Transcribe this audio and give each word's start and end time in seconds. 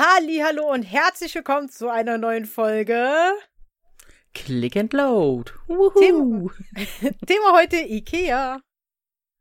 Hallo 0.00 0.72
und 0.72 0.84
herzlich 0.84 1.34
willkommen 1.34 1.68
zu 1.68 1.88
einer 1.90 2.18
neuen 2.18 2.44
Folge. 2.44 3.32
Click 4.32 4.76
and 4.76 4.92
Load. 4.92 5.50
Thema, 5.98 6.50
Thema 7.26 7.52
heute 7.54 7.78
Ikea. 7.78 8.60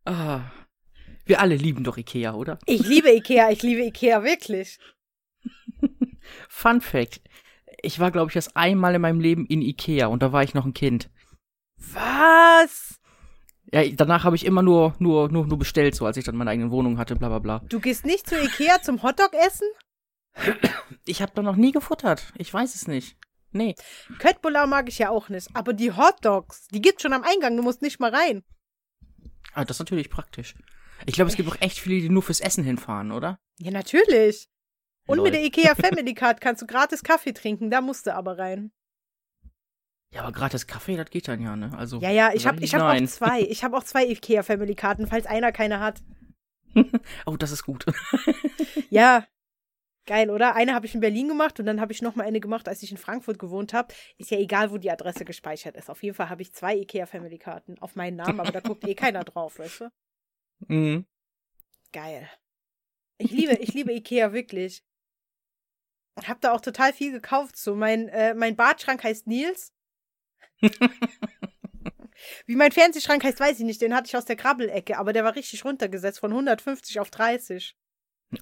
Ah, 0.05 0.41
wir 1.25 1.41
alle 1.41 1.55
lieben 1.55 1.83
doch 1.83 1.97
Ikea, 1.97 2.33
oder? 2.33 2.57
Ich 2.65 2.87
liebe 2.87 3.11
Ikea, 3.11 3.51
ich 3.51 3.61
liebe 3.61 3.83
Ikea 3.83 4.23
wirklich. 4.23 4.79
Fun 6.49 6.81
Fact. 6.81 7.21
Ich 7.83 7.99
war, 7.99 8.09
glaube 8.09 8.31
ich, 8.31 8.35
erst 8.35 8.57
einmal 8.57 8.95
in 8.95 9.01
meinem 9.01 9.19
Leben 9.19 9.45
in 9.45 9.61
Ikea 9.61 10.07
und 10.07 10.23
da 10.23 10.31
war 10.31 10.41
ich 10.41 10.55
noch 10.55 10.65
ein 10.65 10.73
Kind. 10.73 11.11
Was? 11.75 12.99
Ja, 13.71 13.87
danach 13.89 14.23
habe 14.23 14.35
ich 14.35 14.43
immer 14.43 14.63
nur, 14.63 14.95
nur, 14.97 15.29
nur, 15.29 15.45
nur 15.45 15.59
bestellt, 15.59 15.93
so 15.93 16.07
als 16.07 16.17
ich 16.17 16.25
dann 16.25 16.35
meine 16.35 16.49
eigene 16.49 16.71
Wohnung 16.71 16.97
hatte, 16.97 17.15
bla 17.15 17.27
bla 17.27 17.37
bla. 17.37 17.61
Du 17.69 17.79
gehst 17.79 18.07
nicht 18.07 18.27
zu 18.27 18.35
Ikea 18.41 18.81
zum 18.81 19.03
Hotdog 19.03 19.33
essen? 19.33 19.67
Ich 21.05 21.21
habe 21.21 21.31
da 21.35 21.41
noch 21.41 21.55
nie 21.55 21.71
gefuttert. 21.71 22.33
Ich 22.35 22.53
weiß 22.53 22.75
es 22.75 22.87
nicht. 22.87 23.17
Nee. 23.51 23.75
Köttbullar 24.19 24.67
mag 24.67 24.89
ich 24.89 24.99
ja 24.99 25.09
auch 25.09 25.29
nicht. 25.29 25.49
Aber 25.53 25.73
die 25.73 25.91
Hotdogs, 25.91 26.67
die 26.67 26.81
gibt's 26.81 27.01
schon 27.01 27.13
am 27.13 27.23
Eingang. 27.23 27.55
Du 27.55 27.63
musst 27.63 27.81
nicht 27.81 27.99
mal 27.99 28.13
rein. 28.13 28.43
Ah, 29.53 29.65
das 29.65 29.77
ist 29.77 29.79
natürlich 29.79 30.09
praktisch. 30.09 30.55
Ich 31.05 31.15
glaube, 31.15 31.29
es 31.29 31.37
gibt 31.37 31.49
auch 31.49 31.61
echt 31.61 31.79
viele, 31.79 32.01
die 32.01 32.09
nur 32.09 32.23
fürs 32.23 32.39
Essen 32.41 32.63
hinfahren, 32.63 33.11
oder? 33.11 33.39
Ja, 33.59 33.71
natürlich. 33.71 34.49
Und 35.07 35.17
Lol. 35.17 35.25
mit 35.25 35.33
der 35.33 35.43
Ikea 35.43 35.75
Family 35.81 36.13
Card 36.13 36.41
kannst 36.41 36.61
du 36.61 36.67
gratis 36.67 37.03
Kaffee 37.03 37.33
trinken. 37.33 37.69
Da 37.71 37.81
musst 37.81 38.07
du 38.07 38.13
aber 38.13 38.37
rein. 38.37 38.71
Ja, 40.13 40.21
aber 40.21 40.31
gratis 40.31 40.67
Kaffee, 40.67 40.95
das 40.95 41.09
geht 41.09 41.27
dann 41.27 41.41
ja, 41.41 41.55
ne? 41.55 41.71
Also. 41.77 41.99
Ja, 41.99 42.11
ja, 42.11 42.31
ich 42.33 42.47
habe 42.47 42.63
ich 42.63 42.73
hab 42.73 42.81
auch 42.81 43.07
zwei. 43.07 43.41
Ich 43.49 43.63
habe 43.63 43.77
auch 43.77 43.83
zwei 43.83 44.05
Ikea 44.05 44.43
Family 44.43 44.75
Karten, 44.75 45.07
falls 45.07 45.25
einer 45.25 45.51
keine 45.51 45.79
hat. 45.79 46.01
Oh, 47.25 47.37
das 47.37 47.51
ist 47.51 47.63
gut. 47.63 47.85
Ja. 48.89 49.25
Geil, 50.07 50.29
oder? 50.29 50.55
Eine 50.55 50.73
habe 50.73 50.85
ich 50.85 50.95
in 50.95 51.01
Berlin 51.01 51.27
gemacht 51.27 51.59
und 51.59 51.65
dann 51.65 51.81
habe 51.81 51.91
ich 51.91 52.01
noch 52.01 52.15
mal 52.15 52.23
eine 52.23 52.39
gemacht, 52.39 52.69
als 52.69 52.81
ich 52.81 52.91
in 52.91 52.97
Frankfurt 52.97 53.37
gewohnt 53.39 53.73
habe. 53.73 53.93
Ist 54.17 54.31
ja 54.31 54.39
egal, 54.39 54.71
wo 54.71 54.77
die 54.77 54.89
Adresse 54.89 55.25
gespeichert 55.25 55.75
ist. 55.75 55.89
Auf 55.89 56.01
jeden 56.01 56.15
Fall 56.15 56.29
habe 56.29 56.41
ich 56.41 56.53
zwei 56.53 56.77
Ikea 56.77 57.05
Family 57.05 57.37
Karten 57.37 57.77
auf 57.79 57.95
meinen 57.95 58.15
Namen, 58.15 58.39
aber 58.39 58.53
da 58.53 58.61
guckt 58.61 58.87
eh 58.87 58.95
keiner 58.95 59.25
drauf, 59.25 59.59
weißt 59.59 59.81
du? 59.81 59.89
mhm. 60.67 61.05
Geil. 61.91 62.29
Ich 63.17 63.31
liebe, 63.31 63.55
ich 63.55 63.73
liebe 63.73 63.91
Ikea 63.91 64.31
wirklich. 64.31 64.81
Und 66.15 66.29
hab 66.29 66.39
da 66.39 66.53
auch 66.53 66.61
total 66.61 66.93
viel 66.93 67.11
gekauft. 67.11 67.57
So, 67.57 67.75
mein, 67.75 68.07
äh, 68.07 68.33
mein 68.33 68.55
Badschrank 68.55 69.03
heißt 69.03 69.27
Nils. 69.27 69.73
Wie 72.45 72.55
mein 72.55 72.71
Fernsehschrank 72.71 73.25
heißt, 73.25 73.41
weiß 73.41 73.59
ich 73.59 73.65
nicht. 73.65 73.81
Den 73.81 73.93
hatte 73.93 74.07
ich 74.07 74.15
aus 74.15 74.25
der 74.25 74.37
Krabbelecke, 74.37 74.97
aber 74.97 75.11
der 75.11 75.25
war 75.25 75.35
richtig 75.35 75.65
runtergesetzt 75.65 76.19
von 76.19 76.31
150 76.31 77.01
auf 77.01 77.11
30. 77.11 77.75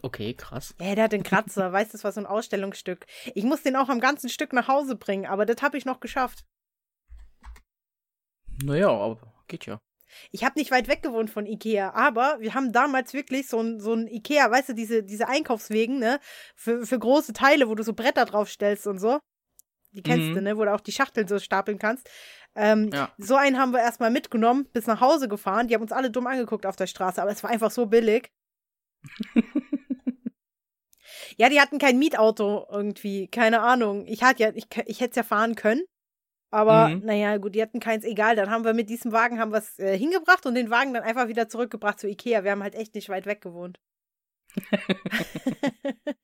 Okay, 0.01 0.33
krass. 0.33 0.73
Ja, 0.81 0.95
der 0.95 1.03
hat 1.05 1.11
den 1.11 1.23
Kratzer. 1.23 1.71
weißt 1.71 1.91
du, 1.93 1.97
das 1.97 2.03
war 2.03 2.11
so 2.11 2.19
ein 2.19 2.25
Ausstellungsstück. 2.25 3.05
Ich 3.35 3.43
muss 3.43 3.61
den 3.63 3.75
auch 3.75 3.89
am 3.89 3.99
ganzen 3.99 4.29
Stück 4.29 4.51
nach 4.53 4.67
Hause 4.67 4.95
bringen, 4.95 5.25
aber 5.25 5.45
das 5.45 5.61
habe 5.61 5.77
ich 5.77 5.85
noch 5.85 5.99
geschafft. 5.99 6.43
Naja, 8.63 8.89
aber 8.89 9.33
geht 9.47 9.65
ja. 9.65 9.79
Ich 10.31 10.45
habe 10.45 10.57
nicht 10.57 10.71
weit 10.71 10.87
weg 10.87 11.03
gewohnt 11.03 11.29
von 11.29 11.45
Ikea, 11.45 11.91
aber 11.93 12.37
wir 12.39 12.53
haben 12.53 12.71
damals 12.71 13.13
wirklich 13.13 13.47
so 13.49 13.59
ein, 13.59 13.81
so 13.81 13.93
ein 13.93 14.07
Ikea, 14.07 14.49
weißt 14.49 14.69
du, 14.69 14.73
diese, 14.73 15.03
diese 15.03 15.27
Einkaufswegen, 15.27 15.99
ne? 15.99 16.19
Für, 16.55 16.85
für 16.85 16.97
große 16.97 17.33
Teile, 17.33 17.67
wo 17.67 17.75
du 17.75 17.83
so 17.83 17.93
Bretter 17.93 18.23
draufstellst 18.25 18.87
und 18.87 18.97
so. 18.99 19.19
Die 19.91 20.01
kennst 20.01 20.29
Mhm. 20.29 20.35
du, 20.35 20.41
ne? 20.41 20.57
Wo 20.57 20.63
du 20.63 20.73
auch 20.73 20.79
die 20.81 20.93
Schachteln 20.93 21.27
so 21.27 21.37
stapeln 21.39 21.79
kannst. 21.79 22.09
Ähm, 22.55 22.89
Ja. 22.93 23.13
So 23.17 23.35
einen 23.35 23.57
haben 23.59 23.71
wir 23.73 23.81
erstmal 23.81 24.09
mitgenommen, 24.09 24.69
bis 24.71 24.87
nach 24.87 25.01
Hause 25.01 25.27
gefahren. 25.27 25.67
Die 25.67 25.75
haben 25.75 25.81
uns 25.81 25.91
alle 25.91 26.09
dumm 26.09 26.27
angeguckt 26.27 26.65
auf 26.65 26.77
der 26.77 26.87
Straße, 26.87 27.21
aber 27.21 27.31
es 27.31 27.43
war 27.43 27.49
einfach 27.49 27.71
so 27.71 27.85
billig. 27.85 28.31
Ja, 31.37 31.49
die 31.49 31.59
hatten 31.59 31.79
kein 31.79 31.99
Mietauto 31.99 32.65
irgendwie, 32.71 33.27
keine 33.27 33.61
Ahnung. 33.61 34.05
Ich 34.07 34.23
hatte 34.23 34.43
ja, 34.43 34.51
ich, 34.53 34.67
ich 34.85 35.01
hätte 35.01 35.11
es 35.11 35.15
ja 35.17 35.23
fahren 35.23 35.55
können. 35.55 35.83
Aber 36.51 36.89
Mhm. 36.89 36.99
naja, 37.05 37.35
gut, 37.37 37.55
die 37.55 37.61
hatten 37.61 37.79
keins, 37.81 38.05
egal. 38.05 38.35
Dann 38.37 38.49
haben 38.49 38.63
wir 38.63 38.73
mit 38.73 38.89
diesem 38.89 39.11
Wagen 39.11 39.39
haben 39.39 39.51
wir's, 39.51 39.77
äh, 39.79 39.97
hingebracht 39.97 40.45
und 40.45 40.55
den 40.55 40.69
Wagen 40.69 40.93
dann 40.93 41.03
einfach 41.03 41.27
wieder 41.27 41.49
zurückgebracht 41.49 41.99
zu 41.99 42.07
Ikea. 42.07 42.43
Wir 42.45 42.51
haben 42.51 42.63
halt 42.63 42.75
echt 42.75 42.95
nicht 42.95 43.09
weit 43.09 43.25
weg 43.25 43.41
gewohnt. 43.41 43.79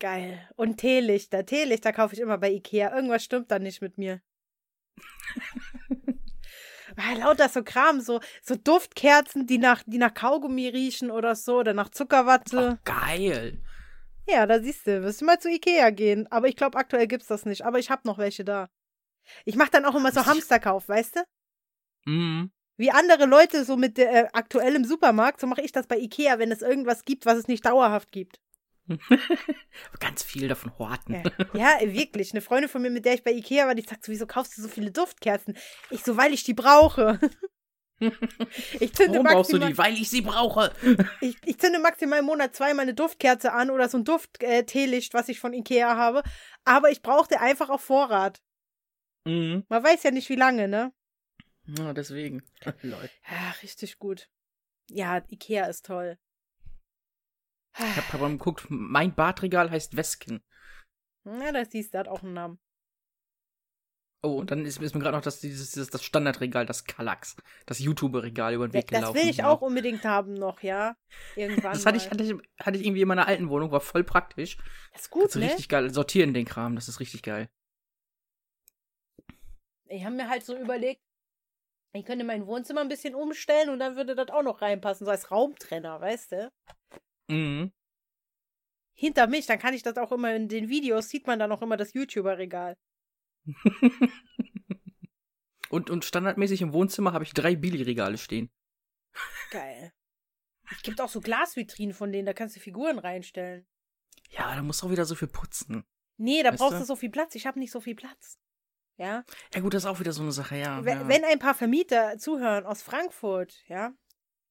Geil. 0.00 0.48
Und 0.56 0.76
Teelichter. 0.78 1.44
Teelichter 1.46 1.92
kaufe 1.92 2.14
ich 2.14 2.20
immer 2.20 2.38
bei 2.38 2.50
Ikea. 2.52 2.94
Irgendwas 2.94 3.24
stimmt 3.24 3.50
da 3.50 3.58
nicht 3.58 3.80
mit 3.82 3.98
mir. 3.98 4.20
Ah, 7.00 7.14
lauter 7.14 7.48
so 7.48 7.62
Kram, 7.62 8.00
so, 8.00 8.20
so 8.42 8.56
Duftkerzen, 8.56 9.46
die 9.46 9.58
nach, 9.58 9.84
die 9.86 9.98
nach 9.98 10.12
Kaugummi 10.12 10.68
riechen 10.68 11.12
oder 11.12 11.36
so, 11.36 11.58
oder 11.58 11.72
nach 11.72 11.90
Zuckerwatte. 11.90 12.78
Ach, 12.80 12.84
geil. 12.84 13.60
Ja, 14.28 14.46
da 14.46 14.60
siehst 14.60 14.86
du, 14.86 15.02
wirst 15.02 15.20
du 15.20 15.24
mal 15.24 15.38
zu 15.38 15.48
Ikea 15.48 15.90
gehen. 15.90 16.26
Aber 16.30 16.48
ich 16.48 16.56
glaube, 16.56 16.76
aktuell 16.76 17.06
gibt's 17.06 17.28
das 17.28 17.46
nicht. 17.46 17.64
Aber 17.64 17.78
ich 17.78 17.90
habe 17.90 18.02
noch 18.04 18.18
welche 18.18 18.44
da. 18.44 18.68
Ich 19.44 19.54
mache 19.54 19.70
dann 19.70 19.84
auch 19.84 19.94
immer 19.94 20.10
so 20.10 20.26
Hamsterkauf, 20.26 20.88
weißt 20.88 21.16
du? 21.16 21.24
Mhm. 22.04 22.50
Wie 22.76 22.90
andere 22.90 23.26
Leute 23.26 23.64
so 23.64 23.76
mit 23.76 23.96
der, 23.96 24.12
äh, 24.12 24.28
aktuell 24.32 24.74
im 24.74 24.84
Supermarkt, 24.84 25.40
so 25.40 25.46
mache 25.46 25.62
ich 25.62 25.72
das 25.72 25.86
bei 25.86 25.98
Ikea, 25.98 26.38
wenn 26.38 26.50
es 26.52 26.62
irgendwas 26.62 27.04
gibt, 27.04 27.26
was 27.26 27.38
es 27.38 27.48
nicht 27.48 27.64
dauerhaft 27.64 28.12
gibt. 28.12 28.40
Ganz 30.00 30.22
viel 30.22 30.48
davon 30.48 30.78
horten. 30.78 31.22
Ja, 31.54 31.78
ja 31.80 31.92
wirklich. 31.92 32.32
Eine 32.32 32.40
Freundin 32.40 32.68
von 32.68 32.82
mir, 32.82 32.90
mit 32.90 33.04
der 33.04 33.14
ich 33.14 33.24
bei 33.24 33.32
Ikea 33.32 33.66
war, 33.66 33.74
die 33.74 33.82
sagt 33.82 34.04
so, 34.04 34.12
wieso 34.12 34.26
kaufst 34.26 34.56
du 34.56 34.62
so 34.62 34.68
viele 34.68 34.90
Duftkerzen? 34.90 35.56
Ich 35.90 36.02
so, 36.02 36.16
weil 36.16 36.32
ich 36.32 36.44
die 36.44 36.54
brauche. 36.54 37.18
Ich 38.78 38.94
zünde, 38.94 39.14
Warum 39.14 39.26
brauchst 39.26 39.52
du 39.52 39.58
die? 39.58 39.76
Weil 39.76 39.94
ich 39.94 40.08
sie 40.08 40.20
brauche. 40.20 40.72
ich, 41.20 41.36
ich 41.44 41.58
zünde 41.58 41.80
maximal 41.80 42.20
im 42.20 42.26
Monat 42.26 42.54
zweimal 42.54 42.84
eine 42.84 42.94
Duftkerze 42.94 43.52
an 43.52 43.70
oder 43.70 43.88
so 43.88 43.98
ein 43.98 44.04
Duft-Teelicht, 44.04 45.14
was 45.14 45.28
ich 45.28 45.40
von 45.40 45.52
Ikea 45.52 45.96
habe. 45.96 46.22
Aber 46.64 46.90
ich 46.90 47.02
brauchte 47.02 47.40
einfach 47.40 47.70
auf 47.70 47.80
Vorrat. 47.80 48.40
Mhm. 49.24 49.64
Man 49.68 49.82
weiß 49.82 50.04
ja 50.04 50.12
nicht, 50.12 50.28
wie 50.28 50.36
lange, 50.36 50.68
ne? 50.68 50.92
Ja, 51.66 51.92
deswegen. 51.92 52.42
Ja, 52.82 53.54
richtig 53.62 53.98
gut. 53.98 54.28
Ja, 54.90 55.22
Ikea 55.28 55.66
ist 55.66 55.84
toll. 55.86 56.18
Ich 57.78 57.96
hab 57.96 58.14
aber 58.14 58.28
mal 58.28 58.38
geguckt, 58.38 58.66
mein 58.68 59.14
Badregal 59.14 59.70
heißt 59.70 59.96
Wesken. 59.96 60.42
Ja, 61.24 61.52
das 61.52 61.70
siehst 61.70 61.94
du, 61.94 61.98
hat 61.98 62.08
auch 62.08 62.22
einen 62.22 62.34
Namen. 62.34 62.58
Oh, 64.20 64.40
und 64.40 64.50
dann 64.50 64.66
ist, 64.66 64.80
ist 64.82 64.94
mir 64.94 65.00
gerade 65.00 65.16
noch 65.16 65.22
das, 65.22 65.38
dieses, 65.38 65.90
das 65.90 66.02
Standardregal, 66.02 66.66
das 66.66 66.84
Kallax. 66.84 67.36
Das 67.66 67.78
YouTuber-Regal 67.78 68.54
über 68.54 68.66
den 68.66 68.72
Weg 68.72 68.88
Das 68.88 68.98
gelaufen. 69.00 69.16
will 69.16 69.28
ich 69.30 69.44
auch 69.44 69.60
unbedingt 69.60 70.04
haben 70.04 70.34
noch, 70.34 70.60
ja. 70.62 70.96
Irgendwann. 71.36 71.72
Das 71.72 71.86
hatte 71.86 71.98
ich, 71.98 72.10
hatte, 72.10 72.24
ich, 72.24 72.34
hatte 72.60 72.78
ich 72.78 72.84
irgendwie 72.84 73.02
in 73.02 73.08
meiner 73.08 73.28
alten 73.28 73.48
Wohnung, 73.48 73.70
war 73.70 73.80
voll 73.80 74.02
praktisch. 74.02 74.56
Das 74.92 75.02
ist 75.02 75.10
gut, 75.10 75.22
Kannst 75.22 75.36
ne? 75.36 75.44
richtig 75.44 75.68
geil 75.68 75.94
sortieren, 75.94 76.34
den 76.34 76.46
Kram, 76.46 76.74
das 76.74 76.88
ist 76.88 76.98
richtig 76.98 77.22
geil. 77.22 77.48
Ich 79.86 80.04
habe 80.04 80.16
mir 80.16 80.28
halt 80.28 80.44
so 80.44 80.56
überlegt, 80.56 81.00
ich 81.94 82.04
könnte 82.04 82.24
mein 82.24 82.46
Wohnzimmer 82.46 82.80
ein 82.80 82.88
bisschen 82.88 83.14
umstellen 83.14 83.70
und 83.70 83.78
dann 83.78 83.96
würde 83.96 84.16
das 84.16 84.28
auch 84.30 84.42
noch 84.42 84.62
reinpassen, 84.62 85.04
so 85.04 85.10
als 85.10 85.30
Raumtrenner, 85.30 86.00
weißt 86.00 86.32
du? 86.32 86.52
Mhm. 87.28 87.72
Hinter 88.94 89.28
mich, 89.28 89.46
dann 89.46 89.58
kann 89.58 89.74
ich 89.74 89.82
das 89.82 89.96
auch 89.96 90.10
immer 90.10 90.34
in 90.34 90.48
den 90.48 90.68
Videos, 90.68 91.08
sieht 91.08 91.26
man 91.26 91.38
dann 91.38 91.52
auch 91.52 91.62
immer 91.62 91.76
das 91.76 91.94
YouTuber-Regal. 91.94 92.76
und, 95.70 95.90
und 95.90 96.04
standardmäßig 96.04 96.62
im 96.62 96.72
Wohnzimmer 96.72 97.12
habe 97.12 97.24
ich 97.24 97.32
drei 97.32 97.54
Billy-Regale 97.54 98.18
stehen. 98.18 98.50
Geil. 99.50 99.92
Es 100.70 100.82
gibt 100.82 101.00
auch 101.00 101.08
so 101.08 101.20
Glasvitrinen 101.20 101.94
von 101.94 102.12
denen, 102.12 102.26
da 102.26 102.32
kannst 102.32 102.56
du 102.56 102.60
Figuren 102.60 102.98
reinstellen. 102.98 103.66
Ja, 104.30 104.54
da 104.54 104.62
musst 104.62 104.82
du 104.82 104.86
auch 104.86 104.90
wieder 104.90 105.04
so 105.04 105.14
viel 105.14 105.28
putzen. 105.28 105.84
Nee, 106.16 106.42
da 106.42 106.50
Weißt 106.50 106.58
brauchst 106.58 106.80
du? 106.80 106.84
so 106.84 106.96
viel 106.96 107.10
Platz. 107.10 107.34
Ich 107.34 107.46
habe 107.46 107.58
nicht 107.58 107.70
so 107.70 107.80
viel 107.80 107.94
Platz. 107.94 108.38
Ja. 108.96 109.24
Ja 109.54 109.60
gut, 109.60 109.72
das 109.74 109.84
ist 109.84 109.88
auch 109.88 110.00
wieder 110.00 110.12
so 110.12 110.22
eine 110.22 110.32
Sache, 110.32 110.56
ja. 110.56 110.84
Wenn, 110.84 110.98
ja. 110.98 111.08
wenn 111.08 111.24
ein 111.24 111.38
paar 111.38 111.54
Vermieter 111.54 112.18
zuhören 112.18 112.66
aus 112.66 112.82
Frankfurt, 112.82 113.62
ja, 113.68 113.92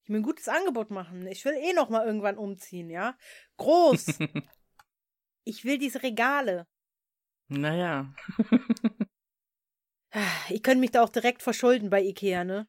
ich 0.08 0.10
mir 0.10 0.18
ein 0.18 0.22
gutes 0.22 0.48
Angebot 0.48 0.90
machen. 0.90 1.26
Ich 1.26 1.44
will 1.44 1.52
eh 1.52 1.74
noch 1.74 1.90
mal 1.90 2.06
irgendwann 2.06 2.38
umziehen, 2.38 2.88
ja. 2.88 3.16
Groß. 3.58 4.18
ich 5.44 5.64
will 5.64 5.78
diese 5.78 6.02
Regale. 6.02 6.66
naja. 7.48 8.12
Ich 10.48 10.62
könnte 10.62 10.80
mich 10.80 10.92
da 10.92 11.02
auch 11.02 11.10
direkt 11.10 11.42
verschulden 11.42 11.90
bei 11.90 12.02
Ikea, 12.02 12.42
ne? 12.42 12.66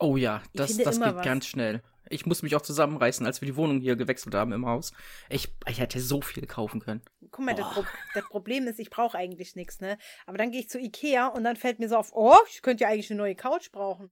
Oh 0.00 0.16
ja, 0.16 0.42
das, 0.52 0.76
das 0.76 0.98
geht 0.98 1.14
was. 1.14 1.24
ganz 1.24 1.46
schnell. 1.46 1.80
Ich 2.10 2.26
muss 2.26 2.42
mich 2.42 2.56
auch 2.56 2.60
zusammenreißen, 2.60 3.24
als 3.24 3.40
wir 3.40 3.46
die 3.46 3.54
Wohnung 3.54 3.78
hier 3.78 3.94
gewechselt 3.94 4.34
haben 4.34 4.50
im 4.50 4.66
Haus. 4.66 4.92
Ich, 5.28 5.54
ich 5.68 5.78
hätte 5.78 6.00
so 6.00 6.20
viel 6.20 6.44
kaufen 6.48 6.80
können. 6.80 7.02
Guck 7.30 7.44
mal, 7.44 7.54
das. 7.54 7.72
Pro 7.72 7.84
das 8.14 8.24
Problem 8.24 8.66
ist, 8.66 8.80
ich 8.80 8.90
brauche 8.90 9.16
eigentlich 9.16 9.54
nichts, 9.54 9.80
ne? 9.80 9.96
Aber 10.26 10.38
dann 10.38 10.50
gehe 10.50 10.60
ich 10.60 10.68
zu 10.68 10.80
Ikea 10.80 11.28
und 11.28 11.44
dann 11.44 11.54
fällt 11.54 11.78
mir 11.78 11.88
so 11.88 11.96
auf, 11.96 12.10
oh, 12.14 12.36
ich 12.50 12.62
könnte 12.62 12.82
ja 12.82 12.90
eigentlich 12.90 13.12
eine 13.12 13.18
neue 13.18 13.36
Couch 13.36 13.70
brauchen. 13.70 14.10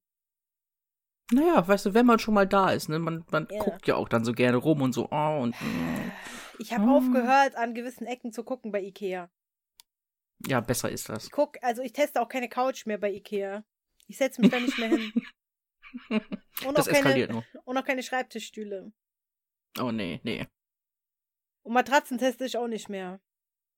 Naja, 1.32 1.66
weißt 1.66 1.86
du, 1.86 1.94
wenn 1.94 2.06
man 2.06 2.18
schon 2.18 2.34
mal 2.34 2.46
da 2.46 2.70
ist, 2.70 2.88
ne, 2.88 2.98
man, 2.98 3.24
man 3.30 3.48
Ja. 3.50 3.58
guckt 3.62 3.86
ja 3.88 3.96
auch 3.96 4.08
dann 4.08 4.24
so 4.24 4.32
gerne 4.32 4.56
rum 4.58 4.80
und 4.82 4.92
so, 4.92 5.08
oh, 5.10 5.38
und 5.42 5.60
mm, 5.60 6.12
Ich 6.58 6.72
habe 6.72 6.84
Hm. 6.84 6.90
aufgehört, 6.90 7.56
an 7.56 7.74
gewissen 7.74 8.06
Ecken 8.06 8.32
zu 8.32 8.44
gucken 8.44 8.70
bei 8.72 8.80
Ikea. 8.80 9.28
ja, 10.46 10.60
besser 10.60 10.88
ist 10.90 11.08
das. 11.08 11.24
Ich 11.24 11.30
guck, 11.32 11.62
also 11.62 11.82
ich 11.82 11.92
teste 11.92 12.20
auch 12.20 12.28
keine 12.28 12.48
Couch 12.48 12.86
mehr 12.86 12.98
bei 12.98 13.10
Ikea. 13.12 13.64
Ich 14.06 14.18
setze 14.18 14.40
mich 14.40 14.50
da 14.50 14.60
nicht 14.60 14.78
mehr 14.78 14.88
hin. 14.88 15.12
Und 16.66 16.78
Das 16.78 16.86
auch, 16.88 16.92
keine, 16.92 16.98
eskaliert 16.98 17.30
nur. 17.32 17.44
und 17.64 17.76
auch 17.76 17.84
keine 17.84 18.02
Schreibtischstühle. 18.02 18.92
Oh 19.80 19.90
nee, 19.92 20.20
nee. 20.24 20.46
Und 21.62 21.72
Matratzen 21.74 22.18
teste 22.18 22.44
ich 22.44 22.56
auch 22.56 22.68
nicht 22.68 22.88
mehr. 22.88 23.20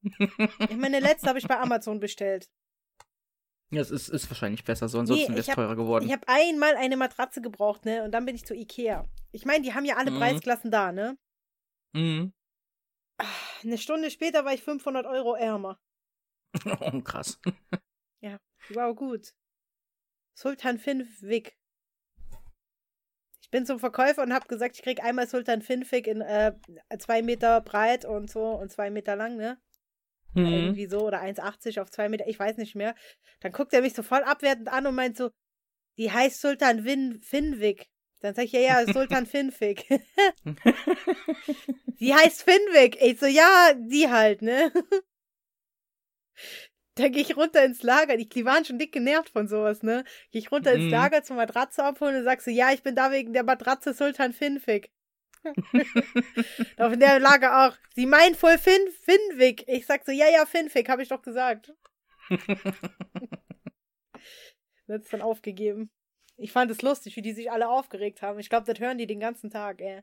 Ich 0.03 0.77
meine, 0.77 1.01
letzte 1.01 1.29
habe 1.29 1.39
ich 1.39 1.49
bei 1.49 1.59
Amazon 1.59 1.99
bestellt. 2.01 2.49
Ja, 3.71 3.83
es 3.83 3.91
ist, 3.91 4.09
ist 4.09 4.31
wahrscheinlich 4.31 4.65
besser, 4.65 4.89
so 4.89 4.99
ansonsten 4.99 5.33
Nee, 5.33 5.39
wäre 5.39 5.49
es 5.49 5.55
teurer 5.55 5.77
geworden. 5.77 6.07
Ich 6.07 6.13
habe 6.13 6.27
einmal 6.27 6.75
eine 6.77 6.97
Matratze 6.97 7.43
gebraucht, 7.43 7.85
ne? 7.85 8.03
Und 8.03 8.13
dann 8.13 8.25
bin 8.25 8.35
ich 8.35 8.45
zu 8.47 8.55
Ikea. 8.55 9.07
Ich 9.33 9.45
meine, 9.45 9.63
die 9.63 9.75
haben 9.75 9.85
ja 9.85 9.97
alle 9.97 10.11
Mhm. 10.11 10.19
Preisklassen 10.19 10.71
da, 10.71 10.93
ne? 10.93 11.19
mhm. 11.93 12.33
Eine 13.63 13.79
Stunde 13.79 14.11
später 14.11 14.45
war 14.45 14.55
ich 14.55 14.63
500 14.63 15.05
Euro 15.07 15.35
ärmer. 15.35 15.81
Oh, 16.81 17.01
krass. 17.03 17.39
War 18.71 18.85
aber 18.85 18.95
gut. 18.95 19.35
Sultan 20.35 20.79
Finwig. 20.79 21.57
Ich 23.41 23.51
bin 23.51 23.65
zum 23.65 23.79
Verkäufer 23.79 24.23
und 24.23 24.33
habe 24.35 24.47
gesagt, 24.47 24.77
ich 24.77 24.83
krieg 24.83 25.03
einmal 25.03 25.27
Sultan 25.27 25.63
Finwig 25.63 26.07
in 26.07 26.21
äh, 26.21 26.55
zwei 26.99 27.23
Meter 27.23 27.63
breit 27.63 28.05
und 28.05 28.31
so 28.31 28.45
und 28.45 28.71
zwei 28.71 28.91
Meter 28.91 29.17
lang, 29.17 29.37
ne? 29.37 29.59
Mhm. 30.35 30.47
Irgendwie 30.47 30.87
so 30.87 31.01
oder 31.07 31.21
1,80 31.21 31.81
auf 31.81 31.91
zwei 31.91 32.09
Meter, 32.09 32.27
ich 32.29 32.39
weiß 32.39 32.57
nicht 32.59 32.75
mehr. 32.75 32.95
Dann 33.41 33.53
guckt 33.53 33.73
er 33.73 33.83
mich 33.83 33.95
so 33.95 34.03
voll 34.03 34.23
abwertend 34.23 34.69
an 34.69 34.87
und 34.87 34.95
meint 34.95 35.17
so, 35.17 35.31
die 35.97 36.13
heißt 36.13 36.41
Sultan 36.41 36.85
Win 36.85 37.21
Finwig. 37.23 37.89
Dann 38.21 38.35
sag 38.35 38.45
ich, 38.45 38.53
ja, 38.53 38.61
ja, 38.61 38.87
Sultan 38.93 39.27
Finwig. 39.27 39.87
Sie 41.99 42.15
heißt 42.15 42.43
Finwig. 42.43 42.97
Ich 43.01 43.19
so, 43.19 43.27
ja, 43.27 43.73
die 43.75 44.09
halt, 44.09 44.43
ne? 44.43 44.73
Da 46.95 47.09
gehe 47.09 47.23
ich 47.23 47.37
runter 47.37 47.65
ins 47.65 47.83
Lager. 47.83 48.17
Die, 48.17 48.29
die 48.29 48.45
waren 48.45 48.65
schon 48.65 48.79
dick 48.79 48.93
genervt 48.93 49.31
von 49.31 49.47
sowas, 49.47 49.83
ne? 49.83 50.05
Gehe 50.33 50.41
ich 50.41 50.51
runter 50.51 50.73
ins 50.73 50.85
Mhm. 50.87 50.91
Lager 50.91 51.23
zur 51.23 51.37
Matratze 51.37 51.85
abholen 51.85 52.17
und 52.17 52.25
sagst 52.25 52.45
so, 52.45 52.51
ja, 52.51 52.73
ich 52.73 52.83
bin 52.83 52.97
da 52.97 53.13
wegen 53.13 53.33
der 53.33 53.45
Matratze 53.45 53.95
Sultan 53.95 54.33
Finwig. 54.33 54.91
Auf 56.79 56.97
der 56.97 57.21
Lager 57.21 57.67
auch. 57.67 57.77
Sie 57.95 58.07
meint 58.07 58.43
wohl 58.43 58.59
Fin 58.59 58.81
Finwig. 59.03 59.65
Ich 59.67 59.87
sag 59.87 60.05
so, 60.05 60.13
ja, 60.13 60.29
ja, 60.29 60.47
Finwig, 60.47 60.89
habe 60.89 61.03
ich 61.03 61.09
doch 61.09 61.23
gesagt. 61.23 61.73
Wird 64.87 65.05
es 65.05 65.11
dann 65.11 65.23
aufgegeben. 65.23 65.91
Ich 66.37 66.53
fand 66.53 66.71
es 66.71 66.83
lustig, 66.83 67.17
wie 67.17 67.23
die 67.23 67.33
sich 67.33 67.51
alle 67.51 67.69
aufgeregt 67.69 68.23
haben. 68.23 68.39
Ich 68.39 68.49
glaube, 68.49 68.67
das 68.67 68.79
hören 68.79 68.99
die 68.99 69.07
den 69.07 69.21
ganzen 69.21 69.51
Tag, 69.51 69.81
ey. 69.81 70.03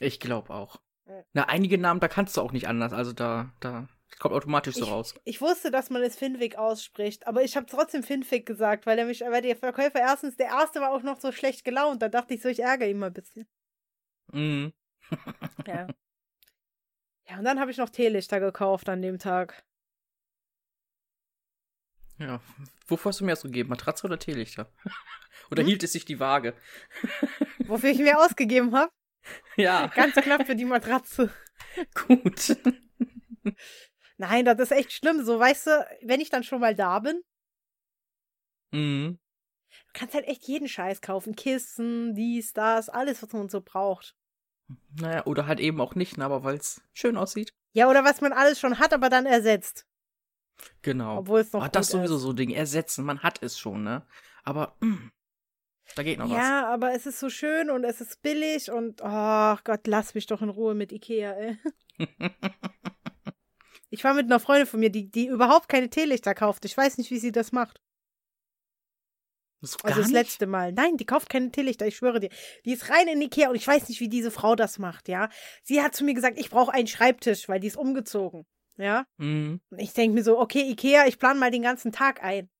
Ich 0.00 0.20
glaube 0.20 0.54
auch. 0.54 0.80
Ja. 1.06 1.24
Na, 1.32 1.48
einige 1.48 1.78
Namen, 1.78 2.00
da 2.00 2.08
kannst 2.08 2.36
du 2.36 2.40
auch 2.40 2.52
nicht 2.52 2.68
anders. 2.68 2.92
Also 2.92 3.12
da, 3.12 3.52
da 3.60 3.88
kommt 4.18 4.34
automatisch 4.34 4.76
so 4.76 4.84
raus. 4.84 5.14
Ich 5.24 5.40
wusste, 5.40 5.70
dass 5.70 5.90
man 5.90 6.02
es 6.02 6.16
Finwig 6.16 6.56
ausspricht, 6.56 7.26
aber 7.26 7.42
ich 7.42 7.56
habe 7.56 7.66
trotzdem 7.66 8.02
Finwig 8.02 8.46
gesagt, 8.46 8.86
weil 8.86 8.98
er 8.98 9.06
mich, 9.06 9.20
weil 9.22 9.42
der 9.42 9.56
Verkäufer 9.56 9.98
erstens, 9.98 10.36
der 10.36 10.46
erste 10.46 10.80
war 10.80 10.92
auch 10.92 11.02
noch 11.02 11.20
so 11.20 11.32
schlecht 11.32 11.64
gelaunt. 11.64 12.00
Da 12.02 12.08
dachte 12.08 12.34
ich 12.34 12.42
so, 12.42 12.48
ich 12.48 12.60
ärgere 12.60 12.88
ihn 12.88 12.98
mal 12.98 13.08
ein 13.08 13.12
bisschen. 13.12 13.48
Mhm. 14.32 14.72
Ja. 15.66 15.88
Ja, 17.28 17.38
und 17.38 17.44
dann 17.44 17.60
habe 17.60 17.70
ich 17.70 17.76
noch 17.78 17.88
Teelichter 17.88 18.40
gekauft 18.40 18.88
an 18.88 19.00
dem 19.00 19.18
Tag. 19.18 19.64
Ja. 22.18 22.40
Wofür 22.86 23.10
hast 23.10 23.20
du 23.20 23.24
mir 23.24 23.32
ausgegeben? 23.32 23.68
Matratze 23.70 24.06
oder 24.06 24.18
Teelichter? 24.18 24.70
oder 25.50 25.62
Hm? 25.62 25.68
hielt 25.68 25.82
es 25.82 25.92
sich 25.92 26.04
die 26.04 26.20
Waage? 26.20 26.54
Wofür 27.66 27.90
ich 27.90 27.98
mir 27.98 28.18
ausgegeben 28.18 28.74
habe. 28.76 28.92
Ja, 29.56 29.86
Ganz 29.94 30.14
knapp 30.16 30.46
für 30.46 30.56
die 30.56 30.64
Matratze. 30.64 31.32
gut. 31.94 32.56
Nein, 34.16 34.44
das 34.44 34.58
ist 34.58 34.72
echt 34.72 34.92
schlimm. 34.92 35.24
So, 35.24 35.38
weißt 35.38 35.66
du, 35.66 35.86
wenn 36.02 36.20
ich 36.20 36.30
dann 36.30 36.44
schon 36.44 36.60
mal 36.60 36.74
da 36.74 36.98
bin, 36.98 37.22
mhm. 38.72 39.18
Du 39.92 39.98
kannst 39.98 40.14
halt 40.14 40.26
echt 40.26 40.46
jeden 40.48 40.68
Scheiß 40.68 41.00
kaufen. 41.00 41.36
Kissen, 41.36 42.14
dies, 42.14 42.52
das, 42.52 42.88
alles, 42.88 43.22
was 43.22 43.32
man 43.32 43.48
so 43.48 43.60
braucht. 43.60 44.16
Naja, 44.98 45.26
oder 45.26 45.46
halt 45.46 45.60
eben 45.60 45.80
auch 45.80 45.94
nicht, 45.94 46.16
ne, 46.16 46.24
aber 46.24 46.44
weil 46.44 46.56
es 46.56 46.80
schön 46.92 47.16
aussieht. 47.16 47.52
Ja, 47.72 47.88
oder 47.90 48.04
was 48.04 48.20
man 48.20 48.32
alles 48.32 48.58
schon 48.60 48.78
hat, 48.78 48.92
aber 48.92 49.08
dann 49.10 49.26
ersetzt. 49.26 49.86
Genau. 50.82 51.18
Obwohl 51.18 51.40
es 51.40 51.52
noch 51.52 51.62
Ah, 51.62 51.68
das 51.68 51.88
gut 51.88 51.98
sowieso 51.98 52.16
ist. 52.16 52.22
so 52.22 52.32
Ding. 52.32 52.50
Ersetzen, 52.50 53.04
man 53.04 53.22
hat 53.22 53.42
es 53.42 53.58
schon, 53.58 53.82
ne? 53.82 54.06
Aber 54.44 54.76
mm, 54.80 55.10
da 55.96 56.02
geht 56.02 56.18
noch 56.18 56.28
Ja, 56.30 56.68
aber 56.68 56.92
es 56.94 57.06
ist 57.06 57.18
so 57.20 57.28
schön 57.30 57.70
und 57.70 57.84
es 57.84 58.00
ist 58.00 58.22
billig 58.22 58.70
und 58.70 59.00
oh 59.02 59.56
Gott, 59.64 59.86
lass 59.86 60.14
mich 60.14 60.26
doch 60.26 60.40
in 60.42 60.48
Ruhe 60.50 60.74
mit 60.74 60.92
Ikea, 60.92 61.32
ey. 61.32 61.58
was. 61.98 62.08
Ich 63.94 64.04
war 64.04 64.14
mit 64.14 64.24
einer 64.24 64.40
Freundin 64.40 64.66
von 64.66 64.80
mir, 64.80 64.88
die, 64.88 65.10
die 65.10 65.26
überhaupt 65.26 65.68
keine 65.68 65.90
Teelichter 65.90 66.34
kauft. 66.34 66.64
Ich 66.64 66.74
weiß 66.74 66.96
nicht, 66.96 67.10
wie 67.10 67.18
sie 67.18 67.30
das 67.30 67.52
macht. 67.52 67.81
Das 69.62 69.70
ist 69.70 69.84
Also 69.84 70.00
das 70.00 70.08
nicht? 70.08 70.14
letzte 70.14 70.46
Mal. 70.46 70.72
Nein, 70.72 70.96
die 70.98 71.06
kauft 71.06 71.30
keine 71.30 71.50
Teelichter, 71.50 71.86
ich 71.86 71.96
schwöre 71.96 72.20
dir. 72.20 72.28
Die 72.64 72.72
ist 72.72 72.90
rein 72.90 73.08
in 73.08 73.22
Ikea 73.22 73.48
und 73.48 73.54
ich 73.54 73.66
weiß 73.66 73.88
nicht, 73.88 74.00
wie 74.00 74.08
diese 74.08 74.30
Frau 74.30 74.54
das 74.56 74.78
macht, 74.78 75.08
ja. 75.08 75.28
Sie 75.62 75.80
hat 75.82 75.94
zu 75.94 76.04
mir 76.04 76.14
gesagt, 76.14 76.38
ich 76.38 76.50
brauche 76.50 76.72
einen 76.72 76.88
Schreibtisch, 76.88 77.48
weil 77.48 77.60
die 77.60 77.68
ist 77.68 77.76
umgezogen. 77.76 78.44
Ja. 78.76 79.06
Mhm. 79.18 79.60
Und 79.70 79.78
ich 79.78 79.92
denke 79.94 80.14
mir 80.14 80.24
so, 80.24 80.38
okay, 80.38 80.68
Ikea, 80.70 81.06
ich 81.06 81.18
plane 81.18 81.38
mal 81.38 81.50
den 81.50 81.62
ganzen 81.62 81.92
Tag 81.92 82.22
ein. 82.22 82.50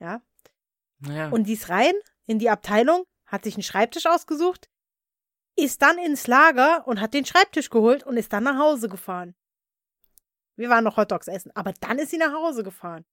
Ja. 0.00 0.22
Naja. 1.00 1.28
Und 1.28 1.44
die 1.44 1.52
ist 1.52 1.68
rein 1.68 1.94
in 2.26 2.38
die 2.38 2.50
Abteilung, 2.50 3.04
hat 3.26 3.44
sich 3.44 3.54
einen 3.54 3.62
Schreibtisch 3.62 4.06
ausgesucht, 4.06 4.68
ist 5.56 5.82
dann 5.82 5.98
ins 5.98 6.26
Lager 6.26 6.86
und 6.86 7.00
hat 7.00 7.14
den 7.14 7.24
Schreibtisch 7.26 7.68
geholt 7.68 8.04
und 8.04 8.16
ist 8.16 8.32
dann 8.32 8.44
nach 8.44 8.58
Hause 8.58 8.88
gefahren. 8.88 9.34
Wir 10.56 10.70
waren 10.70 10.84
noch 10.84 10.96
Hotdogs 10.96 11.28
essen, 11.28 11.52
aber 11.54 11.72
dann 11.80 11.98
ist 11.98 12.10
sie 12.10 12.18
nach 12.18 12.32
Hause 12.32 12.62
gefahren. 12.62 13.04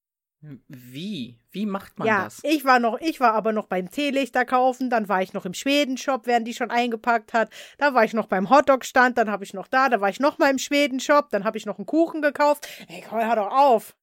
Wie? 0.67 1.39
Wie 1.51 1.65
macht 1.65 1.97
man 1.97 2.07
ja, 2.07 2.25
das? 2.25 2.39
ich 2.43 2.65
war 2.65 2.79
noch, 2.79 2.99
ich 2.99 3.19
war 3.19 3.33
aber 3.33 3.51
noch 3.51 3.67
beim 3.67 3.89
Teelichter 3.89 4.45
kaufen, 4.45 4.89
dann 4.89 5.09
war 5.09 5.21
ich 5.21 5.33
noch 5.33 5.45
im 5.45 5.53
Schwedenshop, 5.53 6.27
während 6.27 6.47
die 6.47 6.53
schon 6.53 6.71
eingepackt 6.71 7.33
hat. 7.33 7.49
Da 7.77 7.93
war 7.93 8.03
ich 8.03 8.13
noch 8.13 8.27
beim 8.27 8.49
Hotdog-Stand, 8.49 9.17
dann 9.17 9.31
habe 9.31 9.43
ich 9.43 9.53
noch 9.53 9.67
da, 9.67 9.89
da 9.89 10.01
war 10.01 10.09
ich 10.09 10.19
noch 10.19 10.37
mal 10.37 10.51
im 10.51 10.59
Schwedenshop, 10.59 11.29
dann 11.31 11.45
habe 11.45 11.57
ich 11.57 11.65
noch 11.65 11.77
einen 11.77 11.85
Kuchen 11.85 12.21
gekauft. 12.21 12.67
Ey, 12.87 13.03
komm, 13.07 13.19
hör 13.19 13.35
doch 13.35 13.51
auf. 13.51 13.95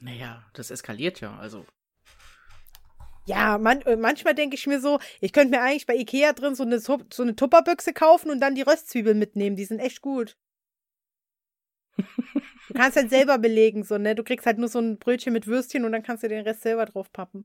Naja, 0.00 0.44
das 0.54 0.70
eskaliert 0.70 1.20
ja. 1.20 1.36
Also, 1.38 1.66
Ja, 3.26 3.58
man, 3.58 3.82
äh, 3.82 3.96
manchmal 3.96 4.34
denke 4.34 4.56
ich 4.56 4.66
mir 4.66 4.80
so, 4.80 4.98
ich 5.20 5.32
könnte 5.32 5.56
mir 5.56 5.62
eigentlich 5.62 5.86
bei 5.86 5.94
Ikea 5.94 6.32
drin 6.32 6.54
so 6.54 6.64
eine, 6.64 6.80
so 6.80 6.98
eine 7.18 7.36
Tupperbüchse 7.36 7.92
kaufen 7.92 8.30
und 8.30 8.40
dann 8.40 8.54
die 8.54 8.62
Röstzwiebeln 8.62 9.18
mitnehmen. 9.18 9.56
Die 9.56 9.64
sind 9.64 9.78
echt 9.78 10.00
gut. 10.00 10.36
Du 12.70 12.74
kannst 12.74 12.96
halt 12.96 13.10
selber 13.10 13.36
belegen, 13.38 13.82
so, 13.82 13.98
ne? 13.98 14.14
Du 14.14 14.22
kriegst 14.22 14.46
halt 14.46 14.58
nur 14.58 14.68
so 14.68 14.78
ein 14.78 14.96
Brötchen 15.00 15.32
mit 15.32 15.48
Würstchen 15.48 15.84
und 15.84 15.90
dann 15.90 16.04
kannst 16.04 16.22
du 16.22 16.28
den 16.28 16.44
Rest 16.44 16.62
selber 16.62 16.86
drauf 16.86 17.12
pappen. 17.12 17.44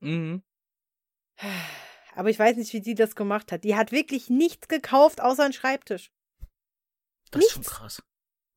mhm. 0.00 0.42
Aber 2.14 2.30
ich 2.30 2.38
weiß 2.38 2.56
nicht, 2.56 2.72
wie 2.72 2.80
die 2.80 2.94
das 2.94 3.14
gemacht 3.14 3.52
hat. 3.52 3.64
Die 3.64 3.74
hat 3.76 3.90
wirklich 3.92 4.30
nichts 4.30 4.68
gekauft, 4.68 5.20
außer 5.20 5.44
einen 5.44 5.52
Schreibtisch. 5.52 6.12
das 7.30 7.44
ist 7.44 7.50
schon 7.52 7.60
Nichts. 7.60 7.74
krass. 7.74 8.02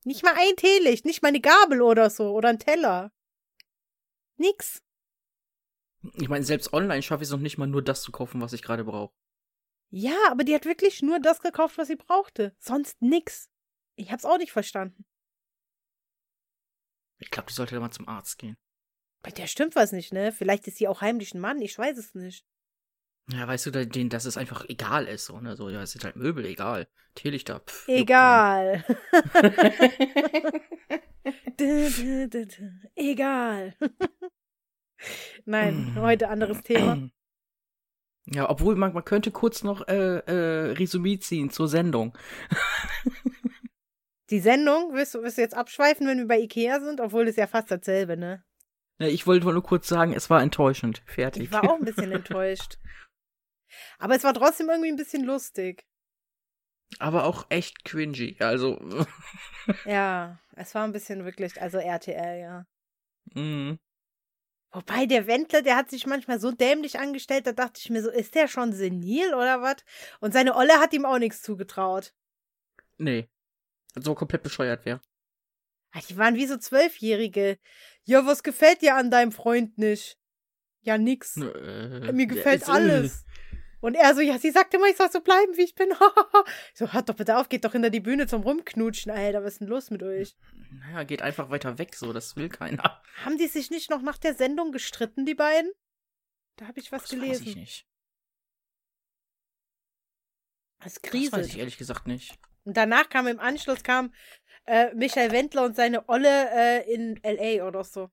Nicht 0.06 0.24
mal 0.24 0.34
ein 0.38 0.56
Teelicht, 0.56 1.04
nicht 1.06 1.24
mal 1.24 1.30
eine 1.30 1.42
Gabel 1.42 1.82
oder 1.82 2.10
so 2.10 2.32
oder 2.32 2.50
ein 2.50 2.60
Teller. 2.60 3.12
Nix. 4.38 4.82
Ich 6.14 6.30
meine, 6.30 6.46
selbst 6.46 6.72
online 6.72 7.02
schaffe 7.02 7.24
ich 7.24 7.28
es 7.28 7.34
noch 7.34 7.40
nicht 7.40 7.58
mal 7.58 7.68
nur 7.68 7.84
das 7.84 8.04
zu 8.04 8.12
kaufen, 8.14 8.40
was 8.40 8.54
ich 8.54 8.62
gerade 8.62 8.86
brauche. 8.86 9.14
Ja, 9.90 10.16
aber 10.30 10.44
die 10.46 10.54
hat 10.56 10.66
wirklich 10.66 11.02
nur 11.02 11.20
das 11.20 11.42
gekauft, 11.42 11.78
was 11.78 11.88
sie 11.88 11.96
brauchte. 11.98 12.56
Sonst 12.60 13.02
nix. 13.02 13.50
Ich 13.96 14.12
hab's 14.12 14.24
auch 14.26 14.38
nicht 14.38 14.52
verstanden. 14.54 15.04
Ich 17.20 17.32
glaube, 17.32 17.48
die 17.50 17.54
sollte 17.54 17.76
da 17.76 17.82
mal 17.82 17.92
zum 17.92 18.08
Arzt 18.08 18.38
gehen. 18.38 18.58
Bei 19.24 19.32
der 19.32 19.48
stimmt 19.48 19.76
was 19.76 19.92
nicht, 19.92 20.14
ne? 20.14 20.32
Vielleicht 20.32 20.68
ist 20.68 20.78
sie 20.78 20.88
auch 20.88 21.02
heimlich 21.02 21.34
ein 21.34 21.40
Mann, 21.40 21.62
ich 21.62 21.78
weiß 21.78 21.98
es 21.98 22.14
nicht. 22.16 22.46
Ja, 23.30 23.46
weißt 23.48 23.66
du, 23.66 23.72
denen, 23.88 24.10
dass 24.10 24.26
es 24.26 24.38
einfach 24.38 24.64
egal 24.70 25.06
ist, 25.06 25.26
so, 25.26 25.40
ne? 25.42 25.56
So, 25.58 25.70
ja, 25.70 25.82
es 25.82 25.92
sind 25.92 26.06
halt 26.06 26.16
Möbel, 26.16 26.46
egal. 26.46 26.88
Teelichter, 27.16 27.60
pff. 27.60 27.88
Egal. 27.88 28.86
dü, 31.60 31.90
dü, 31.90 32.30
dü. 32.30 32.48
Egal. 32.96 33.74
Nein, 35.46 35.94
Mm. 35.94 36.00
heute 36.00 36.30
anderes 36.30 36.62
Thema. 36.62 37.10
Ja, 38.26 38.50
obwohl 38.50 38.76
man, 38.76 38.94
man 38.94 39.06
könnte 39.06 39.32
kurz 39.32 39.64
noch 39.64 39.88
äh, 39.88 40.18
äh, 40.20 40.72
Resümee 40.74 41.20
ziehen 41.20 41.50
zur 41.50 41.68
Sendung. 41.68 42.18
Die 44.30 44.40
Sendung, 44.40 44.94
willst 44.94 45.16
du, 45.16 45.22
willst 45.24 45.38
du 45.38 45.42
jetzt 45.42 45.56
abschweifen, 45.56 46.08
wenn 46.08 46.18
wir 46.18 46.28
bei 46.28 46.40
Ikea 46.40 46.82
sind? 46.82 47.00
Obwohl 47.00 47.26
das 47.26 47.32
ist 47.32 47.38
ja 47.38 47.48
fast 47.48 47.72
dasselbe, 47.72 48.18
ne? 48.18 48.44
Ja, 49.00 49.08
ich 49.08 49.26
wollte 49.28 49.46
nur 49.46 49.64
kurz 49.64 49.88
sagen, 49.88 50.14
es 50.14 50.30
war 50.30 50.42
enttäuschend. 50.42 51.02
Fertig. 51.06 51.44
Ich 51.44 51.52
war 51.52 51.64
auch 51.64 51.78
ein 51.78 51.86
bisschen 51.86 52.12
enttäuscht. 52.12 52.78
Aber 54.00 54.16
es 54.16 54.24
war 54.24 54.34
trotzdem 54.34 54.70
irgendwie 54.70 54.90
ein 54.90 54.98
bisschen 54.98 55.24
lustig. 55.24 55.86
Aber 57.00 57.26
auch 57.26 57.46
echt 57.50 57.86
cringy. 57.86 58.38
Also, 58.40 58.80
Ja, 59.86 60.40
es 60.56 60.74
war 60.74 60.84
ein 60.84 60.94
bisschen 60.94 61.26
wirklich, 61.26 61.62
also 61.62 61.78
RTL, 61.78 62.40
ja. 62.40 62.66
mm. 63.42 63.78
Wobei 64.72 65.06
der 65.06 65.28
Wendler, 65.28 65.62
der 65.62 65.78
hat 65.78 65.90
sich 65.90 66.06
manchmal 66.06 66.40
so 66.40 66.52
dämlich 66.52 67.00
angestellt, 67.00 67.48
da 67.48 67.54
dachte 67.54 67.80
ich 67.82 67.90
mir 67.90 68.04
so, 68.04 68.10
ist 68.10 68.36
der 68.36 68.48
schon 68.48 68.74
senil 68.74 69.34
oder 69.34 69.62
was? 69.62 69.78
Und 70.20 70.34
seine 70.34 70.56
Olle 70.56 70.80
hat 70.80 70.94
ihm 70.94 71.06
auch 71.06 71.20
nichts 71.20 71.42
zugetraut. 71.42 72.14
nee. 72.98 73.30
So 74.02 74.16
komplett 74.16 74.44
bescheuert 74.44 74.86
wäre. 74.86 75.02
Ah, 75.92 76.00
Die 76.10 76.18
waren 76.18 76.36
wie 76.36 76.48
so 76.48 76.58
Zwölfjährige. 76.58 77.58
Ja, 78.04 78.26
was 78.26 78.44
gefällt 78.44 78.82
dir 78.82 78.96
an 78.96 79.10
deinem 79.12 79.32
Freund 79.32 79.78
nicht? 79.78 80.18
Ja, 80.82 80.98
nix. 80.98 81.38
Äh, 81.38 82.12
Mir 82.14 82.28
gefällt 82.28 82.64
es- 82.64 82.70
alles. 82.70 83.26
Und 83.80 83.94
er 83.96 84.16
so, 84.16 84.22
ja, 84.22 84.40
sie 84.40 84.50
sagte 84.52 84.78
immer, 84.78 84.88
ich 84.88 84.98
soll 84.98 85.12
so 85.12 85.22
bleiben, 85.22 85.56
wie 85.56 85.62
ich 85.64 85.76
bin. 85.76 85.90
so, 86.74 86.92
hört 86.94 87.10
doch 87.10 87.16
bitte 87.16 87.38
auf, 87.38 87.48
geht 87.48 87.64
doch 87.64 87.74
hinter 87.74 87.92
die 87.92 88.00
Bühne 88.00 88.26
zum 88.26 88.42
Rumknutschen. 88.42 89.12
Alter, 89.12 89.44
was 89.44 89.54
ist 89.54 89.60
denn 89.62 89.68
los 89.68 89.92
mit 89.92 90.02
euch? 90.02 90.36
Naja, 90.72 91.04
geht 91.04 91.22
einfach 91.22 91.50
weiter 91.52 91.78
weg, 91.78 91.94
so, 91.96 92.12
das 92.12 92.36
will 92.36 92.50
keiner. 92.50 93.02
Haben 93.24 93.38
die 93.38 93.48
sich 93.48 93.70
nicht 93.70 93.90
noch 93.92 94.02
nach 94.02 94.18
der 94.18 94.34
Sendung 94.34 94.72
gestritten, 94.72 95.26
die 95.26 95.36
beiden? 95.36 95.72
Da 96.56 96.68
habe 96.68 96.80
ich 96.80 96.92
was 96.92 97.04
das 97.04 97.12
gelesen. 97.12 97.42
Weiß 97.46 97.50
ich 97.52 97.56
nicht. 97.56 97.88
Das 100.80 100.94
Das 100.96 101.04
weiß 101.04 101.12
kriselt. 101.12 101.46
ich 101.48 101.58
ehrlich 101.60 101.78
gesagt 101.78 102.08
nicht. 102.08 102.38
Und 102.68 102.76
danach 102.76 103.08
kam 103.10 103.28
im 103.28 103.40
Anschluss 103.40 103.82
kam 103.84 104.14
äh, 104.66 104.94
Michael 104.94 105.32
Wendler 105.32 105.64
und 105.64 105.76
seine 105.78 106.08
Olle 106.10 106.50
äh, 106.54 106.94
in 106.94 107.24
L.A. 107.24 107.66
oder 107.66 107.84
so. 107.86 108.10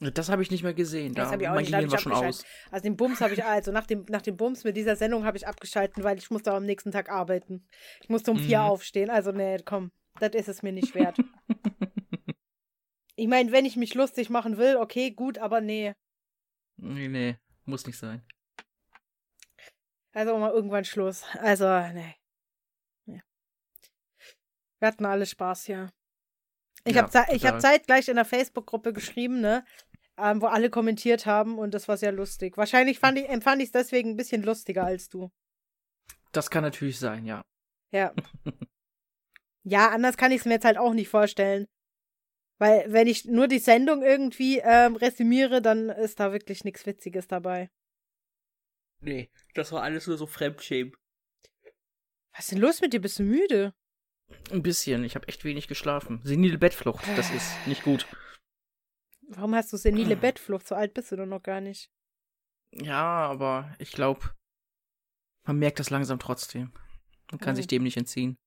Das 0.00 0.28
habe 0.28 0.42
ich 0.42 0.50
nicht 0.50 0.62
mehr 0.62 0.74
gesehen. 0.74 1.14
Das 1.14 1.28
Da 1.28 1.32
hab 1.32 1.40
ich 1.40 1.48
auch 1.48 1.54
mein 1.54 1.62
nicht, 1.62 1.72
Gehirn 1.72 1.90
war 1.90 1.98
schon 1.98 2.12
abgeschaltet. 2.12 2.44
aus. 2.44 2.72
Also 2.72 2.82
den 2.84 2.96
Bums 2.96 3.20
habe 3.22 3.34
ich, 3.34 3.44
also 3.44 3.72
nach 3.72 3.86
dem, 3.86 4.04
nach 4.08 4.22
dem 4.22 4.36
Bums 4.36 4.64
mit 4.64 4.76
dieser 4.76 4.96
Sendung 4.96 5.24
habe 5.24 5.36
ich 5.38 5.46
abgeschalten, 5.46 6.04
weil 6.04 6.18
ich 6.18 6.30
musste 6.30 6.52
am 6.52 6.64
nächsten 6.66 6.90
Tag 6.92 7.10
arbeiten. 7.10 7.66
Ich 8.02 8.08
musste 8.10 8.30
um 8.30 8.38
vier 8.38 8.58
Mhm. 8.60 8.64
aufstehen. 8.66 9.10
Also 9.10 9.32
nee, 9.32 9.56
komm, 9.64 9.90
das 10.18 10.34
ist 10.34 10.48
es 10.48 10.62
mir 10.62 10.72
nicht 10.72 10.94
wert. 10.94 11.18
ich 13.16 13.28
meine, 13.28 13.50
wenn 13.52 13.64
ich 13.64 13.76
mich 13.76 13.94
lustig 13.94 14.28
machen 14.30 14.58
will, 14.58 14.76
okay, 14.76 15.10
gut, 15.10 15.38
aber 15.38 15.60
nee. 15.62 15.92
Nee, 16.76 17.08
nee, 17.08 17.36
muss 17.64 17.86
nicht 17.86 17.98
sein. 17.98 18.22
Also 20.12 20.36
mal 20.38 20.50
irgendwann 20.50 20.84
Schluss. 20.84 21.24
Also, 21.38 21.66
nee. 21.94 22.14
Wir 24.80 24.88
hatten 24.88 25.04
alle 25.04 25.26
Spaß 25.26 25.66
hier. 25.66 25.92
Ich 26.84 26.96
Ja, 26.96 27.02
habe 27.02 27.34
ich 27.34 27.46
hab 27.46 27.60
zeitgleich 27.60 28.08
in 28.08 28.16
der 28.16 28.24
Facebook-Gruppe 28.24 28.92
geschrieben, 28.92 29.40
ne? 29.40 29.64
Ähm, 30.16 30.42
wo 30.42 30.46
alle 30.46 30.70
kommentiert 30.70 31.26
haben 31.26 31.58
und 31.58 31.72
das 31.72 31.88
war 31.88 31.96
sehr 31.96 32.12
lustig. 32.12 32.56
Wahrscheinlich 32.56 32.98
fand 32.98 33.18
ich, 33.18 33.28
empfand 33.28 33.62
ich 33.62 33.68
es 33.68 33.72
deswegen 33.72 34.10
ein 34.10 34.16
bisschen 34.16 34.42
lustiger 34.42 34.84
als 34.84 35.08
du. 35.08 35.30
Das 36.32 36.50
kann 36.50 36.62
natürlich 36.62 36.98
sein, 36.98 37.24
ja. 37.26 37.42
Ja. 37.90 38.14
ja, 39.62 39.90
anders 39.90 40.16
kann 40.16 40.32
ich 40.32 40.40
es 40.40 40.44
mir 40.44 40.54
jetzt 40.54 40.64
halt 40.64 40.78
auch 40.78 40.94
nicht 40.94 41.08
vorstellen. 41.08 41.66
Weil, 42.58 42.92
wenn 42.92 43.06
ich 43.06 43.24
nur 43.24 43.48
die 43.48 43.58
Sendung 43.58 44.02
irgendwie 44.02 44.58
ähm, 44.58 44.96
resümiere, 44.96 45.62
dann 45.62 45.88
ist 45.88 46.20
da 46.20 46.32
wirklich 46.32 46.64
nichts 46.64 46.84
Witziges 46.84 47.26
dabei. 47.26 47.70
Nee, 49.00 49.30
das 49.54 49.72
war 49.72 49.82
alles 49.82 50.06
nur 50.06 50.18
so 50.18 50.26
Fremdschämen. 50.26 50.94
Was 52.32 52.44
ist 52.44 52.52
denn 52.52 52.58
los 52.58 52.82
mit 52.82 52.92
dir? 52.92 53.00
Bist 53.00 53.18
du 53.18 53.22
müde? 53.22 53.74
Ein 54.50 54.62
bisschen, 54.62 55.04
ich 55.04 55.14
habe 55.14 55.28
echt 55.28 55.44
wenig 55.44 55.68
geschlafen. 55.68 56.20
Senile 56.24 56.58
Bettflucht, 56.58 57.04
das 57.16 57.30
ist 57.30 57.66
nicht 57.66 57.82
gut. 57.82 58.06
Warum 59.28 59.54
hast 59.54 59.72
du 59.72 59.76
senile 59.76 60.16
Bettflucht? 60.16 60.66
So 60.66 60.74
alt 60.74 60.92
bist 60.94 61.12
du 61.12 61.16
doch 61.16 61.26
noch 61.26 61.42
gar 61.42 61.60
nicht. 61.60 61.90
Ja, 62.72 63.26
aber 63.28 63.74
ich 63.78 63.92
glaube, 63.92 64.34
man 65.44 65.58
merkt 65.58 65.78
das 65.78 65.90
langsam 65.90 66.18
trotzdem. 66.18 66.72
Man 67.30 67.38
kann 67.40 67.52
Mhm. 67.54 67.56
sich 67.56 67.66
dem 67.68 67.82
nicht 67.84 67.96
entziehen. 67.96 68.38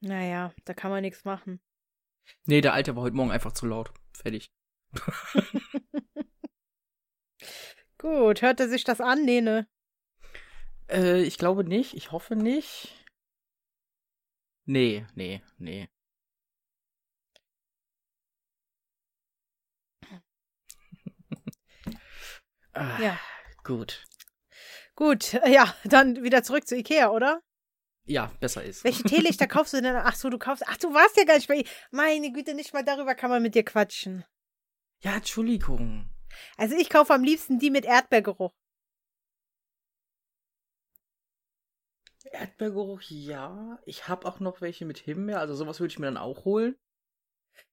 Naja, 0.00 0.52
da 0.64 0.74
kann 0.74 0.90
man 0.90 1.02
nichts 1.02 1.24
machen. 1.24 1.60
Nee, 2.44 2.60
der 2.60 2.74
Alte 2.74 2.94
war 2.94 3.02
heute 3.02 3.16
Morgen 3.16 3.30
einfach 3.32 3.52
zu 3.52 3.66
laut. 3.66 3.92
Fertig. 4.12 4.52
Gut, 7.98 8.42
hört 8.42 8.60
er 8.60 8.68
sich 8.68 8.84
das 8.84 9.00
an? 9.00 9.24
Nee, 9.24 9.40
ne? 9.40 9.66
Äh, 10.94 11.22
ich 11.22 11.38
glaube 11.38 11.64
nicht. 11.64 11.94
Ich 11.94 12.12
hoffe 12.12 12.36
nicht. 12.36 12.94
Nee, 14.66 15.04
nee, 15.14 15.42
nee. 15.58 15.88
ah, 22.72 22.98
Ja. 23.00 23.18
Gut. 23.64 24.06
Gut, 24.94 25.34
äh, 25.34 25.50
ja, 25.50 25.74
dann 25.84 26.22
wieder 26.22 26.42
zurück 26.44 26.68
zu 26.68 26.76
Ikea, 26.76 27.10
oder? 27.10 27.42
Ja, 28.06 28.30
besser 28.38 28.62
ist. 28.62 28.84
Welche 28.84 29.02
Teelichter 29.02 29.46
kaufst 29.46 29.72
du 29.72 29.80
denn? 29.82 29.96
Ach 29.96 30.14
so, 30.14 30.28
du 30.28 30.38
kaufst. 30.38 30.62
Ach, 30.66 30.76
du 30.76 30.92
warst 30.92 31.16
ja 31.16 31.24
gar 31.24 31.36
nicht 31.36 31.48
bei. 31.48 31.64
Meine 31.90 32.30
Güte, 32.30 32.54
nicht 32.54 32.74
mal 32.74 32.84
darüber 32.84 33.14
kann 33.14 33.30
man 33.30 33.42
mit 33.42 33.54
dir 33.54 33.64
quatschen. 33.64 34.24
Ja, 35.00 35.16
Entschuldigung. 35.16 36.10
Also 36.56 36.76
ich 36.76 36.90
kaufe 36.90 37.14
am 37.14 37.24
liebsten 37.24 37.58
die 37.58 37.70
mit 37.70 37.84
Erdbeergeruch. 37.86 38.52
Erdbeergeruch, 42.34 43.00
ja. 43.02 43.78
Ich 43.86 44.08
habe 44.08 44.26
auch 44.26 44.40
noch 44.40 44.60
welche 44.60 44.84
mit 44.84 44.98
Himbeer, 44.98 45.40
also 45.40 45.54
sowas 45.54 45.80
würde 45.80 45.92
ich 45.92 45.98
mir 45.98 46.06
dann 46.06 46.16
auch 46.16 46.44
holen. 46.44 46.76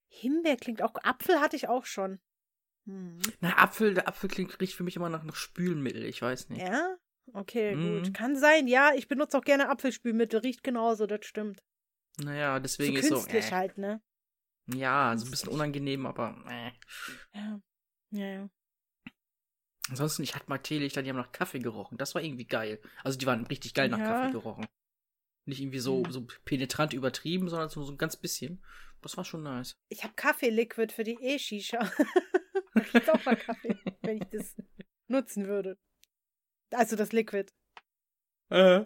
Himbeer 0.07 0.57
klingt 0.57 0.81
auch. 0.81 0.93
Apfel 1.03 1.39
hatte 1.39 1.55
ich 1.55 1.67
auch 1.69 1.85
schon. 1.85 2.19
Hm. 2.85 3.19
Na, 3.39 3.57
Apfel, 3.57 3.93
der 3.93 4.07
Apfel 4.07 4.29
klingt, 4.29 4.59
riecht 4.59 4.75
für 4.75 4.83
mich 4.83 4.95
immer 4.95 5.09
nach, 5.09 5.23
nach 5.23 5.35
Spülmittel, 5.35 6.03
ich 6.05 6.21
weiß 6.21 6.49
nicht. 6.49 6.61
Ja? 6.61 6.97
Okay, 7.33 7.75
Mhm. 7.75 8.03
gut. 8.03 8.13
Kann 8.13 8.35
sein, 8.35 8.67
ja. 8.67 8.91
Ich 8.95 9.07
benutze 9.07 9.37
auch 9.37 9.43
gerne 9.43 9.69
Apfelspülmittel. 9.69 10.39
Riecht 10.39 10.63
genauso, 10.63 11.05
das 11.05 11.25
stimmt. 11.25 11.63
Naja, 12.17 12.55
So 12.55 12.61
deswegen 12.63 12.95
ist 12.97 13.07
künstlich 13.07 13.45
so. 13.45 13.49
Äh, 13.49 13.57
halt, 13.57 13.77
ne? 13.77 14.01
ja, 14.67 15.15
so 15.17 15.25
ein 15.25 15.31
bisschen 15.31 15.49
unangenehm, 15.49 16.05
aber 16.05 16.35
äh. 16.49 16.71
Ja. 17.33 17.61
Ja, 18.11 18.25
ja. 18.25 18.49
Ansonsten, 19.91 20.24
ich 20.24 20.33
hatte 20.36 20.45
mal 20.48 20.57
Teelichter, 20.57 21.03
die 21.03 21.10
haben 21.10 21.17
nach 21.17 21.31
Kaffee 21.33 21.60
gerochen. 21.60 21.98
Das 21.98 22.15
war 22.15 22.24
irgendwie 22.24 22.45
geil. 22.48 22.81
Also 23.03 23.17
die 23.19 23.25
waren 23.25 23.45
richtig 23.48 23.74
geil 23.74 23.89
nach 23.89 24.00
Ja. 24.00 24.05
Kaffee 24.07 24.31
gerochen. 24.31 24.65
Nicht 25.45 25.60
irgendwie 25.60 25.79
so, 25.79 26.00
Mhm. 26.03 26.12
so 26.12 26.27
penetrant 26.45 26.93
übertrieben, 26.93 27.50
sondern 27.50 27.67
so, 27.69 27.83
so 27.83 27.91
ein 27.91 27.98
ganz 27.98 28.15
bisschen. 28.15 28.63
Das 29.01 29.17
war 29.17 29.25
schon 29.25 29.43
nice. 29.43 29.75
Ich 29.89 30.03
habe 30.03 30.13
Kaffee-Liquid 30.15 30.93
für 30.93 31.03
die 31.03 31.17
E-Shisha. 31.21 31.79
das 32.74 32.93
riecht 32.93 33.10
auch 33.10 33.25
nach 33.25 33.38
Kaffee, 33.38 33.77
wenn 34.01 34.17
ich 34.21 34.29
das 34.31 34.55
nutzen 35.07 35.48
würde. 35.48 35.77
Also 36.71 36.95
das 36.95 37.12
Liquid. 37.12 37.51
Äh. 38.50 38.86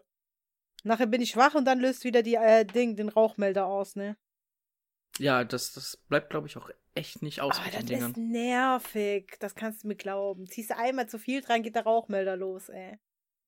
Nachher 0.83 1.07
bin 1.07 1.21
ich 1.21 1.35
wach 1.37 1.53
und 1.55 1.65
dann 1.65 1.79
löst 1.79 2.03
wieder 2.03 2.23
die 2.23 2.35
äh, 2.35 2.65
Ding, 2.65 2.95
den 2.95 3.09
Rauchmelder 3.09 3.67
aus, 3.67 3.95
ne? 3.95 4.17
Ja, 5.19 5.43
das, 5.43 5.71
das 5.73 5.97
bleibt, 6.09 6.29
glaube 6.29 6.47
ich, 6.47 6.57
auch 6.57 6.69
echt 6.93 7.21
nicht 7.21 7.41
aus 7.41 7.55
Aber 7.57 7.65
mit 7.65 7.73
das 7.73 7.85
den 7.85 7.87
Dingern. 7.87 8.11
ist 8.11 8.17
nervig. 8.17 9.37
Das 9.39 9.55
kannst 9.55 9.83
du 9.83 9.87
mir 9.87 9.95
glauben. 9.95 10.45
Ziehst 10.47 10.71
du 10.71 10.77
einmal 10.77 11.07
zu 11.07 11.17
viel 11.19 11.41
dran, 11.41 11.63
geht 11.63 11.75
der 11.75 11.83
Rauchmelder 11.83 12.35
los, 12.35 12.69
ey. 12.69 12.99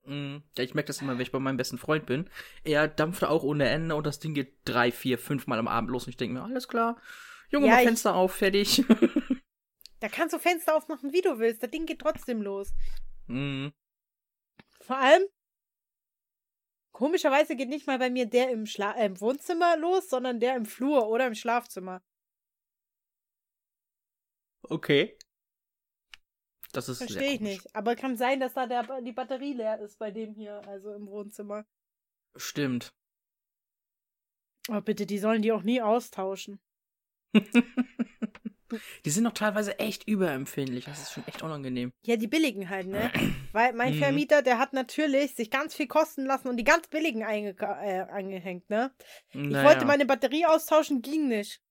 Mhm. 0.05 0.43
Ja, 0.57 0.63
ich 0.63 0.73
merke 0.73 0.87
das 0.87 1.01
immer, 1.01 1.13
wenn 1.13 1.21
ich 1.21 1.31
bei 1.31 1.39
meinem 1.39 1.57
besten 1.57 1.77
Freund 1.77 2.05
bin. 2.05 2.29
Er 2.63 2.87
dampft 2.87 3.23
auch 3.25 3.43
ohne 3.43 3.67
Ende 3.67 3.95
und 3.95 4.05
das 4.07 4.19
Ding 4.19 4.33
geht 4.33 4.57
drei, 4.63 4.91
vier, 4.91 5.17
fünf 5.17 5.47
Mal 5.47 5.59
am 5.59 5.67
Abend 5.67 5.89
los 5.89 6.05
und 6.05 6.11
ich 6.11 6.17
denke 6.17 6.35
mir, 6.35 6.43
alles 6.43 6.67
klar. 6.69 7.01
Junge, 7.49 7.67
Ja, 7.67 7.75
mach 7.75 7.81
Fenster 7.81 8.15
auf, 8.15 8.33
fertig. 8.33 8.83
Da 9.99 10.09
kannst 10.09 10.35
du 10.35 10.37
Fenster 10.37 10.75
aufmachen, 10.75 11.11
wie 11.11 11.21
du 11.21 11.39
willst. 11.39 11.63
Das 11.63 11.71
Ding 11.71 11.87
geht 11.87 11.99
trotzdem 11.99 12.43
los. 12.43 12.71
mhm. 13.25 13.73
Vor 14.81 14.97
allem, 14.97 15.23
komischerweise 16.97 17.55
geht 17.55 17.69
nicht 17.69 17.85
mal 17.85 17.99
bei 17.99 18.09
mir 18.09 18.25
der 18.25 18.49
im, 18.49 18.65
Schla 18.65 18.93
äh, 18.93 19.05
im 19.05 19.21
Wohnzimmer 19.21 19.77
los, 19.77 20.09
sondern 20.09 20.39
der 20.39 20.55
im 20.55 20.65
Flur 20.65 21.07
oder 21.09 21.27
im 21.27 21.35
Schlafzimmer. 21.35 22.01
Okay. 24.63 25.15
Das 26.73 26.89
ist 26.89 26.97
Verstehe 26.97 27.33
ich 27.33 27.37
komisch. 27.37 27.53
nicht. 27.53 27.75
Aber 27.75 27.95
kann 27.95 28.17
sein, 28.17 28.39
dass 28.39 28.55
da 28.55 28.65
der, 28.65 29.01
die 29.01 29.11
Batterie 29.11 29.53
leer 29.53 29.79
ist 29.79 29.99
bei 29.99 30.09
dem 30.09 30.33
hier, 30.33 30.67
also 30.67 30.91
im 30.95 31.05
Wohnzimmer. 31.05 31.67
Stimmt. 32.35 32.91
Oh, 34.67 34.81
bitte, 34.81 35.05
die 35.05 35.19
sollen 35.19 35.43
die 35.43 35.51
auch 35.51 35.63
nie 35.63 35.81
austauschen. 35.81 36.59
Die 39.05 39.09
sind 39.09 39.23
doch 39.23 39.33
teilweise 39.33 39.79
echt 39.79 40.07
überempfindlich. 40.07 40.85
Das 40.85 40.99
ist 41.01 41.11
schon 41.11 41.25
echt 41.27 41.41
unangenehm. 41.41 41.91
Ja, 42.05 42.15
die 42.15 42.27
billigen 42.27 42.69
halt, 42.69 42.87
ne? 42.87 43.11
Weil 43.53 43.73
mein 43.73 43.93
Mhm. 43.93 43.97
Vermieter, 43.99 44.41
der 44.41 44.59
hat 44.59 44.73
natürlich 44.73 45.35
sich 45.35 45.49
ganz 45.49 45.73
viel 45.75 45.87
kosten 45.87 46.25
lassen 46.25 46.47
und 46.47 46.57
die 46.57 46.63
ganz 46.63 46.87
billigen 46.87 47.23
einge 47.23 47.55
äh, 47.59 48.01
angehängt, 48.01 48.69
ne? 48.69 48.93
Ich 49.33 49.63
wollte 49.63 49.85
meine 49.85 50.05
Batterie 50.05 50.45
austauschen, 50.45 51.01
ging 51.01 51.27
nicht. 51.27 51.61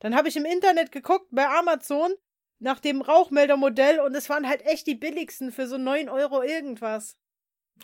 Dann 0.00 0.16
habe 0.16 0.28
ich 0.28 0.36
im 0.36 0.44
Internet 0.44 0.90
geguckt 0.90 1.28
bei 1.30 1.46
Amazon 1.46 2.12
nach 2.58 2.80
dem 2.80 3.02
Rauchmeldermodell 3.02 4.00
und 4.00 4.14
es 4.14 4.28
waren 4.28 4.48
halt 4.48 4.62
echt 4.62 4.86
die 4.86 4.94
billigsten 4.94 5.52
für 5.52 5.66
so 5.66 5.78
9 5.78 6.08
Euro 6.08 6.42
irgendwas. 6.42 7.16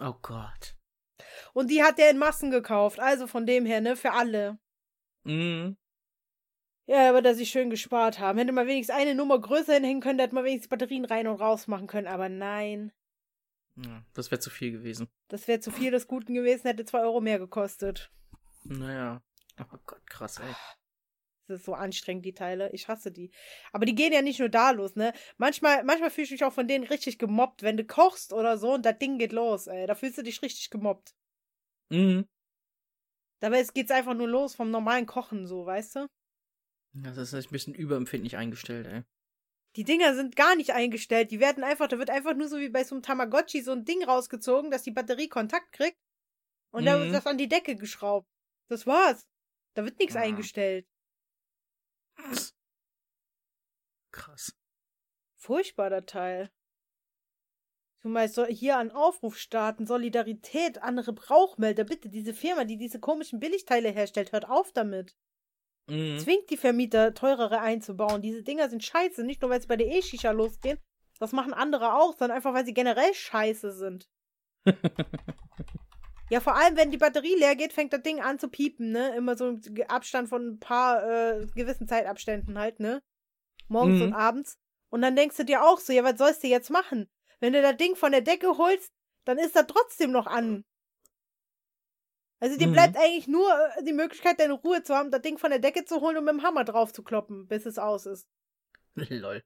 Oh 0.00 0.14
Gott. 0.22 0.74
Und 1.52 1.70
die 1.70 1.82
hat 1.82 1.98
er 1.98 2.10
in 2.10 2.18
Massen 2.18 2.50
gekauft, 2.50 3.00
also 3.00 3.26
von 3.26 3.46
dem 3.46 3.66
her, 3.66 3.80
ne, 3.80 3.96
für 3.96 4.12
alle. 4.12 4.58
Mhm. 5.24 5.76
Ja, 6.88 7.10
aber 7.10 7.20
dass 7.20 7.36
sie 7.36 7.44
schön 7.44 7.68
gespart 7.68 8.18
haben. 8.18 8.38
Hätte 8.38 8.52
man 8.52 8.66
wenigstens 8.66 8.96
eine 8.96 9.14
Nummer 9.14 9.38
größer 9.38 9.74
hinhängen 9.74 10.00
können, 10.00 10.16
da 10.16 10.24
hätte 10.24 10.34
man 10.34 10.44
wenigstens 10.44 10.70
Batterien 10.70 11.04
rein 11.04 11.26
und 11.26 11.38
raus 11.38 11.66
machen 11.66 11.86
können, 11.86 12.06
aber 12.06 12.30
nein. 12.30 12.92
Ja, 13.76 14.02
das 14.14 14.30
wäre 14.30 14.40
zu 14.40 14.48
viel 14.48 14.72
gewesen. 14.72 15.06
Das 15.28 15.46
wäre 15.48 15.60
zu 15.60 15.70
viel 15.70 15.90
des 15.90 16.08
Guten 16.08 16.32
gewesen, 16.32 16.66
hätte 16.66 16.86
2 16.86 17.00
Euro 17.00 17.20
mehr 17.20 17.38
gekostet. 17.38 18.10
Naja. 18.64 19.22
Oh 19.60 19.76
Gott, 19.84 20.08
krass, 20.08 20.38
ey. 20.38 20.54
Das 21.46 21.60
ist 21.60 21.66
so 21.66 21.74
anstrengend, 21.74 22.24
die 22.24 22.32
Teile. 22.32 22.70
Ich 22.72 22.88
hasse 22.88 23.12
die. 23.12 23.32
Aber 23.72 23.84
die 23.84 23.94
gehen 23.94 24.12
ja 24.12 24.22
nicht 24.22 24.38
nur 24.38 24.48
da 24.48 24.70
los, 24.70 24.96
ne? 24.96 25.12
Manchmal, 25.36 25.84
manchmal 25.84 26.10
fühle 26.10 26.24
ich 26.24 26.30
mich 26.30 26.44
auch 26.44 26.52
von 26.54 26.68
denen 26.68 26.84
richtig 26.84 27.18
gemobbt, 27.18 27.62
wenn 27.62 27.76
du 27.76 27.84
kochst 27.84 28.32
oder 28.32 28.56
so 28.56 28.72
und 28.72 28.86
das 28.86 28.98
Ding 28.98 29.18
geht 29.18 29.32
los, 29.32 29.66
ey. 29.66 29.86
Da 29.86 29.94
fühlst 29.94 30.16
du 30.16 30.22
dich 30.22 30.40
richtig 30.40 30.70
gemobbt. 30.70 31.14
Mhm. 31.90 32.26
Dabei 33.40 33.60
es 33.60 33.74
geht's 33.74 33.90
einfach 33.90 34.14
nur 34.14 34.28
los 34.28 34.54
vom 34.54 34.70
normalen 34.70 35.04
Kochen, 35.04 35.46
so, 35.46 35.66
weißt 35.66 35.96
du? 35.96 36.06
Das 37.02 37.16
ist 37.18 37.34
ein 37.34 37.50
bisschen 37.50 37.74
überempfindlich 37.74 38.36
eingestellt, 38.36 38.86
ey. 38.86 39.02
Die 39.76 39.84
Dinger 39.84 40.14
sind 40.14 40.34
gar 40.34 40.56
nicht 40.56 40.72
eingestellt. 40.72 41.30
Die 41.30 41.40
werden 41.40 41.62
einfach, 41.62 41.88
da 41.88 41.98
wird 41.98 42.10
einfach 42.10 42.34
nur 42.34 42.48
so 42.48 42.58
wie 42.58 42.70
bei 42.70 42.82
so 42.84 42.94
einem 42.94 43.02
Tamagotchi 43.02 43.60
so 43.62 43.72
ein 43.72 43.84
Ding 43.84 44.02
rausgezogen, 44.02 44.70
dass 44.70 44.82
die 44.82 44.90
Batterie 44.90 45.28
Kontakt 45.28 45.72
kriegt. 45.72 45.98
Und 46.70 46.84
dann 46.86 46.98
wird 46.98 47.10
Mhm. 47.10 47.12
das 47.14 47.26
an 47.26 47.38
die 47.38 47.48
Decke 47.48 47.76
geschraubt. 47.76 48.28
Das 48.68 48.86
war's. 48.86 49.26
Da 49.74 49.84
wird 49.84 49.98
nichts 49.98 50.16
Ah. 50.16 50.20
eingestellt. 50.20 50.86
Krass. 54.10 54.54
Furchtbar, 55.36 55.90
der 55.90 56.06
Teil. 56.06 56.50
Meinst, 58.02 58.36
soll 58.36 58.46
hier 58.46 58.78
an 58.78 58.90
Aufruf 58.90 59.36
starten, 59.36 59.86
Solidarität, 59.86 60.82
andere 60.82 61.12
Brauchmelder, 61.12 61.84
bitte, 61.84 62.08
diese 62.08 62.32
Firma, 62.32 62.64
die 62.64 62.78
diese 62.78 63.00
komischen 63.00 63.38
Billigteile 63.38 63.90
herstellt, 63.90 64.32
hört 64.32 64.48
auf 64.48 64.72
damit. 64.72 65.14
Mhm. 65.88 66.18
Zwingt 66.18 66.50
die 66.50 66.56
Vermieter, 66.56 67.14
teurere 67.14 67.60
einzubauen. 67.60 68.22
Diese 68.22 68.42
Dinger 68.42 68.68
sind 68.68 68.84
scheiße, 68.84 69.24
nicht 69.24 69.40
nur, 69.42 69.50
weil 69.50 69.58
es 69.60 69.66
bei 69.66 69.76
der 69.76 69.88
E-Shisha 69.88 70.30
losgeht. 70.30 70.78
Das 71.18 71.32
machen 71.32 71.52
andere 71.52 71.94
auch, 71.94 72.16
sondern 72.16 72.36
einfach, 72.36 72.54
weil 72.54 72.64
sie 72.66 72.74
generell 72.74 73.12
scheiße 73.14 73.72
sind. 73.72 74.08
Ja, 76.30 76.40
vor 76.40 76.56
allem, 76.56 76.76
wenn 76.76 76.90
die 76.90 76.98
Batterie 76.98 77.36
leer 77.36 77.56
geht, 77.56 77.72
fängt 77.72 77.92
das 77.94 78.02
Ding 78.02 78.20
an 78.20 78.38
zu 78.38 78.48
piepen, 78.48 78.92
ne? 78.92 79.16
Immer 79.16 79.34
so 79.34 79.48
im 79.48 79.62
Abstand 79.88 80.28
von 80.28 80.46
ein 80.46 80.58
paar 80.60 81.02
äh, 81.02 81.46
gewissen 81.54 81.88
Zeitabständen 81.88 82.58
halt, 82.58 82.80
ne? 82.80 83.02
Morgens 83.68 83.96
Mhm. 84.00 84.02
und 84.08 84.12
abends. 84.12 84.58
Und 84.90 85.00
dann 85.00 85.16
denkst 85.16 85.38
du 85.38 85.44
dir 85.44 85.64
auch 85.64 85.78
so, 85.80 85.90
ja, 85.92 86.04
was 86.04 86.18
sollst 86.18 86.42
du 86.42 86.48
jetzt 86.48 86.68
machen? 86.70 87.08
Wenn 87.40 87.54
du 87.54 87.62
das 87.62 87.78
Ding 87.78 87.96
von 87.96 88.12
der 88.12 88.20
Decke 88.20 88.58
holst, 88.58 88.92
dann 89.24 89.38
ist 89.38 89.56
das 89.56 89.66
trotzdem 89.68 90.10
noch 90.10 90.26
an. 90.26 90.64
Also 92.40 92.56
dir 92.56 92.68
Mhm. 92.68 92.72
bleibt 92.72 92.96
eigentlich 92.96 93.26
nur 93.26 93.50
äh, 93.76 93.82
die 93.82 93.92
Möglichkeit, 93.92 94.38
deine 94.38 94.52
Ruhe 94.54 94.82
zu 94.82 94.94
haben, 94.94 95.10
das 95.10 95.22
Ding 95.22 95.38
von 95.38 95.50
der 95.50 95.58
Decke 95.58 95.84
zu 95.84 96.00
holen 96.00 96.16
und 96.16 96.24
mit 96.24 96.34
dem 96.34 96.42
Hammer 96.42 96.64
drauf 96.64 96.92
zu 96.92 97.02
kloppen, 97.02 97.48
bis 97.48 97.66
es 97.66 97.78
aus 97.78 98.06
ist. 98.06 98.28
Lol. 99.10 99.42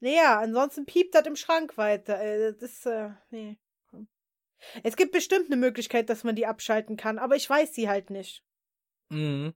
Naja, 0.00 0.40
ansonsten 0.40 0.84
piept 0.86 1.14
das 1.14 1.26
im 1.26 1.36
Schrank 1.36 1.78
weiter. 1.78 2.20
Äh, 2.20 2.52
Das 2.52 2.62
ist, 2.62 2.86
äh, 2.86 3.10
nee. 3.30 3.58
Es 4.82 4.96
gibt 4.96 5.12
bestimmt 5.12 5.46
eine 5.46 5.56
Möglichkeit, 5.56 6.08
dass 6.08 6.24
man 6.24 6.34
die 6.34 6.46
abschalten 6.46 6.96
kann, 6.96 7.18
aber 7.18 7.36
ich 7.36 7.48
weiß 7.48 7.74
sie 7.74 7.88
halt 7.88 8.10
nicht. 8.10 8.42
Mhm. 9.10 9.54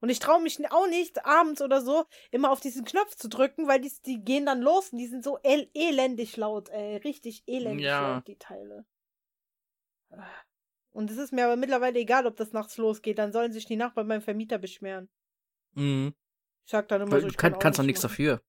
Und 0.00 0.10
ich 0.10 0.18
traue 0.18 0.42
mich 0.42 0.70
auch 0.70 0.86
nicht, 0.86 1.24
abends 1.24 1.62
oder 1.62 1.80
so, 1.80 2.04
immer 2.30 2.50
auf 2.50 2.60
diesen 2.60 2.84
Knopf 2.84 3.16
zu 3.16 3.28
drücken, 3.28 3.66
weil 3.68 3.80
die, 3.80 3.90
die 4.04 4.22
gehen 4.22 4.44
dann 4.44 4.60
los 4.60 4.90
und 4.90 4.98
die 4.98 5.06
sind 5.06 5.24
so 5.24 5.38
el 5.42 5.70
elendig 5.72 6.36
laut, 6.36 6.68
ey. 6.68 6.98
Richtig 6.98 7.42
elendig 7.46 7.86
Ja. 7.86 8.16
laut, 8.16 8.28
die 8.28 8.36
Teile. 8.36 8.84
Und 10.94 11.10
es 11.10 11.18
ist 11.18 11.32
mir 11.32 11.44
aber 11.44 11.56
mittlerweile 11.56 11.98
egal, 11.98 12.24
ob 12.26 12.36
das 12.36 12.52
nachts 12.52 12.76
losgeht. 12.76 13.18
Dann 13.18 13.32
sollen 13.32 13.52
sich 13.52 13.66
die 13.66 13.74
Nachbarn 13.76 14.06
beim 14.06 14.22
Vermieter 14.22 14.58
beschweren. 14.58 15.08
Mhm. 15.72 16.14
Ich 16.64 16.70
sag 16.70 16.86
dann 16.88 17.02
immer 17.02 17.10
Weil 17.10 17.20
so, 17.20 17.26
du 17.26 17.32
ich 17.32 17.36
kann, 17.36 17.52
kann 17.52 17.60
kannst 17.60 17.80
doch 17.80 17.84
nichts 17.84 18.00
dafür. 18.00 18.40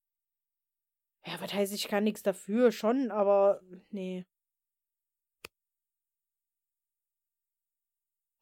Ja, 1.26 1.42
was 1.42 1.52
heißt, 1.52 1.74
ich 1.74 1.88
kann 1.88 2.04
nichts 2.04 2.22
dafür, 2.22 2.72
schon, 2.72 3.10
aber 3.10 3.62
nee. 3.90 4.28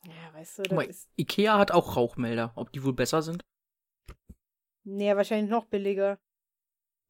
Ja, 0.05 0.33
weißt 0.33 0.59
du, 0.59 0.63
das 0.63 0.73
mal, 0.73 0.85
ist. 0.85 1.09
Ikea 1.15 1.57
hat 1.57 1.71
auch 1.71 1.95
Rauchmelder. 1.95 2.51
Ob 2.57 2.73
die 2.73 2.83
wohl 2.83 2.93
besser 2.93 3.21
sind? 3.21 3.45
Nee, 4.83 5.15
wahrscheinlich 5.15 5.49
noch 5.49 5.65
billiger. 5.65 6.19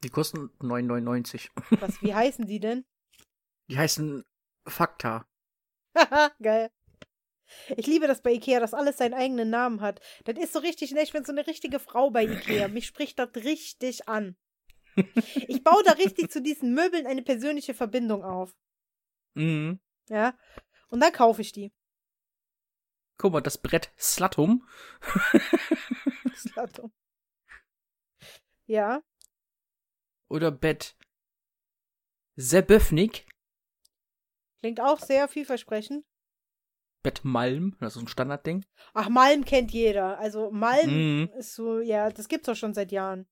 Die 0.03 0.09
kosten 0.09 0.51
9,99. 0.59 1.49
Was, 1.81 1.99
wie 2.03 2.13
heißen 2.13 2.45
die 2.45 2.59
denn? 2.59 2.85
Die 3.67 3.79
heißen 3.79 4.23
Fakta. 4.67 5.25
Haha, 5.97 6.31
geil. 6.41 6.69
Ich 7.77 7.87
liebe 7.87 8.07
das 8.07 8.21
bei 8.21 8.33
Ikea, 8.33 8.59
dass 8.59 8.73
alles 8.73 8.97
seinen 8.97 9.13
eigenen 9.13 9.49
Namen 9.49 9.81
hat. 9.81 10.01
Das 10.25 10.37
ist 10.37 10.53
so 10.53 10.59
richtig 10.59 10.91
nett. 10.91 11.11
Bin 11.11 11.25
so 11.25 11.31
eine 11.31 11.47
richtige 11.47 11.79
Frau 11.79 12.09
bei 12.09 12.23
Ikea. 12.23 12.67
Mich 12.67 12.85
spricht 12.85 13.19
das 13.19 13.29
richtig 13.35 14.07
an. 14.07 14.35
Ich 15.47 15.63
baue 15.63 15.83
da 15.83 15.93
richtig 15.93 16.31
zu 16.31 16.41
diesen 16.41 16.73
Möbeln 16.73 17.07
eine 17.07 17.23
persönliche 17.23 17.73
Verbindung 17.73 18.23
auf. 18.23 18.55
Mhm. 19.33 19.79
Ja. 20.09 20.37
Und 20.89 20.99
dann 20.99 21.11
kaufe 21.11 21.41
ich 21.41 21.51
die. 21.51 21.73
Guck 23.17 23.33
mal, 23.33 23.41
das 23.41 23.57
Brett 23.57 23.91
Slatum. 23.97 24.67
Slatum. 26.35 26.91
Ja. 28.65 29.01
Oder 30.29 30.51
Bett 30.51 30.95
Seböfnik. 32.35 33.27
Klingt 34.61 34.79
auch 34.79 34.99
sehr 34.99 35.27
vielversprechend. 35.27 36.05
Bett 37.03 37.23
Malm. 37.23 37.75
Das 37.79 37.95
ist 37.95 38.01
ein 38.01 38.07
Standardding. 38.07 38.65
Ach, 38.93 39.09
Malm 39.09 39.45
kennt 39.45 39.71
jeder. 39.71 40.17
Also 40.19 40.49
Malm 40.51 40.89
Mhm. 41.21 41.29
ist 41.37 41.53
so, 41.55 41.79
ja, 41.79 42.09
das 42.09 42.27
gibt's 42.27 42.47
doch 42.47 42.55
schon 42.55 42.73
seit 42.73 42.91
Jahren. 42.91 43.27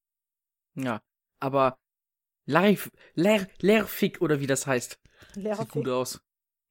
Ja. 0.76 1.02
Aber 1.40 1.78
Larif, 2.46 2.92
Ler, 3.16 3.48
Lerfik 3.60 4.22
oder 4.22 4.40
wie 4.40 4.48
das 4.48 4.68
heißt. 4.68 5.00
Sieht 5.34 5.44
Leerweg. 5.44 5.70
gut 5.70 5.88
aus. 5.88 6.22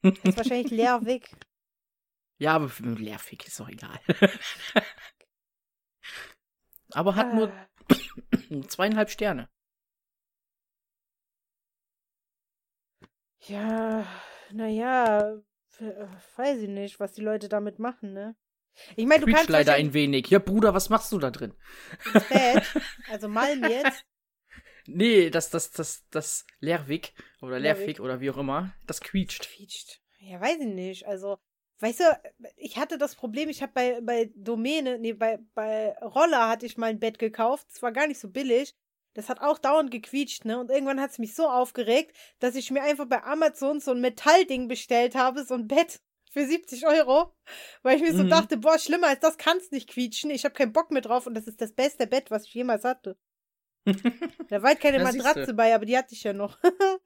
Ist 0.03 0.37
wahrscheinlich 0.37 0.71
Leerweg. 0.71 1.31
Ja, 2.43 2.55
aber 2.55 2.71
für 2.71 2.85
Lerfik 2.85 3.47
ist 3.47 3.61
doch 3.61 3.69
egal. 3.69 4.01
aber 6.93 7.15
hat 7.15 7.35
nur 7.35 7.53
Ah. 7.53 7.69
zweieinhalb 8.69 9.11
Sterne. 9.11 9.51
Ja, 13.47 14.07
naja, 14.53 15.39
weiß 16.37 16.63
ich 16.63 16.69
nicht, 16.69 17.01
was 17.01 17.13
die 17.13 17.23
Leute 17.23 17.49
damit 17.49 17.79
machen, 17.79 18.13
ne? 18.13 18.37
Ich 18.97 19.07
meine, 19.07 19.25
du 19.25 19.33
kannst 19.33 19.49
leider 19.49 19.75
ein 19.75 19.93
wenig. 19.93 20.29
Ja, 20.29 20.39
Bruder, 20.39 20.75
was 20.75 20.89
machst 20.89 21.13
du 21.13 21.19
da 21.19 21.31
drin? 21.31 21.55
ins 22.15 22.29
Bett, 22.29 22.63
also 23.11 23.29
Malm 23.29 23.65
jetzt. 23.65 24.05
Nee, 24.87 25.31
das, 25.31 25.51
das, 25.51 25.71
das, 25.71 26.07
das 26.11 26.47
Lerwick 26.61 27.13
oder. 27.43 27.59
Lerfik 27.59 28.01
oder 28.01 28.21
wie 28.21 28.31
auch 28.31 28.39
immer, 28.39 28.75
das 28.87 29.01
quietscht. 29.01 29.49
Quietscht. 29.49 30.01
Ja, 30.21 30.41
weiß 30.41 30.59
ich 30.61 30.67
nicht. 30.67 31.07
Also, 31.07 31.39
weißt 31.81 32.01
du, 32.01 32.21
ich 32.57 32.77
hatte 32.77 32.99
das 32.99 33.15
Problem, 33.15 33.49
ich 33.49 33.63
habe 33.63 33.73
bei, 33.73 34.01
bei 34.01 34.31
Domäne, 34.35 34.99
nee, 34.99 35.13
bei, 35.13 35.39
bei 35.55 35.97
Roller 35.99 36.49
hatte 36.49 36.67
ich 36.67 36.77
mal 36.77 36.91
ein 36.91 37.01
Bett 37.01 37.19
gekauft. 37.19 37.67
Das 37.71 37.83
war 37.83 37.93
gar 37.93 38.07
nicht 38.07 38.21
so 38.21 38.31
billig. 38.31 38.75
Das 39.15 39.29
hat 39.29 39.41
auch 39.41 39.59
dauernd 39.59 39.91
gequietscht, 39.91 40.45
ne? 40.45 40.59
Und 40.61 40.71
irgendwann 40.71 41.01
hat 41.01 41.11
es 41.11 41.19
mich 41.19 41.35
so 41.35 41.49
aufgeregt, 41.49 42.17
dass 42.39 42.55
ich 42.55 42.71
mir 42.71 42.83
einfach 42.83 43.07
bei 43.07 43.23
Amazon 43.25 43.81
so 43.81 43.91
ein 43.91 44.01
Metallding 44.01 44.69
bestellt 44.69 45.17
habe, 45.17 45.45
so 45.45 45.55
ein 45.55 45.67
Bett 45.67 46.01
für 46.31 46.47
70 46.47 46.87
Euro. 46.87 47.33
Weil 47.83 47.97
ich 47.97 48.03
mir 48.03 48.15
so 48.15 48.23
Mhm. 48.23 48.31
dachte, 48.31 48.57
boah, 48.57 48.79
schlimmer 48.79 49.09
als 49.09 49.19
das 49.21 49.37
kann's 49.37 49.73
nicht 49.73 49.91
quietschen. 49.91 50.31
Ich 50.31 50.45
habe 50.45 50.55
keinen 50.55 50.73
Bock 50.73 50.93
mehr 50.93 51.03
drauf 51.03 51.27
und 51.27 51.35
das 51.35 51.49
ist 51.49 51.61
das 51.61 51.73
beste 51.73 52.07
Bett, 52.07 52.31
was 52.31 52.45
ich 52.45 52.55
jemals 52.55 52.85
hatte. 52.85 53.17
Da 54.49 54.63
war 54.63 54.71
halt 54.71 54.81
keine 54.81 55.05
siehste. 55.07 55.23
Matratze 55.29 55.55
bei, 55.55 55.75
aber 55.75 55.87
die 55.87 55.97
hatte 55.99 56.15
ich 56.15 56.23
ja 56.23 56.33
noch. 56.33 56.57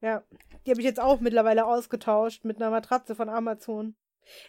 ja, 0.00 0.22
die 0.66 0.70
habe 0.70 0.80
ich 0.80 0.86
jetzt 0.86 1.00
auch 1.00 1.20
mittlerweile 1.20 1.66
ausgetauscht 1.66 2.44
mit 2.44 2.56
einer 2.56 2.70
Matratze 2.70 3.14
von 3.14 3.28
Amazon. 3.28 3.96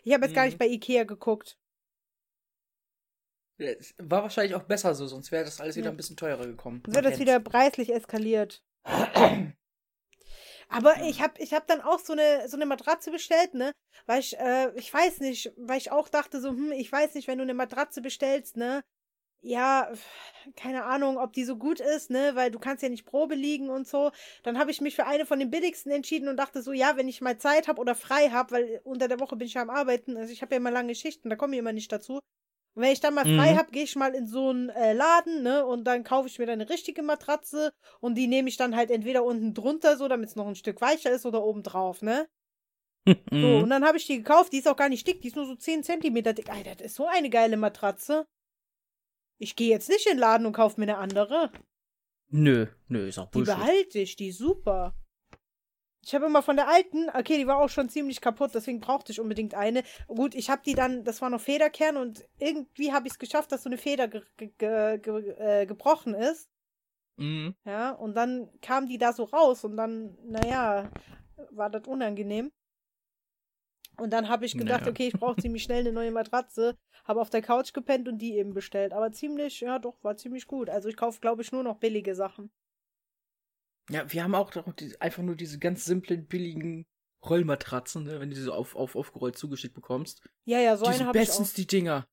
Ich 0.04 0.14
habe 0.14 0.26
jetzt 0.26 0.36
gar 0.36 0.44
Mhm. 0.44 0.50
nicht 0.50 0.58
bei 0.58 0.68
Ikea 0.68 1.04
geguckt. 1.04 1.58
War 3.98 4.24
wahrscheinlich 4.24 4.56
auch 4.56 4.64
besser 4.64 4.94
so, 4.96 5.08
sonst 5.08 5.32
wäre 5.32 5.46
das 5.46 5.62
alles 5.62 5.76
wieder 5.76 5.86
Ja. 5.86 5.92
ein 5.92 5.98
bisschen 5.98 6.18
teurer 6.18 6.46
gekommen. 6.46 6.84
Wird 6.88 7.06
das 7.06 7.20
wieder 7.20 7.40
preislich 7.40 7.94
eskaliert. 7.94 8.64
Aber 10.70 10.96
ich 11.04 11.22
habe 11.22 11.34
ich 11.42 11.54
hab 11.54 11.68
dann 11.68 11.82
auch 11.82 12.00
so 12.00 12.14
eine, 12.14 12.50
so 12.50 12.58
eine 12.58 12.66
Matratze 12.66 13.12
bestellt, 13.12 13.54
ne? 13.54 13.72
Weil 14.08 14.20
ich, 14.20 14.38
äh, 14.40 14.72
ich 14.76 14.94
weiß 14.94 15.20
nicht, 15.20 15.54
weil 15.58 15.78
ich 15.78 15.92
auch 15.92 16.10
dachte 16.10 16.42
so, 16.42 16.50
hm, 16.50 16.72
ich 16.72 16.92
weiß 16.92 17.14
nicht, 17.14 17.28
wenn 17.28 17.38
du 17.38 17.44
eine 17.44 17.54
Matratze 17.54 18.02
bestellst, 18.02 18.58
ne? 18.58 18.84
Ja, 19.42 19.92
keine 20.56 20.86
Ahnung, 20.86 21.18
ob 21.18 21.34
die 21.34 21.46
so 21.46 21.56
gut 21.58 21.80
ist, 21.80 22.10
ne? 22.10 22.32
Weil 22.36 22.50
du 22.50 22.58
kannst 22.60 22.82
ja 22.82 22.90
nicht 22.90 23.06
Probe 23.06 23.36
liegen 23.36 23.70
und 23.70 23.88
so. 23.88 24.12
Dann 24.44 24.58
habe 24.58 24.72
ich 24.72 24.82
mich 24.82 24.96
für 24.96 25.06
eine 25.06 25.26
von 25.28 25.40
den 25.40 25.52
billigsten 25.52 25.92
entschieden 25.92 26.28
und 26.30 26.38
dachte 26.38 26.64
so, 26.64 26.74
ja, 26.74 26.98
wenn 26.98 27.08
ich 27.08 27.22
mal 27.22 27.38
Zeit 27.38 27.68
habe 27.68 27.80
oder 27.80 27.94
frei 27.94 28.30
habe, 28.30 28.52
weil 28.52 28.82
unter 28.84 29.08
der 29.08 29.20
Woche 29.20 29.36
bin 29.36 29.48
ich 29.48 29.54
ja 29.54 29.62
am 29.62 29.70
Arbeiten, 29.70 30.18
also 30.18 30.34
ich 30.34 30.42
habe 30.42 30.56
ja 30.56 30.58
immer 30.58 30.72
lange 30.72 30.96
Schichten, 30.96 31.30
da 31.30 31.36
komme 31.36 31.54
ich 31.56 31.60
immer 31.60 31.74
nicht 31.74 31.92
dazu. 31.92 32.20
Und 32.76 32.84
wenn 32.84 32.92
ich 32.92 33.00
dann 33.00 33.14
mal 33.14 33.24
frei 33.24 33.54
Mhm. 33.54 33.58
hab, 33.58 33.72
gehe 33.72 33.84
ich 33.84 33.96
mal 33.96 34.14
in 34.14 34.28
so 34.28 34.50
einen 34.50 34.70
äh, 34.70 34.94
Laden, 34.94 35.44
ne? 35.44 35.66
Und 35.66 35.86
dann 35.86 36.04
kaufe 36.04 36.28
ich 36.28 36.38
mir 36.40 36.46
dann 36.46 36.60
eine 36.60 36.70
richtige 36.70 37.02
Matratze 37.04 37.72
und 38.02 38.16
die 38.16 38.28
nehme 38.28 38.50
ich 38.50 38.58
dann 38.58 38.76
halt 38.76 38.92
entweder 38.92 39.24
unten 39.24 39.54
drunter, 39.54 39.96
so 39.98 40.08
damit 40.10 40.30
es 40.30 40.36
noch 40.36 40.48
ein 40.48 40.56
Stück 40.56 40.82
weicher 40.82 41.10
ist, 41.12 41.26
oder 41.26 41.44
oben 41.44 41.64
drauf, 41.64 42.02
ne? 42.02 42.28
So, 43.32 43.48
Mhm. 43.48 43.64
und 43.64 43.70
dann 43.70 43.86
habe 43.86 43.98
ich 43.98 44.08
die 44.08 44.18
gekauft, 44.18 44.52
die 44.54 44.58
ist 44.60 44.68
auch 44.68 44.76
gar 44.78 44.90
nicht 44.90 45.08
dick, 45.08 45.22
die 45.22 45.28
ist 45.30 45.36
nur 45.36 45.46
so 45.46 45.56
10 45.56 45.84
Zentimeter 45.84 46.34
dick. 46.34 46.50
Alter, 46.50 46.76
das 46.76 46.88
ist 46.88 46.96
so 46.96 47.06
eine 47.08 47.30
geile 47.30 47.56
Matratze. 47.58 48.26
Ich 49.38 49.56
gehe 49.56 49.70
jetzt 49.70 49.90
nicht 49.90 50.06
in 50.08 50.14
den 50.14 50.20
Laden 50.20 50.46
und 50.46 50.54
kaufe 50.54 50.80
mir 50.80 50.86
eine 50.86 50.98
andere. 50.98 51.52
Nö, 52.30 52.68
nö, 52.88 53.08
ist 53.08 53.20
auch 53.20 53.30
Die 53.32 53.40
Bullshit. 53.40 53.56
behalte 53.56 54.00
ich, 54.00 54.16
die 54.16 54.30
ist 54.30 54.40
super. 54.40 54.96
Ich 56.06 56.14
habe 56.14 56.28
immer 56.28 56.44
von 56.44 56.56
der 56.56 56.68
alten, 56.68 57.10
okay, 57.10 57.38
die 57.38 57.48
war 57.48 57.58
auch 57.58 57.70
schon 57.70 57.90
ziemlich 57.90 58.22
kaputt, 58.22 58.52
deswegen 58.54 58.80
brauchte 58.80 59.12
ich 59.12 59.20
unbedingt 59.20 59.56
eine. 59.56 59.82
Gut, 60.08 60.36
ich 60.36 60.52
habe 60.52 60.62
die 60.64 60.76
dann, 60.76 61.04
das 61.04 61.20
war 61.22 61.32
noch 61.32 61.42
Federkern 61.42 61.98
und 61.98 62.24
irgendwie 62.38 62.94
habe 62.94 63.08
ich 63.08 63.14
es 63.14 63.20
geschafft, 63.20 63.52
dass 63.52 63.64
so 63.64 63.70
eine 63.70 63.80
Feder 63.80 64.08
ge 64.08 64.22
ge 64.38 65.00
ge 65.00 65.30
äh, 65.40 65.66
gebrochen 65.66 66.14
ist. 66.14 66.48
Mhm. 67.18 67.56
Ja, 67.66 67.92
und 67.92 68.16
dann 68.16 68.50
kam 68.62 68.88
die 68.88 69.00
da 69.00 69.14
so 69.14 69.24
raus 69.24 69.64
und 69.64 69.78
dann, 69.78 70.16
naja, 70.24 70.92
war 71.50 71.72
das 71.72 71.88
unangenehm. 71.88 72.52
Und 73.98 74.12
dann 74.12 74.30
habe 74.30 74.46
ich 74.46 74.58
gedacht, 74.58 74.82
Naja. 74.82 74.92
okay, 74.92 75.08
ich 75.08 75.14
brauche 75.14 75.42
ziemlich 75.42 75.64
schnell 75.64 75.80
eine 75.80 75.94
neue 75.94 76.12
Matratze. 76.12 76.78
Habe 77.06 77.22
auf 77.22 77.30
der 77.30 77.42
Couch 77.42 77.74
gepennt 77.74 78.08
und 78.08 78.18
die 78.20 78.36
eben 78.36 78.54
bestellt. 78.54 78.94
Aber 78.94 79.12
ziemlich, 79.12 79.62
ja 79.62 79.80
doch, 79.80 80.04
war 80.04 80.18
ziemlich 80.18 80.48
gut. 80.48 80.70
Also 80.70 80.90
ich 80.90 80.98
kaufe, 80.98 81.20
glaube 81.22 81.42
ich, 81.42 81.52
nur 81.52 81.64
noch 81.64 81.78
billige 81.78 82.14
Sachen. 82.14 82.52
Ja, 83.90 84.12
wir 84.12 84.24
haben 84.24 84.36
auch 84.36 84.52
die, 84.74 85.00
einfach 85.00 85.22
nur 85.24 85.36
diese 85.36 85.60
ganz 85.60 85.86
simplen, 85.86 86.26
billigen 86.28 86.86
Rollmatratzen, 87.24 88.04
ne, 88.04 88.20
wenn 88.20 88.30
du 88.30 88.36
die 88.36 88.42
so 88.42 88.54
auf, 88.54 88.76
auf, 88.76 88.96
aufgerollt 88.96 89.38
zugeschickt 89.38 89.74
bekommst. 89.76 90.22
Ja, 90.46 90.60
ja, 90.60 90.78
so 90.78 90.84
die 90.86 90.90
eine 90.90 90.98
sind 90.98 91.08
habe 91.08 91.18
ich 91.20 91.24
auch. 91.24 91.28
bestens 91.28 91.54
die 91.54 91.68
Dinger. 91.68 92.08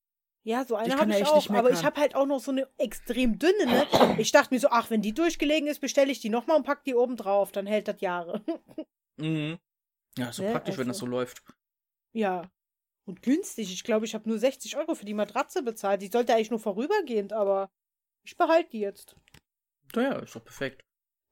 Ja, 0.45 0.65
so 0.65 0.75
eine 0.75 0.97
habe 0.99 1.11
ich 1.11 1.19
ja 1.19 1.23
echt 1.23 1.31
auch. 1.31 1.37
nicht 1.37 1.51
Aber 1.51 1.71
ich 1.71 1.85
habe 1.85 2.01
halt 2.01 2.15
auch 2.17 2.27
noch 2.27 2.41
so 2.41 2.51
eine 2.51 2.69
extrem 2.77 3.39
dünne, 3.39 3.65
ne? 3.67 3.87
Ich 4.19 4.33
dachte 4.33 4.53
mir 4.53 4.59
so, 4.59 4.69
ach, 4.71 4.91
wenn 4.91 5.01
die 5.01 5.15
durchgelegen 5.15 5.69
ist, 5.69 5.81
bestelle 5.81 6.11
ich 6.11 6.19
die 6.21 6.31
nochmal 6.31 6.57
und 6.57 6.65
pack 6.65 6.83
die 6.85 6.95
oben 6.97 7.17
drauf. 7.17 7.53
Dann 7.53 7.67
hält 7.67 7.89
das 7.89 8.01
Jahre. 8.01 8.43
Mhm. 9.19 9.59
Ja, 10.17 10.31
ist 10.31 10.37
so 10.37 10.43
Ne, 10.43 10.53
praktisch, 10.53 10.79
wenn 10.79 10.89
das 10.89 10.99
so 10.99 11.05
also- 11.07 11.17
läuft. 11.17 11.43
ja. 12.13 12.51
Und 13.05 13.21
günstig. 13.23 13.71
Ich 13.73 13.85
glaube, 13.85 14.07
ich 14.07 14.15
habe 14.15 14.29
nur 14.29 14.39
60 14.39 14.77
Euro 14.79 14.95
für 14.95 15.05
die 15.05 15.13
Matratze 15.15 15.63
bezahlt. 15.63 16.01
Die 16.03 16.07
sollte 16.09 16.35
eigentlich 16.35 16.51
nur 16.51 16.61
vorübergehend, 16.61 17.33
aber 17.33 17.71
ich 18.25 18.37
behalte 18.37 18.71
die 18.71 18.79
jetzt. 18.81 19.17
Naja, 19.95 20.19
ist 20.21 20.35
doch 20.35 20.45
perfekt. 20.45 20.83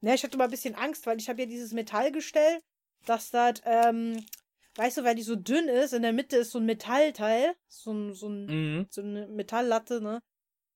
Ne, 0.01 0.15
ich 0.15 0.23
hatte 0.23 0.37
mal 0.37 0.45
ein 0.45 0.51
bisschen 0.51 0.75
Angst, 0.75 1.05
weil 1.05 1.19
ich 1.19 1.29
habe 1.29 1.41
ja 1.41 1.45
dieses 1.45 1.73
Metallgestell, 1.73 2.59
dass 3.05 3.29
das, 3.29 3.61
ähm, 3.65 4.25
weißt 4.75 4.97
du, 4.97 5.03
weil 5.03 5.15
die 5.15 5.21
so 5.21 5.35
dünn 5.35 5.67
ist, 5.67 5.93
in 5.93 6.01
der 6.01 6.13
Mitte 6.13 6.37
ist 6.37 6.51
so 6.51 6.59
ein 6.59 6.65
Metallteil, 6.65 7.55
so 7.67 7.91
ein, 7.93 8.13
so 8.13 8.27
ein 8.29 8.45
Mhm. 8.45 8.87
so 8.89 9.01
eine 9.01 9.27
Metalllatte, 9.27 10.01
ne? 10.01 10.21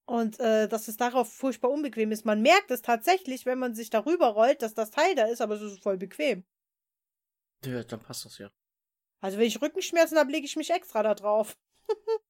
Und 0.08 0.40
äh, 0.40 0.68
dass 0.68 0.88
es 0.88 0.98
darauf 0.98 1.34
furchtbar 1.34 1.72
unbequem 1.72 2.12
ist. 2.12 2.26
Man 2.26 2.44
merkt 2.44 2.70
es 2.70 2.84
tatsächlich, 2.84 3.48
wenn 3.48 3.58
man 3.58 3.74
sich 3.74 3.90
darüber 3.90 4.28
rollt, 4.28 4.62
dass 4.62 4.76
das 4.76 4.92
Teil 4.92 5.16
da 5.16 5.26
ist, 5.26 5.42
aber 5.42 5.56
es 5.56 5.64
ist 5.64 5.82
voll 5.82 5.98
bequem. 5.98 6.46
Ja, 7.66 7.84
dann 7.84 8.00
passt 8.00 8.26
das 8.26 8.38
ja. 8.38 8.52
Also 9.22 9.40
wenn 9.40 9.48
ich 9.48 9.60
Rückenschmerzen 9.60 10.20
habe, 10.20 10.32
lege 10.32 10.46
ich 10.46 10.56
mich 10.56 10.70
extra 10.70 11.02
da 11.02 11.16
drauf. 11.16 11.58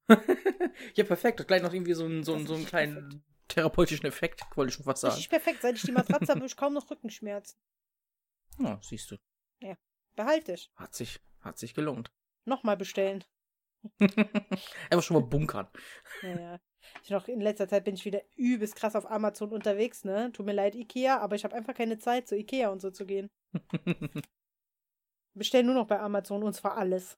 ja, 0.95 1.03
perfekt. 1.03 1.41
Das 1.41 1.47
gleich 1.47 1.61
noch 1.61 1.73
irgendwie 1.73 1.93
so 1.93 2.05
einen, 2.05 2.23
so 2.23 2.35
einen, 2.35 2.47
so 2.47 2.55
einen 2.55 2.65
kleinen. 2.65 3.23
Therapeutischen 3.47 4.05
Effekt, 4.05 4.43
wollte 4.55 4.69
ich 4.69 4.75
schon 4.75 4.85
fast 4.85 5.01
sagen. 5.01 5.13
Richtig 5.13 5.29
perfekt. 5.29 5.61
Seit 5.61 5.75
ich 5.75 5.81
die 5.83 5.91
Matratze 5.91 6.27
habe, 6.27 6.39
habe 6.39 6.45
ich 6.45 6.57
kaum 6.57 6.73
noch 6.73 6.89
Rückenschmerzen. 6.89 7.57
Ja, 8.59 8.79
siehst 8.81 9.11
du. 9.11 9.17
Behalte 10.15 10.53
ich. 10.53 10.71
Hat 10.75 10.95
sich, 10.95 11.19
hat 11.41 11.57
sich 11.57 11.73
gelohnt. 11.73 12.11
Nochmal 12.45 12.77
bestellen. 12.77 13.23
Einfach 13.99 15.03
schon 15.03 15.19
mal 15.19 15.27
bunkern. 15.27 15.67
Naja. 16.21 16.59
Ich 17.03 17.09
noch 17.09 17.27
in 17.27 17.41
letzter 17.41 17.67
Zeit 17.67 17.83
bin 17.83 17.95
ich 17.95 18.05
wieder 18.05 18.21
übelst 18.35 18.75
krass 18.75 18.95
auf 18.95 19.09
Amazon 19.09 19.51
unterwegs, 19.51 20.03
ne? 20.05 20.31
Tut 20.31 20.45
mir 20.45 20.53
leid, 20.53 20.75
Ikea, 20.75 21.19
aber 21.19 21.35
ich 21.35 21.43
habe 21.43 21.55
einfach 21.55 21.73
keine 21.73 21.97
Zeit, 21.97 22.27
zu 22.27 22.37
Ikea 22.37 22.69
und 22.69 22.79
so 22.79 22.91
zu 22.91 23.05
gehen. 23.05 23.29
Bestell 25.33 25.63
nur 25.63 25.73
noch 25.73 25.87
bei 25.87 25.99
Amazon 25.99 26.43
und 26.43 26.53
zwar 26.53 26.77
alles. 26.77 27.17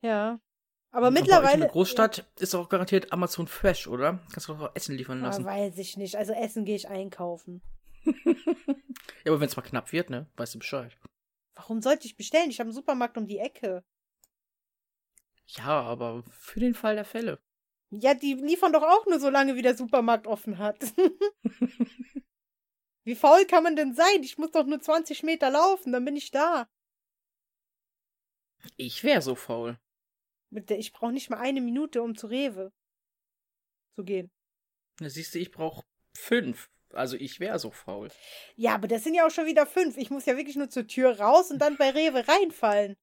ja. 0.00 0.40
Aber 0.92 1.06
euch 1.06 1.08
in 1.08 1.14
mittlerweile. 1.14 1.58
der 1.60 1.68
Großstadt 1.68 2.30
ist 2.38 2.54
auch 2.54 2.68
garantiert 2.68 3.12
Amazon 3.12 3.48
Fresh, 3.48 3.88
oder? 3.88 4.20
Kannst 4.30 4.48
du 4.48 4.52
doch 4.54 4.60
auch 4.60 4.76
Essen 4.76 4.94
liefern 4.96 5.20
Ja, 5.20 5.26
lassen. 5.26 5.44
weiß 5.44 5.78
ich 5.78 5.96
nicht. 5.96 6.16
Also 6.16 6.32
Essen 6.34 6.64
gehe 6.64 6.76
ich 6.76 6.88
einkaufen. 6.88 7.62
ja, 8.04 8.34
aber 9.26 9.40
wenn 9.40 9.48
es 9.48 9.56
mal 9.56 9.62
knapp 9.62 9.92
wird, 9.92 10.10
ne? 10.10 10.28
Weißt 10.36 10.54
du 10.54 10.58
Bescheid. 10.58 10.96
Warum 11.54 11.80
sollte 11.80 12.06
ich 12.06 12.16
bestellen? 12.16 12.50
Ich 12.50 12.60
habe 12.60 12.68
einen 12.68 12.74
Supermarkt 12.74 13.16
um 13.16 13.26
die 13.26 13.38
Ecke. 13.38 13.84
Ja, 15.46 15.82
aber 15.82 16.22
für 16.30 16.60
den 16.60 16.74
Fall 16.74 16.94
der 16.94 17.04
Fälle. 17.04 17.38
Ja, 17.90 18.14
die 18.14 18.34
liefern 18.34 18.72
doch 18.72 18.82
auch 18.82 19.06
nur 19.06 19.20
so 19.20 19.30
lange, 19.30 19.54
wie 19.56 19.62
der 19.62 19.76
Supermarkt 19.76 20.26
offen 20.26 20.58
hat. 20.58 20.76
wie 23.04 23.14
faul 23.14 23.44
kann 23.46 23.64
man 23.64 23.76
denn 23.76 23.94
sein? 23.94 24.22
Ich 24.22 24.38
muss 24.38 24.50
doch 24.50 24.66
nur 24.66 24.80
20 24.80 25.22
Meter 25.22 25.50
laufen, 25.50 25.92
dann 25.92 26.04
bin 26.04 26.16
ich 26.16 26.30
da. 26.30 26.68
Ich 28.76 29.04
wäre 29.04 29.22
so 29.22 29.34
faul. 29.34 29.78
Ich 30.68 30.92
brauche 30.92 31.12
nicht 31.12 31.30
mal 31.30 31.38
eine 31.38 31.60
Minute, 31.60 32.02
um 32.02 32.16
zu 32.16 32.26
Rewe 32.26 32.72
zu 33.94 34.04
gehen. 34.04 34.30
Na, 35.00 35.08
siehst 35.08 35.34
du, 35.34 35.38
ich 35.38 35.50
brauche 35.50 35.84
fünf. 36.16 36.70
Also 36.92 37.16
ich 37.16 37.40
wäre 37.40 37.58
so 37.58 37.70
faul. 37.70 38.10
Ja, 38.56 38.74
aber 38.74 38.86
das 38.86 39.04
sind 39.04 39.14
ja 39.14 39.26
auch 39.26 39.30
schon 39.30 39.46
wieder 39.46 39.66
fünf. 39.66 39.96
Ich 39.96 40.10
muss 40.10 40.26
ja 40.26 40.36
wirklich 40.36 40.56
nur 40.56 40.68
zur 40.68 40.86
Tür 40.86 41.18
raus 41.18 41.50
und 41.50 41.58
dann 41.58 41.76
bei 41.78 41.90
Rewe 41.90 42.26
reinfallen. 42.28 42.96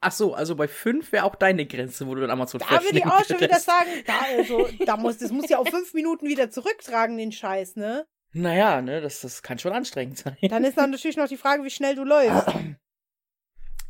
Ach 0.00 0.12
so, 0.12 0.32
also 0.34 0.54
bei 0.54 0.68
fünf 0.68 1.10
wäre 1.10 1.24
auch 1.24 1.34
deine 1.34 1.66
Grenze, 1.66 2.06
wo 2.06 2.14
du 2.14 2.20
dann 2.20 2.30
Amazon 2.30 2.60
Da 2.60 2.82
würde 2.82 2.98
ich 2.98 3.04
auch 3.04 3.24
schon 3.24 3.40
wieder 3.40 3.58
sagen, 3.58 3.90
da, 4.06 4.20
also, 4.20 4.68
da 4.86 4.96
muss, 4.96 5.18
das 5.18 5.32
muss 5.32 5.48
ja 5.48 5.58
auf 5.58 5.68
fünf 5.68 5.92
Minuten 5.92 6.28
wieder 6.28 6.50
zurücktragen, 6.50 7.18
den 7.18 7.32
Scheiß, 7.32 7.74
ne? 7.74 8.06
Naja, 8.32 8.80
ne, 8.80 9.00
das, 9.00 9.22
das 9.22 9.42
kann 9.42 9.58
schon 9.58 9.72
anstrengend 9.72 10.18
sein. 10.18 10.36
Dann 10.42 10.64
ist 10.64 10.78
dann 10.78 10.90
natürlich 10.92 11.16
noch 11.16 11.28
die 11.28 11.36
Frage, 11.36 11.64
wie 11.64 11.70
schnell 11.70 11.96
du 11.96 12.04
läufst. 12.04 12.48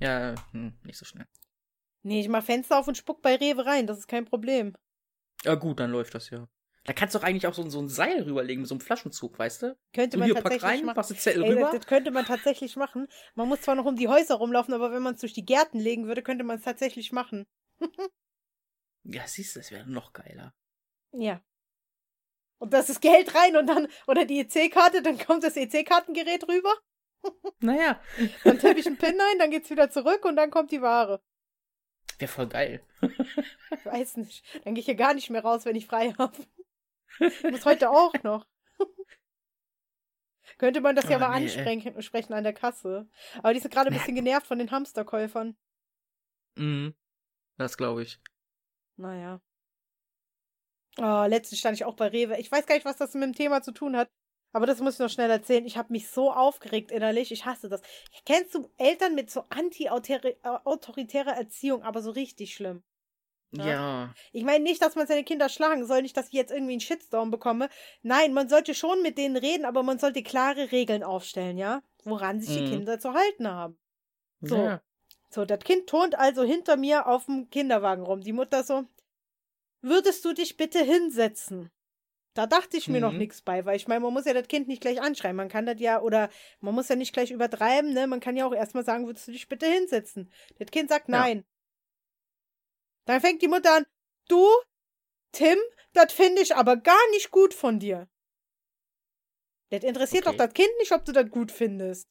Ja, 0.01 0.35
hm, 0.53 0.79
nicht 0.85 0.97
so 0.97 1.05
schnell. 1.05 1.27
Nee, 2.03 2.21
ich 2.21 2.29
mach 2.29 2.45
Fenster 2.45 2.79
auf 2.79 2.89
und 2.89 2.97
spuck 2.97 3.23
bei 3.23 3.37
Rewe 3.37 3.67
rein, 3.67 3.87
das 3.87 3.99
ist 3.99 4.09
kein 4.09 4.25
Problem. 4.25 4.75
Ja 5.45 5.55
gut, 5.55 5.81
dann 5.81 5.91
läuft 5.91 6.15
das 6.15 6.31
ja. 6.31 6.49
Da 6.85 6.93
kannst 6.95 7.15
du 7.15 7.19
doch 7.19 7.27
eigentlich 7.27 7.47
auch 7.47 7.55
so, 7.55 7.69
so 7.69 7.81
ein 7.81 7.89
Seil 7.89 8.23
rüberlegen 8.23 8.63
mit 8.63 8.69
so 8.69 8.75
einem 8.75 8.81
Flaschenzug, 8.81 9.39
weißt 9.39 9.63
du? 9.63 9.77
Könnte 9.93 10.17
So 10.17 10.21
man 10.21 10.27
hier, 10.27 10.35
tatsächlich 10.37 10.63
rein, 10.63 10.85
machen. 10.87 10.97
machst 10.97 11.11
du 11.11 11.15
Zettel 11.17 11.45
Ey, 11.45 11.51
rüber. 11.51 11.61
das, 11.61 11.73
das 11.73 11.87
könnte 11.87 12.11
man 12.11 12.25
tatsächlich 12.25 12.77
machen. 12.77 13.09
Man 13.35 13.49
muss 13.49 13.61
zwar 13.61 13.75
noch 13.75 13.85
um 13.85 13.97
die 13.97 14.09
Häuser 14.09 14.37
rumlaufen, 14.37 14.73
aber 14.73 14.91
wenn 14.93 15.03
man 15.03 15.15
es 15.15 15.21
durch 15.21 15.35
die 15.35 15.45
Gärten 15.45 15.79
legen 15.79 16.07
würde, 16.07 16.23
könnte 16.23 16.45
man 16.45 16.57
es 16.59 16.65
tatsächlich 16.65 17.13
machen. 17.13 17.47
Ja, 19.05 19.27
siehst 19.27 19.55
du, 19.57 19.61
das 19.61 19.71
wäre 19.71 19.89
noch 19.89 20.13
geiler. 20.13 20.53
Ja. 21.13 21.41
Und 22.59 22.75
das 22.75 22.91
ist 22.91 23.01
Geld 23.01 23.35
rein 23.35 23.57
und 23.57 23.67
dann, 23.67 23.89
oder 24.07 24.27
die 24.27 24.41
EC-Karte, 24.41 25.01
dann 25.01 25.17
kommt 25.19 25.45
das 25.45 25.57
EC-Kartengerät 25.57 26.47
rüber, 26.47 26.75
Naja, 27.61 28.01
dann 28.45 28.59
tippe 28.59 28.81
ich 28.81 28.87
einen 28.87 28.99
PIN 28.99 29.19
ein, 29.21 29.39
dann 29.39 29.51
geht's 29.51 29.71
wieder 29.71 29.91
zurück 29.91 30.25
und 30.25 30.37
dann 30.37 30.51
kommt 30.51 30.71
die 30.73 30.83
Ware. 30.83 31.23
Wäre 32.21 32.31
voll 32.31 32.49
geil. 32.49 32.83
Ich 33.71 33.85
weiß 33.85 34.17
nicht. 34.19 34.45
Dann 34.65 34.75
gehe 34.75 34.81
ich 34.81 34.87
hier 34.87 34.95
gar 34.95 35.15
nicht 35.15 35.31
mehr 35.31 35.43
raus, 35.43 35.65
wenn 35.65 35.77
ich 35.77 35.87
frei 35.87 36.13
habe. 36.19 36.37
Muss 37.51 37.65
heute 37.65 37.91
auch 37.91 38.13
noch. 38.23 38.47
Könnte 40.59 40.81
man 40.81 40.97
das 40.97 41.09
ja 41.09 41.17
Oh, 41.17 41.21
mal 41.21 41.39
nee, 41.39 41.47
ansprechen 41.47 42.03
sprechen 42.03 42.33
an 42.33 42.45
der 42.45 42.53
Kasse. 42.53 43.09
Aber 43.39 43.55
die 43.55 43.61
sind 43.61 43.73
gerade 43.73 43.91
ein 43.91 43.97
bisschen 43.97 44.15
genervt 44.15 44.47
von 44.47 44.59
den 44.59 44.71
Hamsterkäufern. 44.71 45.57
Mhm. 46.57 46.95
Das 47.57 47.77
glaube 47.77 48.03
ich. 48.03 48.21
Naja. 48.97 49.41
Oh, 50.99 51.25
letztens 51.29 51.61
stand 51.61 51.77
ich 51.77 51.85
auch 51.85 51.95
bei 51.95 52.09
Rewe. 52.09 52.39
Ich 52.39 52.51
weiß 52.51 52.67
gar 52.67 52.75
nicht, 52.75 52.85
was 52.85 52.97
das 52.97 53.15
mit 53.15 53.23
dem 53.23 53.35
Thema 53.35 53.63
zu 53.63 53.73
tun 53.73 53.97
hat. 53.97 54.11
Aber 54.53 54.67
das 54.67 54.81
muss 54.81 54.95
ich 54.95 55.01
noch 55.01 55.11
schnell 55.11 55.31
erzählen. 55.31 55.67
Ich 55.67 55.77
habe 55.77 55.93
mich 55.93 56.09
so 56.09 56.33
aufgeregt 56.33 56.91
innerlich. 56.91 57.31
Ich 57.33 57.45
hasse 57.45 57.69
das. 57.69 57.83
Kennst 58.25 58.55
du 58.55 58.69
Eltern 58.79 59.15
mit 59.15 59.31
so 59.31 59.45
anti-autoritärer 59.51 61.37
Erziehung, 61.37 61.83
aber 61.83 62.01
so 62.03 62.11
richtig 62.11 62.55
schlimm? 62.55 62.83
Ja. 63.53 63.67
Ja. 63.67 64.15
Ich 64.33 64.45
meine 64.45 64.63
nicht, 64.65 64.83
dass 64.83 64.95
man 64.95 65.07
seine 65.07 65.25
Kinder 65.25 65.49
schlagen 65.49 65.87
soll, 65.87 66.03
nicht, 66.03 66.17
dass 66.17 66.29
ich 66.29 66.35
jetzt 66.35 66.51
irgendwie 66.51 66.73
einen 66.73 66.81
Shitstorm 66.81 67.31
bekomme. 67.31 67.69
Nein, 68.03 68.35
man 68.35 68.49
sollte 68.49 68.75
schon 68.75 69.03
mit 69.03 69.17
denen 69.17 69.37
reden, 69.37 69.65
aber 69.65 69.83
man 69.83 69.99
sollte 69.99 70.23
klare 70.23 70.71
Regeln 70.73 71.03
aufstellen, 71.03 71.57
ja? 71.57 71.83
Woran 72.05 72.41
sich 72.41 72.57
die 72.57 72.63
Mhm. 72.63 72.71
Kinder 72.71 72.99
zu 73.01 73.15
halten 73.15 73.49
haben. 73.49 73.79
So. 74.41 74.57
Ja. 74.57 74.83
So, 75.31 75.45
das 75.45 75.61
Kind 75.61 75.89
turnt 75.89 76.19
also 76.19 76.43
hinter 76.43 76.77
mir 76.77 77.07
auf 77.07 77.27
dem 77.27 77.51
Kinderwagen 77.51 78.03
rum. 78.05 78.21
Die 78.23 78.33
Mutter 78.33 78.65
so, 78.65 78.85
würdest 79.83 80.25
du 80.25 80.33
dich 80.33 80.57
bitte 80.57 80.81
hinsetzen? 80.83 81.71
Da 82.39 82.47
dachte 82.47 82.77
ich 82.77 82.87
mir 82.89 83.01
noch 83.01 83.11
Mhm. 83.11 83.19
nichts 83.19 83.43
bei, 83.43 83.65
weil 83.65 83.75
ich 83.75 83.89
meine, 83.89 83.99
man 83.99 84.13
muss 84.13 84.25
ja 84.25 84.33
das 84.33 84.47
Kind 84.47 84.69
nicht 84.69 84.81
gleich 84.81 85.01
anschreien. 85.03 85.35
Man 85.35 85.49
kann 85.49 85.67
das 85.67 85.81
ja, 85.81 86.01
oder 86.01 86.31
man 86.61 86.73
muss 86.73 86.89
ja 86.89 86.95
nicht 86.95 87.13
gleich 87.13 87.33
übertreiben, 87.33 87.93
ne? 87.93 88.07
Man 88.07 88.21
kann 88.21 88.37
ja 88.37 88.47
auch 88.47 88.55
erstmal 88.55 88.85
sagen, 88.85 89.09
würdest 89.09 89.27
du 89.27 89.33
dich 89.33 89.49
bitte 89.49 89.67
hinsetzen? 89.67 90.33
Das 90.57 90.71
Kind 90.71 90.89
sagt 90.89 91.09
Ja. 91.09 91.19
nein. 91.19 91.45
Dann 93.07 93.21
fängt 93.21 93.43
die 93.43 93.49
Mutter 93.49 93.75
an, 93.75 93.87
du, 94.29 94.47
Tim, 95.33 95.59
das 95.95 96.13
finde 96.13 96.41
ich 96.43 96.55
aber 96.55 96.77
gar 96.77 97.11
nicht 97.11 97.33
gut 97.33 97.55
von 97.55 97.81
dir. 97.81 98.09
Das 99.71 99.83
interessiert 99.83 100.25
Okay. 100.25 100.37
doch 100.37 100.45
das 100.47 100.55
Kind 100.55 100.71
nicht, 100.79 100.93
ob 100.93 101.05
du 101.05 101.11
das 101.11 101.29
gut 101.31 101.51
findest. 101.51 102.07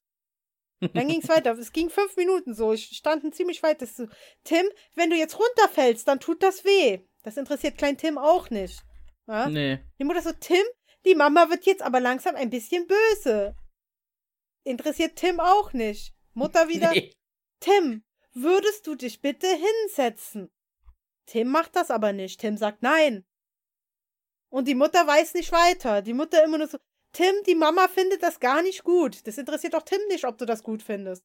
Dann 0.94 1.08
ging's 1.08 1.30
weiter. 1.30 1.58
Es 1.58 1.72
ging 1.72 1.90
fünf 1.90 2.18
Minuten 2.18 2.54
so. 2.54 2.74
Ich 2.74 2.98
standen 2.98 3.32
ziemlich 3.32 3.64
weit. 3.64 3.82
Das 3.82 3.96
so, 3.96 4.08
Tim, 4.44 4.66
wenn 4.94 5.10
du 5.10 5.16
jetzt 5.16 5.40
runterfällst, 5.40 6.06
dann 6.06 6.20
tut 6.20 6.44
das 6.44 6.66
weh. 6.66 7.00
Das 7.24 7.38
interessiert 7.38 7.78
klein 7.78 7.98
Tim 7.98 8.18
auch 8.18 8.50
nicht. 8.50 8.84
Ja? 9.28 9.50
Nee. 9.50 9.80
Die 10.00 10.04
Mutter 10.04 10.22
so, 10.22 10.32
Tim, 10.34 10.64
die 11.06 11.16
Mama 11.16 11.50
wird 11.50 11.66
jetzt 11.66 11.82
aber 11.82 12.00
langsam 12.00 12.36
ein 12.36 12.50
bisschen 12.50 12.88
böse. 12.88 13.56
Interessiert 14.64 15.16
Tim 15.16 15.40
auch 15.40 15.74
nicht. 15.74 16.14
Mutter 16.34 16.68
wieder, 16.70 16.92
Nee. 16.92 17.14
Tim, 17.60 18.04
würdest 18.34 18.86
du 18.88 18.96
dich 18.96 19.22
bitte 19.22 19.48
hinsetzen? 19.48 20.52
Tim 21.26 21.50
macht 21.50 21.76
das 21.76 21.92
aber 21.92 22.14
nicht. 22.14 22.40
Tim 22.40 22.58
sagt 22.58 22.82
nein. 22.84 23.26
Und 24.50 24.68
die 24.68 24.76
Mutter 24.76 25.06
weiß 25.06 25.34
nicht 25.34 25.52
weiter. 25.52 26.02
Die 26.02 26.14
Mutter 26.14 26.44
immer 26.44 26.58
nur 26.58 26.68
so, 26.68 26.78
Tim, 27.14 27.36
die 27.46 27.56
Mama 27.56 27.88
findet 27.88 28.24
das 28.24 28.40
gar 28.40 28.62
nicht 28.62 28.84
gut. 28.84 29.26
Das 29.28 29.38
interessiert 29.38 29.74
doch 29.74 29.82
Tim 29.84 30.00
nicht, 30.08 30.26
ob 30.26 30.38
du 30.38 30.46
das 30.46 30.64
gut 30.64 30.84
findest. 30.84 31.24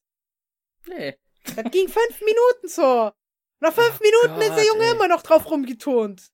Nee. 0.86 1.16
Das 1.44 1.70
ging 1.70 1.88
fünf 1.88 2.20
Minuten 2.20 2.68
so. 2.68 3.12
Nach 3.60 3.72
fünf 3.72 4.00
Oh 4.00 4.02
Minuten 4.02 4.40
ist 4.40 4.56
der 4.56 4.64
Gott, 4.64 4.74
Junge 4.74 4.84
ey. 4.86 4.90
immer 4.92 5.08
noch 5.08 5.22
drauf 5.22 5.48
rumgetont. 5.50 6.30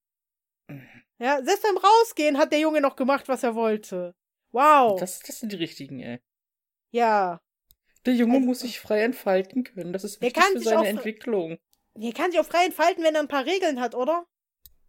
Ja, 1.19 1.43
selbst 1.43 1.63
beim 1.63 1.77
Rausgehen 1.77 2.39
hat 2.39 2.53
der 2.53 2.61
Junge 2.61 2.81
noch 2.81 2.97
gemacht, 2.97 3.29
was 3.29 3.43
er 3.43 3.55
wollte. 3.55 4.15
Wow. 4.53 4.99
Das, 4.99 5.21
das 5.21 5.41
sind 5.41 5.53
die 5.53 5.57
richtigen, 5.57 6.01
ey. 6.01 6.21
ja. 6.91 7.41
Der 8.07 8.15
Junge 8.15 8.35
also, 8.35 8.47
muss 8.47 8.61
sich 8.61 8.81
frei 8.81 9.03
entfalten 9.03 9.65
können. 9.65 9.93
Das 9.93 10.05
ist 10.05 10.21
wichtig 10.21 10.43
für 10.43 10.61
seine 10.61 10.87
Entwicklung. 10.87 11.59
Der 11.95 12.13
kann 12.13 12.31
sich 12.31 12.41
auch 12.41 12.47
frei 12.47 12.65
entfalten, 12.65 13.03
wenn 13.03 13.15
er 13.15 13.21
ein 13.21 13.29
paar 13.29 13.45
Regeln 13.45 13.81
hat, 13.81 13.95
oder? 13.95 14.27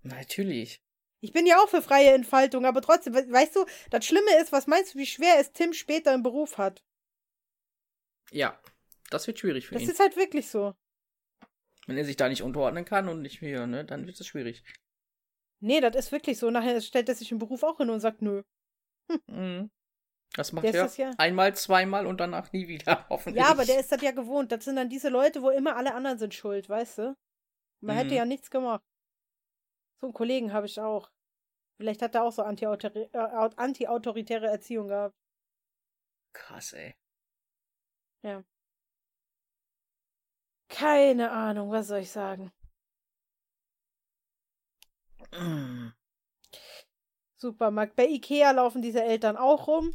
Natürlich. 0.03 0.81
Ich 1.21 1.33
bin 1.33 1.45
ja 1.45 1.57
auch 1.57 1.67
für 1.67 1.81
freie 1.81 2.13
Entfaltung, 2.13 2.65
aber 2.65 2.81
trotzdem, 2.81 3.13
weißt 3.13 3.55
du, 3.55 3.65
das 3.89 4.05
Schlimme 4.05 4.39
ist, 4.39 4.51
was 4.51 4.67
meinst 4.67 4.93
du, 4.93 4.99
wie 4.99 5.05
schwer 5.05 5.37
es 5.39 5.51
Tim 5.51 5.73
später 5.73 6.13
im 6.13 6.23
Beruf 6.23 6.57
hat? 6.57 6.83
Ja, 8.31 8.57
das 9.09 9.27
wird 9.27 9.39
schwierig 9.39 9.67
für 9.67 9.73
das 9.73 9.81
ihn. 9.81 9.87
Das 9.87 9.95
ist 9.95 9.99
halt 9.99 10.15
wirklich 10.15 10.47
so. 10.47 10.75
Wenn 11.87 11.97
er 11.97 12.05
sich 12.05 12.15
da 12.15 12.29
nicht 12.29 12.43
unterordnen 12.43 12.85
kann 12.85 13.09
und 13.09 13.21
nicht 13.21 13.41
mehr, 13.41 13.67
ne, 13.67 13.83
dann 13.83 14.05
wird 14.05 14.19
es 14.19 14.27
schwierig. 14.27 14.63
Nee, 15.61 15.81
das 15.81 15.95
ist 15.95 16.11
wirklich 16.11 16.37
so. 16.37 16.49
Nachher 16.49 16.79
stellt 16.81 17.09
er 17.09 17.15
sich 17.15 17.31
im 17.31 17.37
Beruf 17.37 17.63
auch 17.63 17.77
hin 17.77 17.89
und 17.89 17.99
sagt, 17.99 18.21
nö. 18.21 18.43
Hm. 19.11 19.21
Mhm. 19.27 19.71
Das 20.33 20.51
macht 20.51 20.65
er 20.65 20.87
ja, 20.95 21.11
einmal, 21.17 21.55
zweimal 21.55 22.05
und 22.05 22.19
danach 22.19 22.51
nie 22.53 22.67
wieder, 22.67 23.05
hoffentlich. 23.09 23.43
Ja, 23.43 23.49
aber 23.49 23.65
der 23.65 23.79
ist 23.79 23.91
das 23.91 24.01
ja 24.01 24.11
gewohnt. 24.11 24.51
Das 24.51 24.63
sind 24.63 24.75
dann 24.75 24.89
diese 24.89 25.09
Leute, 25.09 25.41
wo 25.41 25.49
immer 25.49 25.75
alle 25.75 25.95
anderen 25.95 26.19
sind 26.19 26.33
schuld, 26.33 26.69
weißt 26.69 26.99
du? 26.99 27.17
Man 27.81 27.95
mhm. 27.95 27.99
hätte 27.99 28.15
ja 28.15 28.25
nichts 28.25 28.51
gemacht. 28.51 28.83
So 29.99 30.07
einen 30.07 30.13
Kollegen 30.13 30.53
habe 30.53 30.67
ich 30.67 30.79
auch. 30.79 31.09
Vielleicht 31.77 32.01
hat 32.01 32.13
er 32.13 32.23
auch 32.23 32.31
so 32.31 32.43
anti-autoritäre 32.43 33.09
äh, 33.13 33.49
anti 33.55 33.83
Erziehung 33.83 34.89
gehabt. 34.89 35.15
Krass, 36.33 36.73
ey. 36.73 36.95
Ja. 38.21 38.43
Keine 40.69 41.31
Ahnung, 41.31 41.71
was 41.71 41.87
soll 41.87 41.99
ich 41.99 42.11
sagen? 42.11 42.51
Mm. 45.31 45.89
Supermarkt. 47.35 47.95
Bei 47.95 48.07
Ikea 48.07 48.51
laufen 48.51 48.81
diese 48.81 49.03
Eltern 49.03 49.37
auch 49.37 49.67
rum. 49.67 49.93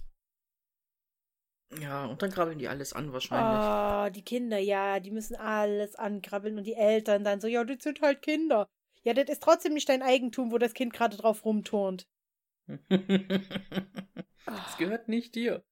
Ja, 1.80 2.06
und 2.06 2.22
dann 2.22 2.30
krabbeln 2.30 2.58
die 2.58 2.68
alles 2.68 2.92
an 2.92 3.12
wahrscheinlich. 3.12 3.58
Ah, 3.58 4.06
oh, 4.06 4.10
die 4.10 4.22
Kinder, 4.22 4.58
ja, 4.58 5.00
die 5.00 5.10
müssen 5.10 5.34
alles 5.34 5.96
ankrabbeln 5.96 6.56
und 6.58 6.64
die 6.64 6.74
Eltern 6.74 7.24
dann 7.24 7.40
so, 7.40 7.48
ja, 7.48 7.64
das 7.64 7.82
sind 7.82 8.00
halt 8.00 8.22
Kinder. 8.22 8.68
Ja, 9.02 9.12
das 9.12 9.28
ist 9.28 9.42
trotzdem 9.42 9.74
nicht 9.74 9.88
dein 9.88 10.02
Eigentum, 10.02 10.52
wo 10.52 10.58
das 10.58 10.74
Kind 10.74 10.92
gerade 10.92 11.16
drauf 11.16 11.44
rumturnt. 11.44 12.08
das 12.88 14.76
gehört 14.78 15.08
nicht 15.08 15.34
dir. 15.34 15.64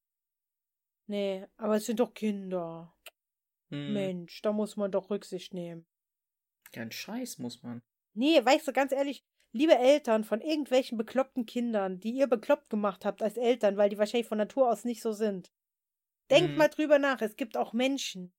Nee, 1.07 1.47
aber 1.57 1.77
es 1.77 1.87
sind 1.87 2.01
doch 2.01 2.15
Kinder. 2.15 2.95
Hm. 3.71 3.93
Mensch, 3.93 4.43
da 4.43 4.53
muss 4.53 4.77
man 4.77 4.91
doch 4.91 5.09
Rücksicht 5.09 5.55
nehmen. 5.55 5.87
Ja, 6.75 6.83
ein 6.83 6.93
Scheiß 6.93 7.39
muss 7.39 7.63
man. 7.63 7.83
Nee, 8.15 8.45
weißt 8.45 8.69
du, 8.69 8.73
ganz 8.73 8.93
ehrlich, 8.93 9.25
liebe 9.53 9.77
Eltern 9.77 10.25
von 10.25 10.41
irgendwelchen 10.41 10.99
bekloppten 10.99 11.47
Kindern, 11.47 12.01
die 12.01 12.13
ihr 12.13 12.27
bekloppt 12.27 12.71
gemacht 12.71 13.05
habt 13.05 13.23
als 13.23 13.37
Eltern, 13.37 13.77
weil 13.77 13.91
die 13.91 13.99
wahrscheinlich 13.99 14.29
von 14.29 14.39
Natur 14.39 14.71
aus 14.71 14.85
nicht 14.85 15.03
so 15.03 15.13
sind. 15.13 15.53
Denkt 16.31 16.51
hm. 16.51 16.57
mal 16.57 16.69
drüber 16.69 16.99
nach, 16.99 17.21
es 17.21 17.37
gibt 17.37 17.57
auch 17.57 17.73
Menschen, 17.73 18.33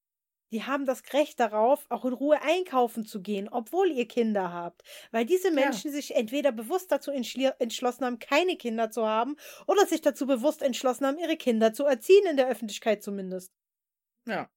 die 0.54 0.63
haben 0.63 0.86
das 0.86 1.02
Recht 1.13 1.39
darauf, 1.39 1.88
auch 1.89 2.06
in 2.06 2.13
Ruhe 2.13 2.39
einkaufen 2.43 3.08
zu 3.08 3.23
gehen, 3.23 3.49
obwohl 3.49 3.91
ihr 3.91 4.08
Kinder 4.08 4.54
habt. 4.54 4.84
Weil 5.10 5.26
diese 5.26 5.49
Menschen 5.49 5.89
ja. 5.89 5.95
sich 5.95 6.15
entweder 6.15 6.52
bewusst 6.52 6.91
dazu 6.91 7.10
entschlossen 7.10 8.06
haben, 8.06 8.19
keine 8.19 8.56
Kinder 8.56 8.91
zu 8.91 9.04
haben, 9.04 9.36
oder 9.65 9.88
sich 9.88 10.02
dazu 10.02 10.28
bewusst 10.28 10.62
entschlossen 10.62 11.08
haben, 11.08 11.17
ihre 11.17 11.38
Kinder 11.38 11.73
zu 11.73 11.86
erziehen, 11.86 12.28
in 12.30 12.38
der 12.38 12.49
Öffentlichkeit 12.49 13.02
zumindest. 13.02 13.52
Ja. 14.28 14.47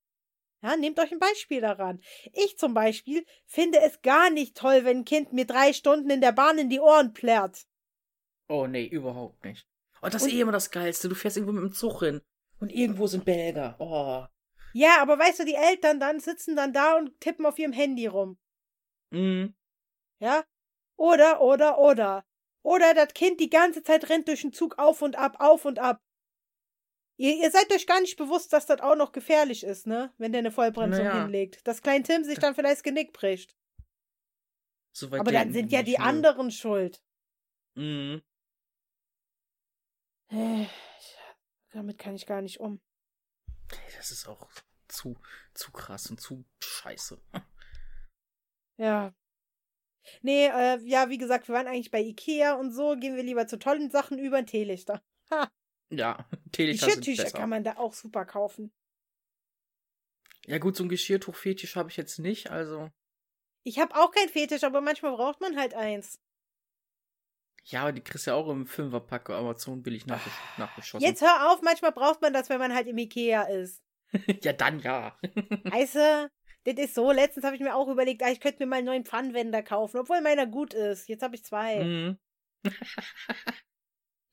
Ja, 0.62 0.76
nehmt 0.76 0.98
euch 0.98 1.12
ein 1.12 1.18
Beispiel 1.18 1.60
daran. 1.60 2.00
Ich 2.32 2.58
zum 2.58 2.74
Beispiel 2.74 3.24
finde 3.46 3.80
es 3.80 4.00
gar 4.02 4.30
nicht 4.30 4.56
toll, 4.56 4.84
wenn 4.84 4.98
ein 4.98 5.04
Kind 5.04 5.32
mir 5.32 5.46
drei 5.46 5.72
Stunden 5.72 6.10
in 6.10 6.20
der 6.20 6.32
Bahn 6.32 6.58
in 6.58 6.70
die 6.70 6.80
Ohren 6.80 7.12
plärrt. 7.12 7.66
Oh 8.48 8.66
nee, 8.66 8.86
überhaupt 8.86 9.44
nicht. 9.44 9.66
Und 10.00 10.14
das 10.14 10.22
und, 10.22 10.28
ist 10.28 10.34
eh 10.34 10.40
immer 10.40 10.52
das 10.52 10.70
Geilste. 10.70 11.08
Du 11.08 11.14
fährst 11.14 11.36
irgendwo 11.36 11.52
mit 11.52 11.62
dem 11.62 11.72
Zug 11.72 12.00
hin. 12.00 12.20
Und 12.58 12.72
irgendwo 12.72 13.06
sind 13.06 13.24
Belger. 13.24 13.76
Oh. 13.78 14.26
Ja, 14.72 15.00
aber 15.02 15.18
weißt 15.18 15.40
du, 15.40 15.44
die 15.44 15.54
Eltern 15.54 16.00
dann 16.00 16.20
sitzen 16.20 16.56
dann 16.56 16.72
da 16.72 16.96
und 16.96 17.18
tippen 17.20 17.46
auf 17.46 17.58
ihrem 17.58 17.72
Handy 17.72 18.06
rum. 18.06 18.38
Mhm. 19.10 19.54
Ja? 20.18 20.44
Oder, 20.96 21.40
oder, 21.40 21.78
oder. 21.78 22.24
Oder 22.62 22.94
das 22.94 23.14
Kind 23.14 23.40
die 23.40 23.50
ganze 23.50 23.82
Zeit 23.82 24.08
rennt 24.08 24.28
durch 24.28 24.42
den 24.42 24.52
Zug 24.52 24.78
auf 24.78 25.02
und 25.02 25.16
ab, 25.16 25.36
auf 25.38 25.64
und 25.64 25.78
ab. 25.78 26.02
Ihr, 27.16 27.34
ihr 27.36 27.50
seid 27.50 27.72
euch 27.72 27.86
gar 27.86 28.00
nicht 28.00 28.16
bewusst, 28.16 28.52
dass 28.52 28.66
das 28.66 28.80
auch 28.80 28.96
noch 28.96 29.12
gefährlich 29.12 29.64
ist, 29.64 29.86
ne? 29.86 30.12
Wenn 30.18 30.32
der 30.32 30.40
eine 30.40 30.50
Vollbremsung 30.50 31.04
naja. 31.04 31.22
hinlegt. 31.22 31.66
Dass 31.66 31.82
Klein 31.82 32.04
Tim 32.04 32.24
sich 32.24 32.38
dann 32.38 32.54
vielleicht 32.54 32.76
das 32.76 32.82
Genick 32.82 33.12
bricht. 33.12 33.56
So 34.92 35.06
Aber 35.12 35.32
dann 35.32 35.52
sind 35.52 35.72
ja 35.72 35.82
die 35.82 35.98
ne? 35.98 36.00
anderen 36.00 36.50
schuld. 36.50 37.02
Mhm. 37.74 38.22
Äh, 40.28 40.66
damit 41.72 41.98
kann 41.98 42.16
ich 42.16 42.26
gar 42.26 42.42
nicht 42.42 42.60
um. 42.60 42.80
Das 43.96 44.10
ist 44.10 44.26
auch 44.26 44.48
zu, 44.88 45.16
zu 45.54 45.72
krass 45.72 46.10
und 46.10 46.20
zu 46.20 46.44
scheiße. 46.62 47.20
Ja. 48.78 49.14
Nee, 50.20 50.48
äh, 50.48 50.78
ja, 50.84 51.08
wie 51.08 51.16
gesagt, 51.16 51.48
wir 51.48 51.54
waren 51.54 51.66
eigentlich 51.66 51.90
bei 51.90 52.02
Ikea 52.02 52.56
und 52.56 52.72
so. 52.72 52.94
Gehen 52.94 53.16
wir 53.16 53.22
lieber 53.22 53.46
zu 53.46 53.58
tollen 53.58 53.90
Sachen 53.90 54.18
über 54.18 54.36
ein 54.36 54.46
Teelichter. 54.46 55.02
Ha. 55.30 55.50
Ja, 55.90 56.26
Teelichter 56.52 56.86
Geschirrtücher 56.86 57.30
kann 57.30 57.50
man 57.50 57.64
da 57.64 57.76
auch 57.76 57.92
super 57.92 58.24
kaufen. 58.24 58.72
Ja 60.46 60.58
gut, 60.58 60.76
so 60.76 60.84
ein 60.84 60.88
Geschirrtuch-Fetisch 60.88 61.74
habe 61.74 61.90
ich 61.90 61.96
jetzt 61.96 62.18
nicht, 62.18 62.50
also. 62.50 62.90
Ich 63.64 63.80
habe 63.80 63.96
auch 63.96 64.12
kein 64.12 64.28
Fetisch, 64.28 64.62
aber 64.62 64.80
manchmal 64.80 65.12
braucht 65.12 65.40
man 65.40 65.56
halt 65.56 65.74
eins. 65.74 66.20
Ja, 67.64 67.82
aber 67.82 67.92
die 67.92 68.00
kriegst 68.00 68.26
du 68.26 68.30
ja 68.30 68.36
auch 68.36 68.48
im 68.48 68.64
Fünferpack 68.64 69.28
Amazon 69.28 69.82
billig 69.82 70.06
nachgesch 70.06 70.32
nachgeschossen. 70.56 71.04
Jetzt 71.04 71.20
hör 71.20 71.50
auf, 71.50 71.62
manchmal 71.62 71.90
braucht 71.90 72.22
man 72.22 72.32
das, 72.32 72.48
wenn 72.48 72.60
man 72.60 72.72
halt 72.72 72.86
im 72.86 72.96
Ikea 72.96 73.42
ist. 73.42 73.82
ja, 74.42 74.52
dann 74.52 74.78
ja. 74.78 75.18
weißt 75.64 75.96
du, 75.96 76.30
das 76.62 76.74
ist 76.76 76.94
so. 76.94 77.10
Letztens 77.10 77.44
habe 77.44 77.56
ich 77.56 77.62
mir 77.62 77.74
auch 77.74 77.88
überlegt, 77.88 78.22
ah, 78.22 78.30
ich 78.30 78.38
könnte 78.38 78.60
mir 78.60 78.66
mal 78.68 78.76
einen 78.76 78.86
neuen 78.86 79.04
Pfannenwender 79.04 79.64
kaufen, 79.64 79.98
obwohl 79.98 80.20
meiner 80.20 80.46
gut 80.46 80.74
ist. 80.74 81.08
Jetzt 81.08 81.24
habe 81.24 81.34
ich 81.34 81.44
zwei. 81.44 81.82
Mhm. 81.82 82.18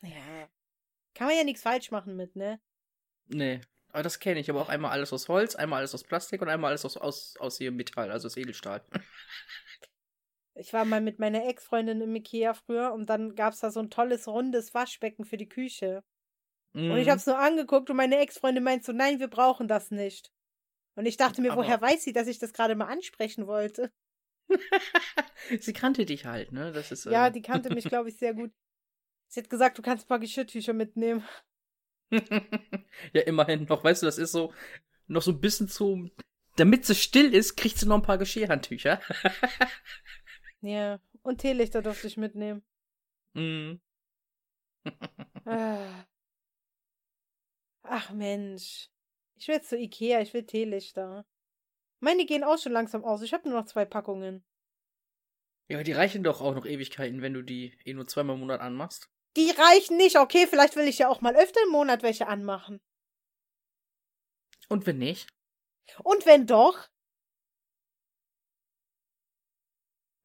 ja. 0.02 0.50
Kann 1.14 1.28
man 1.28 1.38
ja 1.38 1.44
nichts 1.44 1.62
falsch 1.62 1.92
machen 1.92 2.16
mit, 2.16 2.36
ne? 2.36 2.60
Nee. 3.28 3.62
Aber 3.90 4.04
das 4.04 4.20
kenne 4.20 4.40
ich. 4.40 4.50
Aber 4.50 4.62
auch 4.62 4.70
einmal 4.70 4.92
alles 4.92 5.14
aus 5.14 5.30
Holz, 5.30 5.56
einmal 5.56 5.80
alles 5.80 5.94
aus 5.94 6.04
Plastik 6.04 6.42
und 6.42 6.50
einmal 6.50 6.70
alles 6.70 6.86
aus, 6.86 6.98
aus, 6.98 7.38
aus 7.38 7.58
hier 7.58 7.72
Metall, 7.72 8.12
also 8.12 8.28
aus 8.28 8.38
Edelstahl. 8.38 8.84
Ich 10.56 10.72
war 10.72 10.86
mal 10.86 11.02
mit 11.02 11.18
meiner 11.18 11.48
Ex-Freundin 11.48 12.02
im 12.02 12.16
Ikea 12.16 12.54
früher 12.54 12.94
und 12.94 13.10
dann 13.10 13.34
gab 13.34 13.54
es 13.54 13.60
da 13.62 13.72
so 13.72 13.80
ein 13.80 13.90
tolles 13.90 14.28
rundes 14.28 14.74
Waschbecken 14.74 15.26
für 15.26 15.38
die 15.38 15.50
Küche. 15.50 16.04
Mm. 16.74 16.92
Und 16.92 16.98
ich 16.98 17.08
mhm. 17.08 17.10
habe 17.10 17.18
es 17.18 17.26
nur 17.26 17.40
angeguckt 17.40 17.90
und 17.90 17.98
meine 17.98 18.20
Ex-Freundin 18.20 18.64
meint 18.64 18.86
so, 18.86 18.92
nein, 18.92 19.20
wir 19.20 19.30
brauchen 19.30 19.68
das 19.68 19.90
nicht. 19.90 20.32
Und 20.96 21.08
ich 21.08 21.18
dachte 21.18 21.42
mir, 21.42 21.54
Aber 21.54 21.64
woher 21.64 21.82
weiß 21.82 22.04
sie, 22.04 22.14
dass 22.14 22.28
ich 22.28 22.38
das 22.38 22.54
gerade 22.54 22.76
mal 22.76 22.86
ansprechen 22.86 23.48
wollte? 23.48 23.92
sie 25.60 25.74
kannte 25.74 26.06
dich 26.06 26.26
halt, 26.26 26.52
ne? 26.52 26.72
Das 26.72 26.92
ist, 26.92 27.06
ja, 27.06 27.28
ähm... 27.28 27.34
die 27.34 27.42
kannte 27.42 27.74
mich, 27.74 27.86
glaube 27.86 28.10
ich, 28.10 28.18
sehr 28.18 28.36
gut. 28.36 28.52
Sie 29.34 29.40
hat 29.40 29.50
gesagt, 29.50 29.80
du 29.80 29.82
kannst 29.82 30.06
ein 30.06 30.08
paar 30.08 30.20
Geschirrtücher 30.20 30.74
mitnehmen. 30.74 31.24
ja, 32.12 33.22
immerhin 33.24 33.64
noch. 33.64 33.84
Weißt 33.84 34.04
du, 34.04 34.06
das 34.06 34.20
ist 34.20 34.32
so 34.32 34.54
noch 35.08 35.24
so 35.24 35.32
ein 35.32 35.42
bisschen 35.42 35.68
zu. 35.68 36.12
Damit 36.56 36.86
sie 36.86 36.94
still 36.94 37.34
ist, 37.34 37.56
kriegt 37.56 37.80
sie 37.80 37.88
noch 37.88 37.96
ein 37.96 38.04
paar 38.04 38.20
Geschirrhandtücher. 38.20 39.02
Ja, 40.66 41.02
und 41.24 41.40
Teelichter 41.40 41.82
durfte 41.82 42.08
ich 42.08 42.16
mitnehmen. 42.16 42.64
Mhm. 43.34 43.82
ah. 45.44 46.06
Ach 47.82 48.12
Mensch. 48.12 48.90
Ich 49.36 49.50
will 49.50 49.62
zu 49.62 49.78
Ikea, 49.78 50.22
ich 50.22 50.34
will 50.34 50.46
Teelichter. 50.46 51.26
Meine 52.00 52.26
gehen 52.26 52.46
auch 52.46 52.58
schon 52.58 52.72
langsam 52.72 53.04
aus. 53.04 53.22
Ich 53.24 53.34
habe 53.34 53.50
nur 53.50 53.60
noch 53.60 53.66
zwei 53.66 53.84
Packungen. 53.84 54.46
Ja, 55.68 55.76
aber 55.76 55.84
die 55.84 55.92
reichen 55.92 56.24
doch 56.24 56.40
auch 56.40 56.56
noch 56.56 56.66
Ewigkeiten, 56.66 57.22
wenn 57.22 57.34
du 57.34 57.42
die 57.42 57.78
eh 57.84 57.94
nur 57.94 58.08
zweimal 58.08 58.36
im 58.36 58.40
Monat 58.40 58.62
anmachst. 58.62 59.13
Die 59.36 59.52
reichen 59.52 59.98
nicht. 59.98 60.18
Okay, 60.18 60.48
vielleicht 60.48 60.76
will 60.76 60.88
ich 60.88 61.00
ja 61.00 61.10
auch 61.10 61.22
mal 61.22 61.36
öfter 61.36 61.62
im 61.64 61.72
Monat 61.72 62.04
welche 62.04 62.28
anmachen. 62.28 62.80
Und 64.70 64.86
wenn 64.86 64.98
nicht? 64.98 65.30
Und 66.04 66.26
wenn 66.26 66.48
doch? 66.48 66.88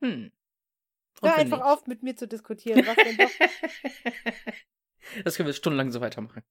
Hm. 0.03 0.33
Hör 1.23 1.35
einfach 1.35 1.59
nicht. 1.59 1.67
auf, 1.67 1.87
mit 1.87 2.03
mir 2.03 2.17
zu 2.17 2.29
diskutieren. 2.29 2.87
Was 2.87 2.97
denn 2.97 3.17
doch? 3.17 3.31
das 5.25 5.37
können 5.37 5.49
wir 5.49 5.55
stundenlang 5.55 5.91
so 5.91 6.01
weitermachen. 6.01 6.45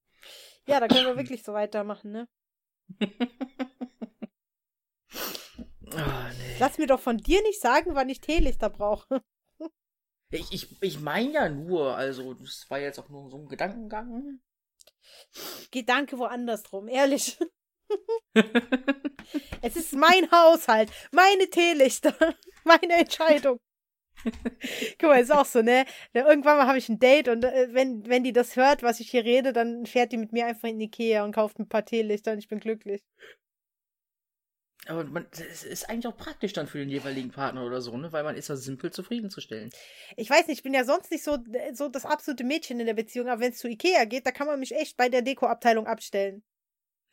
Ja, 0.67 0.80
da 0.80 0.88
können 0.88 1.06
wir 1.06 1.15
wirklich 1.15 1.43
so 1.43 1.54
weitermachen, 1.54 2.12
ne? 2.12 2.28
oh, 3.00 3.06
nee. 5.82 6.58
Lass 6.60 6.78
mir 6.78 6.88
doch 6.88 7.00
von 7.00 7.17
dir 7.17 7.41
nicht 7.43 7.62
sagen, 7.62 7.96
wann 7.96 8.10
ich 8.10 8.20
Teelichter 8.20 8.70
brauche. 8.70 9.24
Ich 10.30 10.52
ich, 10.52 10.82
ich 10.82 11.00
meine 11.00 11.32
ja 11.32 11.50
nur, 11.50 11.96
also, 11.96 12.34
das 12.34 12.66
war 12.70 12.80
jetzt 12.80 13.00
auch 13.00 13.10
nur 13.10 13.30
so 13.30 13.38
ein 13.38 13.48
Gedankengang. 13.48 14.40
Gedanke 15.72 16.18
woanders 16.18 16.63
drum, 16.63 16.88
ehrlich. 16.88 17.38
es 19.62 19.76
ist 19.76 19.94
mein 19.94 20.30
Haushalt, 20.32 20.92
meine 21.12 21.50
Teelichter, 21.50 22.13
meine 22.63 22.94
Entscheidung. 22.94 23.60
Guck 25.00 25.10
mal, 25.10 25.22
ist 25.22 25.32
auch 25.32 25.46
so, 25.46 25.62
ne? 25.62 25.86
Irgendwann 26.13 26.58
mal 26.58 26.68
habe 26.68 26.80
ich 26.80 26.90
ein 26.90 27.00
Date 27.00 27.30
und 27.30 27.44
äh, 27.46 27.70
wenn, 27.72 28.06
wenn 28.08 28.24
die 28.24 28.34
das 28.34 28.56
hört, 28.56 28.84
was 28.84 29.00
ich 29.00 29.12
hier 29.12 29.24
rede, 29.24 29.54
dann 29.54 29.86
fährt 29.86 30.12
die 30.12 30.18
mit 30.18 30.34
mir 30.34 30.48
einfach 30.48 30.68
in 30.68 30.82
Ikea 30.82 31.24
und 31.24 31.34
kauft 31.34 31.60
ein 31.60 31.70
paar 31.70 31.86
Teelichter 31.86 32.34
und 32.34 32.40
ich 32.40 32.48
bin 32.48 32.60
glücklich. 32.60 33.04
Aber 34.89 35.04
man, 35.04 35.26
es 35.32 35.63
ist 35.63 35.89
eigentlich 35.89 36.08
auch 36.08 36.17
praktisch 36.17 36.54
dann 36.54 36.67
für 36.67 36.78
den 36.80 36.89
jeweiligen 36.89 37.32
Partner 37.32 37.65
oder 37.65 37.82
so, 37.82 37.97
ne? 37.97 38.12
Weil 38.12 38.23
man 38.23 38.36
ist 38.36 38.50
ja 38.50 38.56
simpel 38.56 38.91
zufriedenzustellen. 38.91 39.69
Ich 40.15 40.30
weiß 40.30 40.47
nicht, 40.47 40.60
ich 40.60 40.63
bin 40.63 40.73
ja 40.73 40.84
sonst 40.84 41.12
nicht 41.12 41.23
so, 41.23 41.38
so 41.73 41.89
das 41.89 42.06
absolute 42.06 42.43
Mädchen 42.43 42.80
in 42.80 42.86
der 42.86 42.93
Beziehung, 42.93 43.28
aber 43.28 43.41
wenn 43.41 43.52
es 43.52 43.60
zu 43.60 43.67
Ikea 43.67 44.06
geht, 44.06 44.26
da 44.26 44.32
kann 44.32 44.47
man 44.47 44.60
mich 44.60 44.76
echt 44.76 44.97
bei 44.97 45.10
der 45.10 45.21
Dekoabteilung 45.21 45.88
abstellen. 45.88 46.43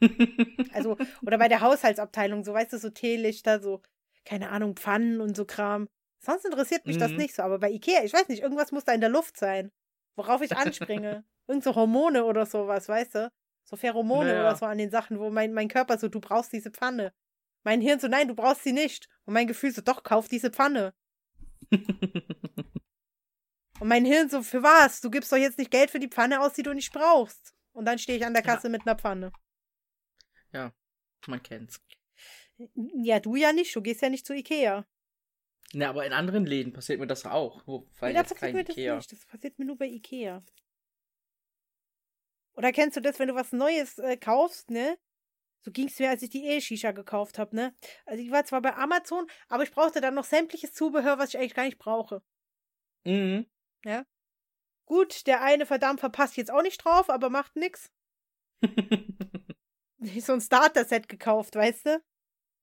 also, 0.73 0.97
oder 1.23 1.39
bei 1.39 1.49
der 1.49 1.61
Haushaltsabteilung, 1.61 2.45
so 2.45 2.53
weißt 2.53 2.73
du, 2.73 2.79
so 2.79 2.91
Teelichter, 2.91 3.61
so, 3.61 3.83
keine 4.25 4.51
Ahnung, 4.51 4.77
Pfannen 4.77 5.21
und 5.21 5.37
so 5.37 5.45
Kram. 5.45 5.89
Sonst 6.21 6.45
interessiert 6.45 6.87
mich 6.87 6.97
mhm. 6.97 7.01
das 7.01 7.11
nicht 7.13 7.35
so, 7.35 7.43
aber 7.43 7.59
bei 7.59 7.71
Ikea, 7.71 8.05
ich 8.05 8.13
weiß 8.13 8.29
nicht, 8.29 8.43
irgendwas 8.43 8.73
muss 8.73 8.85
da 8.85 8.93
in 8.93 9.01
der 9.01 9.11
Luft 9.11 9.37
sein, 9.37 9.71
worauf 10.17 10.41
ich 10.43 10.57
anspringe. 10.57 11.25
Irgend 11.47 11.63
so 11.63 11.75
Hormone 11.75 12.25
oder 12.25 12.47
sowas, 12.47 12.89
weißt 12.89 13.15
du? 13.17 13.33
So 13.65 13.77
Pheromone 13.77 14.31
naja. 14.31 14.41
oder 14.41 14.57
so 14.57 14.65
an 14.65 14.79
den 14.79 14.91
Sachen, 14.91 15.19
wo 15.19 15.31
mein, 15.31 15.53
mein 15.53 15.69
Körper 15.69 15.99
so, 15.99 16.09
du 16.09 16.21
brauchst 16.21 16.53
diese 16.53 16.71
Pfanne. 16.71 17.13
Mein 17.65 17.81
Hirn 17.81 17.99
so, 17.99 18.09
nein, 18.09 18.29
du 18.29 18.35
brauchst 18.35 18.63
sie 18.63 18.73
nicht. 18.73 19.09
Und 19.25 19.35
mein 19.35 19.47
Gefühl 19.47 19.73
so, 19.73 19.83
doch, 19.83 20.03
kauf 20.03 20.29
diese 20.29 20.51
Pfanne. 20.51 20.95
Und 23.81 23.89
mein 23.89 24.05
Hirn 24.05 24.29
so, 24.29 24.43
für 24.43 24.63
was? 24.63 25.01
Du 25.01 25.11
gibst 25.11 25.33
doch 25.33 25.37
jetzt 25.37 25.59
nicht 25.59 25.71
Geld 25.71 25.91
für 25.91 25.99
die 25.99 26.09
Pfanne 26.09 26.41
aus, 26.41 26.53
die 26.53 26.63
du 26.63 26.73
nicht 26.73 26.93
brauchst. 26.93 27.55
Und 27.73 27.87
dann 27.87 27.99
stehe 27.99 28.19
ich 28.19 28.25
an 28.25 28.35
der 28.35 28.43
Kasse 28.43 28.69
ja. 28.69 28.71
mit 28.71 28.87
einer 28.87 28.97
Pfanne. 28.97 29.33
Ja, 30.53 30.73
man 31.27 31.43
kennt's. 31.43 31.81
Ja, 32.77 33.19
du 33.19 33.35
ja 33.35 33.53
nicht. 33.53 33.75
Du 33.75 33.83
gehst 33.83 34.03
ja 34.03 34.11
nicht 34.11 34.27
zu 34.27 34.33
Ikea. 34.33 34.87
Na, 35.73 35.89
aber 35.89 36.07
in 36.07 36.13
anderen 36.13 36.47
Läden 36.47 36.73
passiert 36.73 37.01
mir 37.01 37.09
das 37.09 37.25
auch. 37.25 37.67
Weil 37.99 38.13
nee, 38.13 38.19
jetzt 38.21 38.37
kein 38.37 38.57
Ikea. 38.57 38.95
Das, 38.95 39.09
das 39.09 39.27
passiert 39.27 39.59
mir 39.59 39.65
nur 39.65 39.77
bei 39.77 39.87
Ikea. 39.87 40.45
Oder 42.53 42.71
kennst 42.71 42.97
du 42.97 43.01
das, 43.01 43.19
wenn 43.19 43.29
du 43.29 43.35
was 43.35 43.51
Neues 43.51 43.99
äh, 43.99 44.17
kaufst, 44.17 44.71
ne? 44.71 44.97
So 45.65 45.71
ging 45.73 45.89
es 45.89 45.99
mir, 45.99 46.11
als 46.11 46.23
ich 46.23 46.29
die 46.29 46.45
E-Shisha 46.47 46.93
gekauft 46.93 47.39
habe, 47.39 47.57
ne? 47.57 47.75
Also 48.05 48.23
ich 48.23 48.31
war 48.31 48.45
zwar 48.45 48.61
bei 48.61 48.75
Amazon, 48.75 49.27
aber 49.49 49.63
ich 49.63 49.71
brauchte 49.71 50.03
dann 50.03 50.15
noch 50.15 50.25
sämtliches 50.25 50.75
Zubehör, 50.75 51.19
was 51.19 51.31
ich 51.31 51.39
eigentlich 51.39 51.55
gar 51.55 51.65
nicht 51.65 51.79
brauche. 51.79 52.23
Mhm. 53.05 53.47
Ja. 53.85 54.05
Gut, 54.85 55.27
der 55.27 55.43
eine 55.43 55.65
Verdampfer 55.65 56.11
passt 56.11 56.37
jetzt 56.37 56.51
auch 56.51 56.63
nicht 56.63 56.85
drauf, 56.85 57.09
aber 57.09 57.31
macht 57.31 57.57
nix. 57.57 57.91
so 60.21 60.35
ein 60.35 60.41
Starter-Set 60.43 61.09
gekauft, 61.09 61.55
weißt 61.55 61.87
du? 61.87 62.03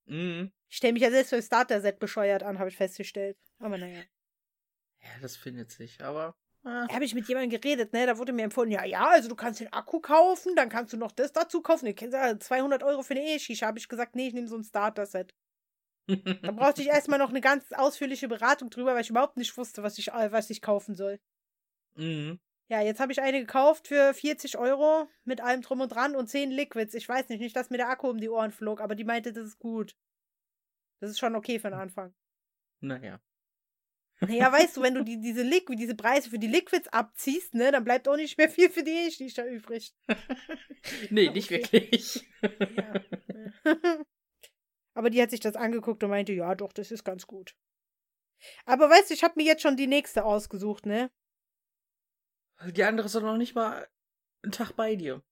Mhm. 0.04 0.52
Ich 0.68 0.76
stelle 0.76 0.92
mich 0.92 1.02
ja 1.02 1.10
selbst 1.10 1.30
für 1.30 1.36
ein 1.36 1.42
Starter-Set 1.42 1.98
bescheuert 1.98 2.44
an, 2.44 2.60
habe 2.60 2.70
ich 2.70 2.76
festgestellt. 2.76 3.36
Aber 3.58 3.78
naja. 3.78 4.02
Ja, 5.00 5.08
das 5.20 5.36
findet 5.36 5.72
sich, 5.72 6.00
aber 6.04 6.36
Ah. 6.64 6.86
Habe 6.92 7.04
ich 7.04 7.14
mit 7.14 7.26
jemandem 7.26 7.60
geredet, 7.60 7.92
ne? 7.92 8.06
Da 8.06 8.18
wurde 8.18 8.32
mir 8.32 8.44
empfohlen, 8.44 8.70
ja, 8.70 8.84
ja, 8.84 9.08
also 9.08 9.28
du 9.28 9.34
kannst 9.34 9.60
den 9.60 9.72
Akku 9.72 10.00
kaufen, 10.00 10.54
dann 10.54 10.68
kannst 10.68 10.92
du 10.92 10.96
noch 10.96 11.10
das 11.10 11.32
dazu 11.32 11.60
kaufen. 11.60 11.86
Ich 11.86 11.96
kenne 11.96 12.38
200 12.38 12.84
Euro 12.84 13.02
für 13.02 13.14
eine 13.14 13.24
E-Shisha. 13.24 13.66
Habe 13.66 13.78
ich 13.78 13.88
gesagt, 13.88 14.14
nee, 14.14 14.28
ich 14.28 14.34
nehme 14.34 14.46
so 14.46 14.56
ein 14.56 14.62
Starter-Set. 14.62 15.34
da 16.06 16.16
brauchte 16.52 16.82
ich 16.82 16.88
erstmal 16.88 17.18
noch 17.18 17.30
eine 17.30 17.40
ganz 17.40 17.72
ausführliche 17.72 18.28
Beratung 18.28 18.70
drüber, 18.70 18.94
weil 18.94 19.02
ich 19.02 19.10
überhaupt 19.10 19.36
nicht 19.36 19.56
wusste, 19.56 19.82
was 19.82 19.98
ich, 19.98 20.08
äh, 20.08 20.30
was 20.30 20.50
ich 20.50 20.62
kaufen 20.62 20.94
soll. 20.94 21.18
Mhm. 21.96 22.38
Ja, 22.68 22.80
jetzt 22.80 23.00
habe 23.00 23.12
ich 23.12 23.20
eine 23.20 23.40
gekauft 23.40 23.88
für 23.88 24.14
40 24.14 24.56
Euro 24.56 25.08
mit 25.24 25.40
allem 25.40 25.62
drum 25.62 25.80
und 25.80 25.90
dran 25.90 26.16
und 26.16 26.28
10 26.28 26.50
Liquids. 26.50 26.94
Ich 26.94 27.08
weiß 27.08 27.28
nicht, 27.28 27.40
nicht, 27.40 27.56
dass 27.56 27.70
mir 27.70 27.76
der 27.76 27.88
Akku 27.90 28.08
um 28.08 28.18
die 28.18 28.30
Ohren 28.30 28.52
flog, 28.52 28.80
aber 28.80 28.94
die 28.94 29.04
meinte, 29.04 29.32
das 29.32 29.44
ist 29.44 29.58
gut. 29.58 29.96
Das 31.00 31.10
ist 31.10 31.18
schon 31.18 31.34
okay 31.34 31.58
für 31.58 31.68
den 31.68 31.78
Anfang. 31.80 32.14
Naja. 32.80 33.20
Ja, 34.28 34.52
weißt 34.52 34.76
du, 34.76 34.82
wenn 34.82 34.94
du 34.94 35.02
die, 35.02 35.20
diese 35.20 35.42
Liquid, 35.42 35.76
diese 35.76 35.94
Preise 35.94 36.30
für 36.30 36.38
die 36.38 36.46
Liquids 36.46 36.88
abziehst, 36.88 37.54
ne, 37.54 37.72
dann 37.72 37.84
bleibt 37.84 38.06
auch 38.08 38.16
nicht 38.16 38.38
mehr 38.38 38.48
viel 38.48 38.70
für 38.70 38.82
die 38.82 39.06
E-Shisha 39.06 39.44
übrig. 39.44 39.94
nee, 41.10 41.28
nicht 41.34 41.50
wirklich. 41.50 42.28
Ja. 42.42 43.00
Aber 44.94 45.10
die 45.10 45.20
hat 45.22 45.30
sich 45.30 45.40
das 45.40 45.56
angeguckt 45.56 46.04
und 46.04 46.10
meinte, 46.10 46.32
ja, 46.32 46.54
doch, 46.54 46.72
das 46.72 46.90
ist 46.90 47.04
ganz 47.04 47.26
gut. 47.26 47.56
Aber 48.64 48.90
weißt 48.90 49.10
du, 49.10 49.14
ich 49.14 49.24
habe 49.24 49.34
mir 49.36 49.44
jetzt 49.44 49.62
schon 49.62 49.76
die 49.76 49.86
nächste 49.86 50.24
ausgesucht, 50.24 50.86
ne? 50.86 51.10
Die 52.70 52.84
andere 52.84 53.06
ist 53.06 53.14
doch 53.14 53.22
noch 53.22 53.36
nicht 53.36 53.54
mal 53.54 53.88
einen 54.42 54.52
Tag 54.52 54.72
bei 54.72 54.94
dir. 54.96 55.22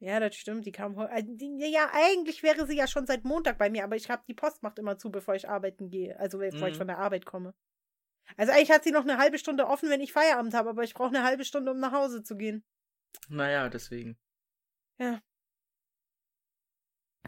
Ja, 0.00 0.20
das 0.20 0.34
stimmt. 0.34 0.66
Die 0.66 0.72
kam 0.72 0.96
heute. 0.96 1.12
Äh, 1.14 1.68
ja, 1.70 1.90
eigentlich 1.92 2.42
wäre 2.42 2.66
sie 2.66 2.76
ja 2.76 2.86
schon 2.86 3.06
seit 3.06 3.24
Montag 3.24 3.56
bei 3.56 3.70
mir, 3.70 3.84
aber 3.84 3.96
ich 3.96 4.10
habe 4.10 4.22
die 4.28 4.34
Post 4.34 4.62
macht 4.62 4.78
immer 4.78 4.98
zu, 4.98 5.10
bevor 5.10 5.34
ich 5.34 5.48
arbeiten 5.48 5.88
gehe. 5.88 6.18
Also 6.18 6.38
bevor 6.38 6.66
mhm. 6.66 6.72
ich 6.72 6.76
von 6.76 6.88
der 6.88 6.98
Arbeit 6.98 7.24
komme. 7.24 7.54
Also 8.36 8.52
eigentlich 8.52 8.70
hat 8.70 8.84
sie 8.84 8.90
noch 8.90 9.02
eine 9.02 9.18
halbe 9.18 9.38
Stunde 9.38 9.66
offen, 9.66 9.90
wenn 9.90 10.00
ich 10.00 10.12
Feierabend 10.12 10.54
habe, 10.54 10.70
aber 10.70 10.82
ich 10.82 10.94
brauche 10.94 11.08
eine 11.08 11.24
halbe 11.24 11.44
Stunde, 11.44 11.70
um 11.70 11.78
nach 11.78 11.92
Hause 11.92 12.22
zu 12.22 12.36
gehen. 12.36 12.64
Naja, 13.28 13.68
deswegen. 13.68 14.18
Ja. 14.98 15.22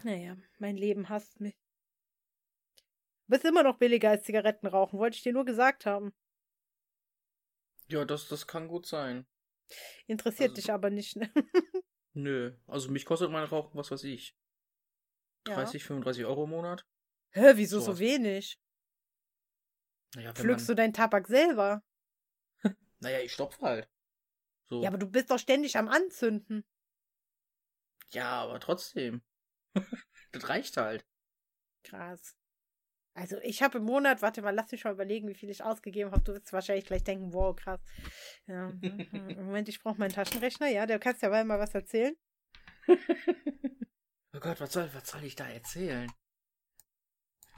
Naja, 0.03 0.37
mein 0.59 0.77
Leben 0.77 1.09
hasst 1.09 1.39
mich. 1.39 1.55
Du 3.25 3.33
bist 3.33 3.45
immer 3.45 3.63
noch 3.63 3.77
billiger 3.77 4.11
als 4.11 4.23
Zigaretten 4.23 4.67
rauchen, 4.67 4.99
wollte 4.99 5.17
ich 5.17 5.23
dir 5.23 5.33
nur 5.33 5.45
gesagt 5.45 5.85
haben. 5.85 6.13
Ja, 7.89 8.05
das, 8.05 8.27
das 8.27 8.47
kann 8.47 8.67
gut 8.67 8.85
sein. 8.85 9.25
Interessiert 10.07 10.51
also, 10.51 10.61
dich 10.61 10.71
aber 10.71 10.89
nicht, 10.89 11.15
ne? 11.15 11.31
Nö, 12.13 12.55
also 12.67 12.89
mich 12.89 13.05
kostet 13.05 13.31
mein 13.31 13.43
Rauchen, 13.43 13.77
was 13.77 13.91
weiß 13.91 14.03
ich. 14.05 14.35
30, 15.45 15.81
ja. 15.81 15.87
35 15.87 16.25
Euro 16.25 16.45
im 16.45 16.49
Monat. 16.51 16.85
Hä, 17.31 17.53
wieso 17.55 17.79
so, 17.79 17.93
so 17.93 17.99
wenig? 17.99 18.59
Naja, 20.17 20.33
Pflückst 20.33 20.67
man... 20.67 20.75
du 20.75 20.81
deinen 20.81 20.93
Tabak 20.93 21.27
selber? 21.27 21.83
naja, 22.99 23.19
ich 23.19 23.33
stopfe 23.33 23.61
halt. 23.61 23.87
So. 24.63 24.81
Ja, 24.81 24.89
aber 24.89 24.97
du 24.97 25.05
bist 25.05 25.29
doch 25.29 25.37
ständig 25.37 25.77
am 25.77 25.87
Anzünden. 25.87 26.65
Ja, 28.09 28.41
aber 28.41 28.59
trotzdem. 28.59 29.21
das 30.31 30.49
reicht 30.49 30.75
halt. 30.75 31.05
Krass. 31.83 32.35
Also 33.13 33.37
ich 33.43 33.61
habe 33.61 33.77
im 33.77 33.83
Monat, 33.83 34.23
warte 34.23 34.41
mal, 34.41 34.55
lass 34.55 34.71
mich 34.71 34.85
mal 34.85 34.93
überlegen, 34.93 35.27
wie 35.27 35.35
viel 35.35 35.51
ich 35.51 35.63
ausgegeben 35.63 36.11
habe. 36.11 36.23
Du 36.23 36.33
wirst 36.33 36.51
wahrscheinlich 36.51 36.87
gleich 36.87 37.03
denken, 37.03 37.31
wow, 37.31 37.55
krass. 37.55 37.79
Ja, 38.47 38.69
hm, 38.81 39.07
hm. 39.11 39.45
Moment, 39.45 39.69
ich 39.69 39.79
brauche 39.79 39.99
meinen 39.99 40.13
Taschenrechner. 40.13 40.67
Ja, 40.67 40.87
du 40.87 40.97
kannst 40.97 41.21
ja 41.21 41.29
mal 41.43 41.59
was 41.59 41.75
erzählen. 41.75 42.15
oh 42.87 44.39
Gott, 44.39 44.59
was 44.59 44.73
soll, 44.73 44.91
was 44.95 45.07
soll 45.07 45.23
ich 45.23 45.35
da 45.35 45.47
erzählen? 45.47 46.11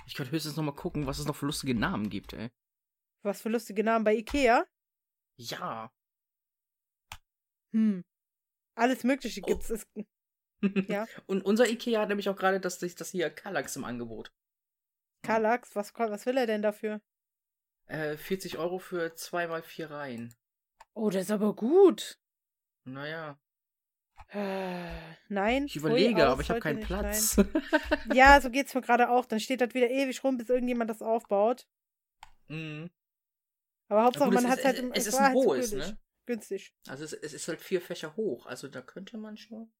Ich 0.09 0.15
könnte 0.15 0.31
höchstens 0.31 0.55
noch 0.55 0.63
mal 0.63 0.71
gucken, 0.71 1.05
was 1.05 1.19
es 1.19 1.27
noch 1.27 1.35
für 1.35 1.45
lustige 1.45 1.75
Namen 1.75 2.09
gibt, 2.09 2.33
ey. 2.33 2.49
Was 3.21 3.43
für 3.43 3.49
lustige 3.49 3.83
Namen 3.83 4.03
bei 4.03 4.15
Ikea? 4.15 4.65
Ja. 5.37 5.93
Hm. 7.73 8.03
Alles 8.75 9.03
Mögliche 9.03 9.41
gibt's. 9.41 9.85
Oh. 9.93 10.03
ja. 10.87 11.05
Und 11.27 11.45
unser 11.45 11.69
Ikea 11.69 12.01
hat 12.01 12.09
nämlich 12.09 12.27
auch 12.27 12.35
gerade 12.35 12.59
das, 12.59 12.79
das 12.79 13.11
hier 13.11 13.29
Kallax 13.29 13.75
im 13.75 13.83
Angebot. 13.83 14.33
Kallax? 15.21 15.75
Was, 15.75 15.93
was 15.93 16.25
will 16.25 16.37
er 16.37 16.47
denn 16.47 16.63
dafür? 16.63 17.01
Äh, 17.85 18.17
40 18.17 18.57
Euro 18.57 18.79
für 18.79 19.13
zweimal 19.13 19.61
vier 19.61 19.91
Reihen. 19.91 20.33
Oh, 20.95 21.11
das 21.11 21.25
ist 21.25 21.31
aber 21.31 21.55
gut. 21.55 22.19
Naja. 22.83 23.39
Äh, 24.31 25.15
nein. 25.27 25.65
Ich 25.65 25.75
überlege, 25.75 26.27
aus, 26.27 26.33
aber 26.33 26.41
ich 26.41 26.49
habe 26.49 26.59
keinen 26.59 26.81
Platz. 26.81 27.37
ja, 28.13 28.39
so 28.41 28.49
geht's 28.49 28.73
mir 28.73 28.81
gerade 28.81 29.09
auch. 29.09 29.25
Dann 29.25 29.39
steht 29.39 29.61
das 29.61 29.73
wieder 29.73 29.89
ewig 29.89 30.23
rum, 30.23 30.37
bis 30.37 30.49
irgendjemand 30.49 30.89
das 30.89 31.01
aufbaut. 31.01 31.67
Mhm. 32.47 32.89
Aber 33.87 34.03
Hauptsache, 34.03 34.31
man 34.31 34.47
hat 34.47 34.63
halt 34.63 34.77
im 34.77 34.91
Es 34.93 35.07
ist 35.07 35.15
ein 35.15 35.25
halt 35.25 35.35
hohes, 35.35 35.71
ne? 35.71 35.97
Günstig. 36.27 36.75
Also 36.87 37.03
es, 37.05 37.13
es, 37.13 37.33
ist 37.33 37.47
halt 37.47 37.59
vier 37.59 37.81
Fächer 37.81 38.15
hoch. 38.15 38.45
Also 38.45 38.67
da 38.67 38.83
könnte 38.83 39.17
man 39.17 39.35
schon. 39.35 39.73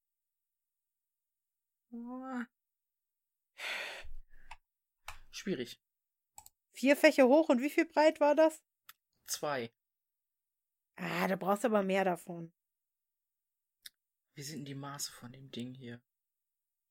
Schwierig. 5.29 5.79
Vier 6.71 6.95
Fächer 6.95 7.27
hoch 7.27 7.49
und 7.49 7.61
wie 7.61 7.69
viel 7.69 7.85
breit 7.85 8.19
war 8.19 8.35
das? 8.35 8.63
Zwei. 9.27 9.71
Ah, 10.95 11.27
da 11.27 11.35
brauchst 11.35 11.63
du 11.63 11.67
aber 11.67 11.83
mehr 11.83 12.03
davon. 12.03 12.51
Wie 14.39 14.43
sind 14.43 14.59
denn 14.59 14.65
die 14.65 14.73
Maße 14.73 15.11
von 15.11 15.33
dem 15.33 15.51
Ding 15.51 15.73
hier? 15.73 15.99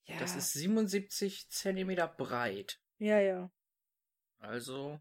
Ja. 0.04 0.18
Das 0.18 0.36
ist 0.36 0.52
77 0.52 1.48
Zentimeter 1.48 2.06
breit. 2.06 2.78
Ja, 2.98 3.20
ja. 3.20 3.50
Also. 4.38 5.00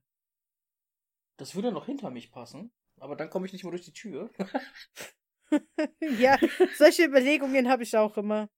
Das 1.35 1.55
würde 1.55 1.73
noch 1.73 1.87
hinter 1.87 2.09
mich 2.09 2.31
passen. 2.31 2.71
Aber 3.01 3.17
dann 3.17 3.29
komme 3.29 3.45
ich 3.47 3.51
nicht 3.51 3.65
mehr 3.65 3.71
durch 3.71 3.83
die 3.83 3.91
Tür. 3.91 4.31
ja, 5.99 6.39
solche 6.77 7.03
Überlegungen 7.03 7.67
habe 7.67 7.83
ich 7.83 7.97
auch 7.97 8.15
immer. 8.15 8.49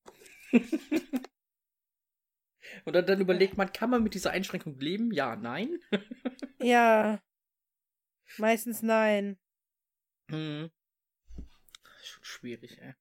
Und 2.86 2.94
dann, 2.94 3.08
dann 3.08 3.22
überlegt 3.22 3.58
man, 3.58 3.74
kann 3.74 3.90
man 3.90 4.04
mit 4.04 4.14
dieser 4.14 4.30
Einschränkung 4.30 4.80
leben? 4.80 5.12
Ja, 5.12 5.36
nein. 5.36 5.80
ja. 6.62 7.20
Meistens 8.38 8.84
nein. 8.84 9.40
Hm. 10.30 10.70
Schon 12.04 12.24
schwierig, 12.24 12.78
ey. 12.80 12.94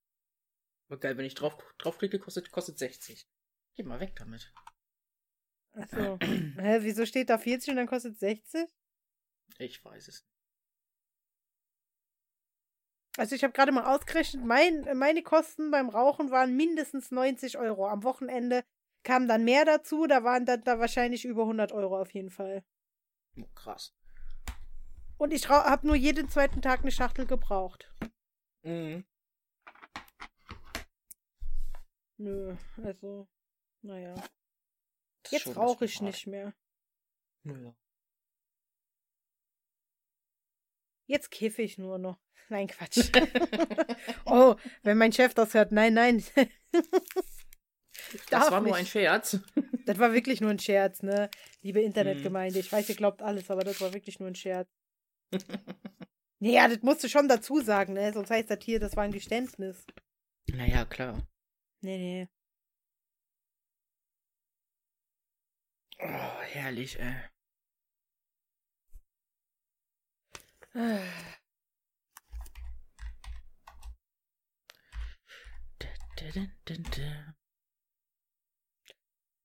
Aber 0.88 0.98
geil, 0.98 1.16
wenn 1.16 1.26
ich 1.26 1.34
drauf, 1.34 1.56
draufklicke, 1.78 2.18
kostet, 2.18 2.50
kostet 2.50 2.78
60. 2.78 3.28
Geh 3.76 3.82
mal 3.82 4.00
weg 4.00 4.16
damit. 4.16 4.52
Achso. 5.72 6.18
Hä, 6.20 6.78
wieso 6.80 7.06
steht 7.06 7.30
da 7.30 7.38
40 7.38 7.70
und 7.70 7.76
dann 7.76 7.86
kostet 7.86 8.18
60? 8.18 8.68
Ich 9.58 9.84
weiß 9.84 10.08
es. 10.08 10.26
Also 13.18 13.34
ich 13.34 13.42
habe 13.42 13.52
gerade 13.52 13.72
mal 13.72 13.92
ausgerechnet, 13.92 14.44
mein, 14.44 14.86
meine 14.96 15.22
Kosten 15.22 15.70
beim 15.72 15.88
Rauchen 15.88 16.30
waren 16.30 16.56
mindestens 16.56 17.10
90 17.10 17.58
Euro. 17.58 17.88
Am 17.88 18.04
Wochenende 18.04 18.64
kam 19.02 19.26
dann 19.26 19.44
mehr 19.44 19.64
dazu, 19.64 20.06
da 20.06 20.22
waren 20.22 20.46
dann 20.46 20.62
da 20.62 20.78
wahrscheinlich 20.78 21.24
über 21.24 21.42
100 21.42 21.72
Euro 21.72 22.00
auf 22.00 22.14
jeden 22.14 22.30
Fall. 22.30 22.64
Oh, 23.36 23.48
krass. 23.54 23.92
Und 25.16 25.32
ich 25.32 25.48
habe 25.48 25.86
nur 25.86 25.96
jeden 25.96 26.28
zweiten 26.28 26.62
Tag 26.62 26.80
eine 26.80 26.92
Schachtel 26.92 27.26
gebraucht. 27.26 27.92
Mhm. 28.62 29.04
Nö, 32.18 32.56
also, 32.82 33.28
naja. 33.82 34.14
Das 35.22 35.32
Jetzt 35.32 35.56
rauche 35.56 35.84
ich 35.84 36.00
nicht 36.00 36.26
mehr. 36.26 36.52
Naja. 37.44 37.74
Jetzt 41.06 41.30
kiffe 41.30 41.62
ich 41.62 41.78
nur 41.78 41.98
noch. 41.98 42.18
Nein, 42.48 42.66
Quatsch. 42.66 43.10
oh, 44.26 44.56
wenn 44.82 44.98
mein 44.98 45.12
Chef 45.12 45.34
das 45.34 45.54
hört, 45.54 45.70
nein, 45.70 45.94
nein. 45.94 46.24
Das 48.30 48.50
war 48.50 48.60
nur 48.60 48.70
nicht. 48.70 48.78
ein 48.78 48.86
Scherz. 48.86 49.38
Das 49.84 49.98
war 49.98 50.12
wirklich 50.12 50.42
nur 50.42 50.50
ein 50.50 50.58
Scherz, 50.58 51.02
ne? 51.02 51.30
Liebe 51.62 51.80
Internetgemeinde. 51.80 52.58
Ich 52.58 52.70
weiß, 52.70 52.90
ihr 52.90 52.94
glaubt 52.94 53.22
alles, 53.22 53.50
aber 53.50 53.64
das 53.64 53.80
war 53.80 53.94
wirklich 53.94 54.20
nur 54.20 54.28
ein 54.28 54.34
Scherz. 54.34 54.68
Ja, 56.40 56.68
das 56.68 56.82
musst 56.82 57.02
du 57.04 57.08
schon 57.08 57.26
dazu 57.26 57.62
sagen, 57.62 57.94
ne? 57.94 58.12
Sonst 58.12 58.30
heißt 58.30 58.50
das 58.50 58.58
hier, 58.62 58.80
das 58.80 58.96
war 58.96 59.04
ein 59.04 59.12
Geständnis. 59.12 59.86
naja, 60.52 60.84
klar. 60.84 61.26
Nee, 61.80 61.98
nee. 61.98 62.28
Oh, 66.00 66.40
herrlich, 66.42 66.98
ey. 66.98 67.14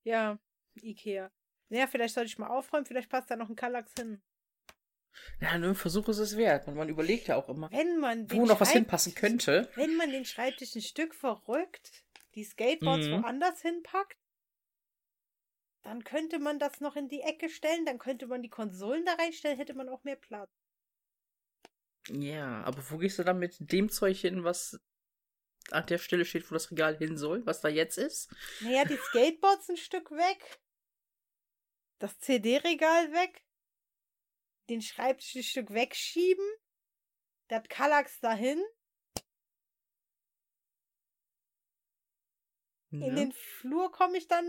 Ja, 0.03 0.37
Ikea. 0.75 1.31
Naja, 1.69 1.87
vielleicht 1.87 2.13
sollte 2.13 2.27
ich 2.27 2.37
mal 2.37 2.47
aufräumen, 2.47 2.85
vielleicht 2.85 3.09
passt 3.09 3.31
da 3.31 3.35
noch 3.35 3.49
ein 3.49 3.55
Kallax 3.55 3.93
hin. 3.97 4.21
Ja, 5.39 5.57
nur 5.57 5.69
ein 5.69 5.75
Versuch 5.75 6.07
ist 6.09 6.17
es 6.17 6.37
wert. 6.37 6.67
Man, 6.67 6.75
man 6.75 6.89
überlegt 6.89 7.27
ja 7.27 7.35
auch 7.35 7.49
immer, 7.49 7.71
Wenn 7.71 7.99
man 7.99 8.29
wo 8.31 8.45
noch 8.45 8.59
was 8.59 8.71
hinpassen 8.71 9.15
könnte. 9.15 9.69
Wenn 9.75 9.95
man 9.95 10.09
den 10.09 10.25
Schreibtisch 10.25 10.75
ein 10.75 10.81
Stück 10.81 11.13
verrückt, 11.13 12.03
die 12.35 12.43
Skateboards 12.43 13.09
Mhm. 13.09 13.11
woanders 13.11 13.61
hinpackt, 13.61 14.17
dann 15.83 16.03
könnte 16.03 16.39
man 16.39 16.59
das 16.59 16.81
noch 16.81 16.95
in 16.97 17.07
die 17.07 17.21
Ecke 17.21 17.47
stellen, 17.47 17.85
dann 17.85 17.99
könnte 17.99 18.27
man 18.27 18.41
die 18.41 18.49
Konsolen 18.49 19.05
da 19.05 19.13
reinstellen, 19.13 19.57
hätte 19.57 19.73
man 19.75 19.87
auch 19.87 20.03
mehr 20.03 20.17
Platz. 20.17 20.49
Ja, 22.09 22.63
aber 22.63 22.83
wo 22.89 22.97
gehst 22.97 23.19
du 23.19 23.23
dann 23.23 23.39
mit 23.39 23.55
dem 23.71 23.89
Zeug 23.89 24.17
hin, 24.19 24.43
was 24.43 24.79
an 25.71 25.85
der 25.87 25.99
Stelle 25.99 26.25
steht, 26.25 26.49
wo 26.49 26.55
das 26.55 26.71
Regal 26.71 26.97
hin 26.97 27.17
soll, 27.17 27.45
was 27.45 27.61
da 27.61 27.69
jetzt 27.69 27.97
ist? 27.97 28.29
Naja, 28.59 28.85
die 28.85 28.97
Skateboards 28.97 29.69
ein 29.69 29.77
Stück 29.77 30.09
weg, 30.09 30.59
das 31.99 32.17
CD-Regal 32.19 33.11
weg, 33.13 33.43
den 34.69 34.81
Schreibtisch 34.81 35.35
ein 35.35 35.43
Stück 35.43 35.73
wegschieben, 35.73 36.45
das 37.49 37.63
Kallax 37.69 38.19
dahin, 38.19 38.61
in 43.01 43.01
Ja. 43.01 43.15
den 43.15 43.31
Flur 43.31 43.91
komme 43.91 44.17
ich 44.17 44.27
dann, 44.27 44.45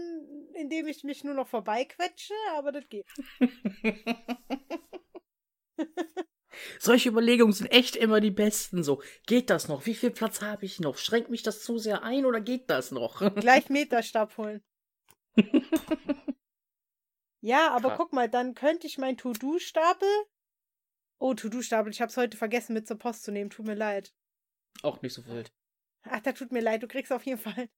indem 0.55 0.86
ich 0.86 1.03
mich 1.05 1.24
nur 1.24 1.34
noch 1.34 1.49
vorbeiquetsche, 1.49 2.34
aber 2.53 2.72
das 2.72 2.88
geht. 2.88 3.07
Solche 6.78 7.09
Überlegungen 7.09 7.53
sind 7.53 7.66
echt 7.72 7.97
immer 7.97 8.20
die 8.20 8.30
besten. 8.30 8.84
So, 8.84 9.03
geht 9.26 9.51
das 9.51 9.66
noch? 9.68 9.86
Wie 9.86 9.95
viel 9.95 10.11
Platz 10.12 10.40
habe 10.40 10.64
ich 10.64 10.78
noch? 10.78 10.99
Schränkt 10.99 11.28
mich 11.30 11.42
das 11.42 11.62
zu 11.62 11.78
sehr 11.78 12.03
ein 12.05 12.24
oder 12.26 12.40
geht 12.40 12.70
das 12.70 12.90
noch? 12.92 13.20
Gleich 13.40 13.68
Meterstab 13.70 14.36
holen. 14.38 14.62
Ja, 17.40 17.70
aber 17.72 17.88
Krass. 17.90 17.99
guck 17.99 18.12
mal, 18.12 18.28
dann 18.30 18.55
könnte 18.55 18.86
ich 18.86 18.99
meinen 18.99 19.16
To-Do-Stapel. 19.18 20.09
Oh, 21.18 21.34
To-Do-Stapel, 21.34 21.92
ich 21.92 22.01
hab's 22.01 22.16
heute 22.16 22.36
vergessen 22.36 22.72
mit 22.72 22.86
zur 22.86 22.99
Post 22.99 23.24
zu 23.24 23.32
nehmen. 23.32 23.51
Tut 23.51 23.66
mir 23.66 23.74
leid. 23.74 24.14
Auch 24.82 25.03
nicht 25.03 25.12
so 25.14 25.26
wild. 25.26 25.53
Ach, 26.05 26.20
da 26.20 26.32
tut 26.32 26.53
mir 26.53 26.61
leid, 26.61 26.82
du 26.82 26.88
kriegst 26.88 27.12
auf 27.12 27.24
jeden 27.26 27.40
Fall. 27.40 27.68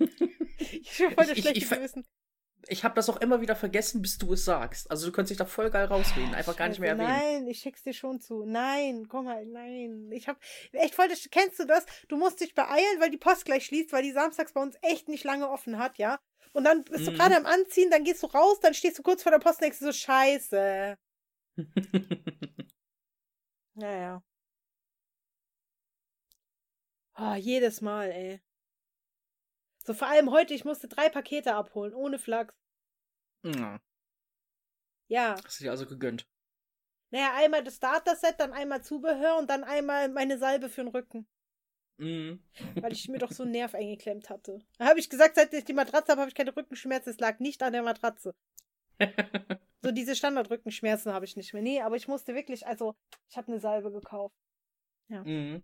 ich 0.58 1.00
hab 1.02 1.14
voll 1.14 1.26
das 1.26 1.30
Ich- 1.36 1.42
schlechte 1.42 1.58
ich 1.58 1.68
Gewissen. 1.70 2.06
Ich 2.66 2.82
habe 2.84 2.96
das 2.96 3.08
auch 3.08 3.18
immer 3.18 3.40
wieder 3.40 3.54
vergessen, 3.54 4.02
bis 4.02 4.18
du 4.18 4.32
es 4.32 4.44
sagst. 4.44 4.90
Also 4.90 5.06
du 5.06 5.12
könntest 5.12 5.30
dich 5.30 5.38
da 5.38 5.46
voll 5.46 5.70
geil 5.70 5.86
rausreden. 5.86 6.34
Einfach 6.34 6.56
gar 6.56 6.68
nicht 6.68 6.80
mehr 6.80 6.90
erwähnen. 6.90 7.08
Nein, 7.08 7.46
ich 7.46 7.60
schick's 7.60 7.84
dir 7.84 7.92
schon 7.94 8.20
zu. 8.20 8.44
Nein, 8.44 9.06
komm 9.08 9.26
mal, 9.26 9.46
nein. 9.46 10.10
Ich 10.12 10.26
hab 10.28 10.38
echt 10.72 10.94
voll 10.96 11.08
das. 11.08 11.28
Kennst 11.30 11.60
du 11.60 11.64
das? 11.66 11.86
Du 12.08 12.16
musst 12.16 12.40
dich 12.40 12.54
beeilen, 12.54 13.00
weil 13.00 13.10
die 13.10 13.16
Post 13.16 13.44
gleich 13.44 13.64
schließt, 13.64 13.92
weil 13.92 14.02
die 14.02 14.10
samstags 14.12 14.52
bei 14.52 14.60
uns 14.60 14.76
echt 14.82 15.08
nicht 15.08 15.22
lange 15.24 15.48
offen 15.48 15.78
hat, 15.78 15.98
ja? 15.98 16.18
Und 16.52 16.64
dann 16.64 16.82
bist 16.84 17.06
du 17.06 17.12
Mhm. 17.12 17.16
gerade 17.16 17.36
am 17.36 17.46
Anziehen, 17.46 17.90
dann 17.92 18.02
gehst 18.04 18.22
du 18.24 18.26
raus, 18.26 18.58
dann 18.60 18.74
stehst 18.74 18.98
du 18.98 19.02
kurz 19.04 19.22
vor 19.22 19.30
der 19.30 19.38
Post 19.38 19.60
und 19.60 19.62
denkst 19.64 19.78
so, 19.78 19.92
scheiße. 19.92 20.96
Naja. 23.74 24.22
Ah, 27.14 27.36
jedes 27.36 27.80
Mal, 27.80 28.10
ey. 28.10 28.40
So 29.88 29.94
vor 29.94 30.08
allem 30.08 30.30
heute, 30.30 30.52
ich 30.52 30.66
musste 30.66 30.86
drei 30.86 31.08
Pakete 31.08 31.54
abholen, 31.54 31.94
ohne 31.94 32.18
Flachs. 32.18 32.54
ja, 33.42 33.80
Ja. 35.08 35.34
hast 35.42 35.60
du 35.60 35.64
dir 35.64 35.70
also 35.70 35.86
gegönnt. 35.86 36.26
Naja, 37.10 37.32
einmal 37.36 37.64
das 37.64 37.76
Starter-Set, 37.76 38.34
dann 38.36 38.52
einmal 38.52 38.84
Zubehör 38.84 39.38
und 39.38 39.48
dann 39.48 39.64
einmal 39.64 40.10
meine 40.10 40.36
Salbe 40.36 40.68
für 40.68 40.82
den 40.82 40.88
Rücken. 40.88 41.26
Mhm. 41.96 42.44
Weil 42.74 42.92
ich 42.92 43.08
mir 43.08 43.16
doch 43.16 43.32
so 43.32 43.42
einen 43.44 43.52
Nerv 43.52 43.74
eingeklemmt 43.74 44.28
hatte. 44.28 44.58
Da 44.76 44.88
habe 44.88 45.00
ich 45.00 45.08
gesagt, 45.08 45.36
seit 45.36 45.54
ich 45.54 45.64
die 45.64 45.72
Matratze 45.72 46.12
habe, 46.12 46.20
habe 46.20 46.28
ich 46.28 46.34
keine 46.34 46.54
Rückenschmerzen. 46.54 47.10
Es 47.10 47.18
lag 47.18 47.38
nicht 47.38 47.62
an 47.62 47.72
der 47.72 47.82
Matratze. 47.82 48.34
So 49.80 49.92
diese 49.92 50.16
Standard-Rückenschmerzen 50.16 51.14
habe 51.14 51.24
ich 51.24 51.36
nicht 51.36 51.54
mehr. 51.54 51.62
Nee, 51.62 51.80
aber 51.80 51.94
ich 51.94 52.08
musste 52.08 52.34
wirklich, 52.34 52.66
also, 52.66 52.96
ich 53.30 53.36
habe 53.36 53.46
eine 53.52 53.60
Salbe 53.60 53.92
gekauft. 53.92 54.34
mhm. 55.08 55.62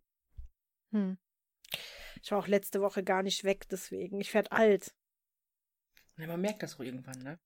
Hm. 0.93 1.19
Ich 2.25 2.31
war 2.31 2.39
auch 2.39 2.49
letzte 2.49 2.81
Woche 2.81 3.05
gar 3.05 3.23
nicht 3.23 3.45
weg, 3.45 3.69
deswegen. 3.69 4.19
Ich 4.19 4.33
werd 4.33 4.51
alt. 4.51 4.95
Ja, 6.17 6.27
man 6.27 6.41
merkt 6.41 6.63
das 6.63 6.77
auch 6.77 6.81
irgendwann, 6.81 7.19
ne? 7.19 7.39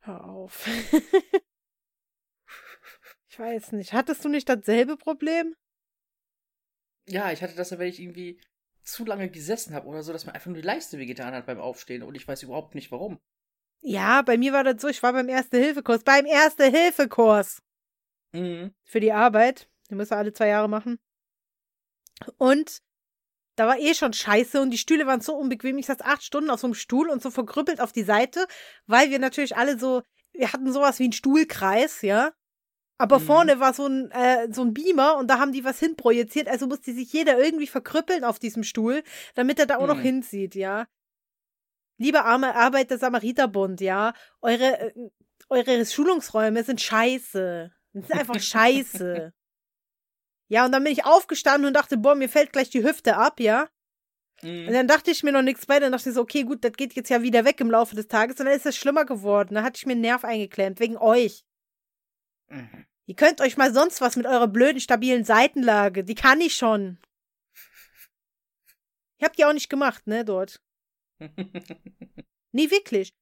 Hör 0.00 0.22
auf. 0.22 0.66
ich 3.26 3.38
weiß 3.38 3.72
nicht. 3.72 3.94
Hattest 3.94 4.22
du 4.22 4.28
nicht 4.28 4.50
dasselbe 4.50 4.98
Problem? 4.98 5.56
Ja, 7.08 7.32
ich 7.32 7.42
hatte 7.42 7.54
das 7.54 7.70
ja, 7.70 7.78
wenn 7.78 7.88
ich 7.88 8.00
irgendwie 8.00 8.38
zu 8.82 9.06
lange 9.06 9.30
gesessen 9.30 9.74
habe 9.74 9.86
oder 9.86 10.02
so, 10.02 10.12
dass 10.12 10.26
mir 10.26 10.34
einfach 10.34 10.48
nur 10.48 10.56
die 10.56 10.60
Leiste 10.60 10.98
wehgetan 10.98 11.32
hat 11.32 11.46
beim 11.46 11.58
Aufstehen 11.58 12.02
und 12.02 12.16
ich 12.16 12.28
weiß 12.28 12.42
überhaupt 12.42 12.74
nicht 12.74 12.92
warum. 12.92 13.18
Ja, 13.80 14.20
bei 14.20 14.36
mir 14.36 14.52
war 14.52 14.64
das 14.64 14.82
so, 14.82 14.88
ich 14.88 15.02
war 15.02 15.14
beim 15.14 15.30
Erste-Hilfe-Kurs. 15.30 16.04
Beim 16.04 16.26
Erste-Hilfe-Kurs! 16.26 17.62
Mhm. 18.32 18.74
für 18.82 19.00
die 19.00 19.12
Arbeit. 19.12 19.70
Den 19.88 19.96
müssen 19.96 20.10
wir 20.10 20.18
alle 20.18 20.34
zwei 20.34 20.48
Jahre 20.48 20.68
machen. 20.68 20.98
Und 22.36 22.82
da 23.56 23.66
war 23.66 23.78
eh 23.78 23.94
schon 23.94 24.12
scheiße 24.12 24.60
und 24.60 24.70
die 24.70 24.78
Stühle 24.78 25.06
waren 25.06 25.20
so 25.20 25.34
unbequem. 25.36 25.78
Ich 25.78 25.86
saß 25.86 26.00
acht 26.00 26.22
Stunden 26.24 26.50
auf 26.50 26.60
so 26.60 26.66
einem 26.66 26.74
Stuhl 26.74 27.08
und 27.08 27.22
so 27.22 27.30
verkrüppelt 27.30 27.80
auf 27.80 27.92
die 27.92 28.02
Seite, 28.02 28.46
weil 28.86 29.10
wir 29.10 29.18
natürlich 29.18 29.56
alle 29.56 29.78
so, 29.78 30.02
wir 30.32 30.52
hatten 30.52 30.72
sowas 30.72 30.98
wie 30.98 31.04
einen 31.04 31.12
Stuhlkreis, 31.12 32.02
ja. 32.02 32.32
Aber 32.98 33.18
Mhm. 33.18 33.24
vorne 33.24 33.60
war 33.60 33.74
so 33.74 33.86
ein, 33.86 34.10
äh, 34.12 34.48
so 34.52 34.62
ein 34.62 34.72
Beamer 34.74 35.16
und 35.16 35.28
da 35.28 35.38
haben 35.40 35.52
die 35.52 35.64
was 35.64 35.78
hinprojiziert. 35.80 36.48
Also 36.48 36.66
musste 36.66 36.92
sich 36.94 37.12
jeder 37.12 37.38
irgendwie 37.38 37.66
verkrüppeln 37.66 38.24
auf 38.24 38.38
diesem 38.38 38.62
Stuhl, 38.62 39.02
damit 39.34 39.58
er 39.58 39.66
da 39.66 39.76
auch 39.78 39.86
noch 39.88 39.96
Mhm. 39.98 40.02
hinzieht, 40.02 40.54
ja. 40.54 40.86
Liebe 41.98 42.24
arme 42.24 42.54
Arbeit 42.56 42.90
der 42.90 42.98
Samariterbund, 42.98 43.80
ja. 43.80 44.14
Eure, 44.40 44.80
äh, 44.80 44.92
eure 45.48 45.86
Schulungsräume 45.86 46.64
sind 46.64 46.80
scheiße. 46.80 47.70
Das 47.92 48.04
ist 48.04 48.12
einfach 48.12 48.34
scheiße. 48.40 49.32
Ja, 50.54 50.64
und 50.64 50.70
dann 50.70 50.84
bin 50.84 50.92
ich 50.92 51.04
aufgestanden 51.04 51.66
und 51.66 51.74
dachte, 51.74 51.96
boah, 51.96 52.14
mir 52.14 52.28
fällt 52.28 52.52
gleich 52.52 52.70
die 52.70 52.84
Hüfte 52.84 53.16
ab, 53.16 53.40
ja. 53.40 53.68
Und 54.40 54.66
Mhm. 54.66 54.72
dann 54.72 54.86
dachte 54.86 55.10
ich 55.10 55.24
mir 55.24 55.32
noch 55.32 55.42
nichts 55.42 55.66
bei, 55.66 55.80
dann 55.80 55.90
dachte 55.90 56.10
ich 56.10 56.14
so, 56.14 56.20
okay, 56.20 56.44
gut, 56.44 56.62
das 56.62 56.74
geht 56.74 56.94
jetzt 56.94 57.08
ja 57.08 57.22
wieder 57.22 57.44
weg 57.44 57.60
im 57.60 57.72
Laufe 57.72 57.96
des 57.96 58.06
Tages. 58.06 58.38
Und 58.38 58.46
dann 58.46 58.54
ist 58.54 58.64
es 58.64 58.76
schlimmer 58.76 59.04
geworden. 59.04 59.56
Da 59.56 59.64
hatte 59.64 59.78
ich 59.78 59.86
mir 59.86 59.92
einen 59.94 60.02
Nerv 60.02 60.22
eingeklemmt, 60.24 60.78
wegen 60.78 60.96
euch. 60.96 61.44
Mhm. 62.50 62.86
Ihr 63.06 63.16
könnt 63.16 63.40
euch 63.40 63.56
mal 63.56 63.74
sonst 63.74 64.00
was 64.00 64.14
mit 64.14 64.26
eurer 64.26 64.46
blöden, 64.46 64.78
stabilen 64.80 65.24
Seitenlage. 65.24 66.04
Die 66.04 66.14
kann 66.14 66.40
ich 66.40 66.54
schon. 66.54 66.98
Ich 69.18 69.24
hab 69.24 69.34
die 69.34 69.46
auch 69.46 69.54
nicht 69.54 69.68
gemacht, 69.68 70.06
ne, 70.06 70.24
dort. 70.24 70.62
Nee, 72.52 72.70
wirklich. 72.70 73.12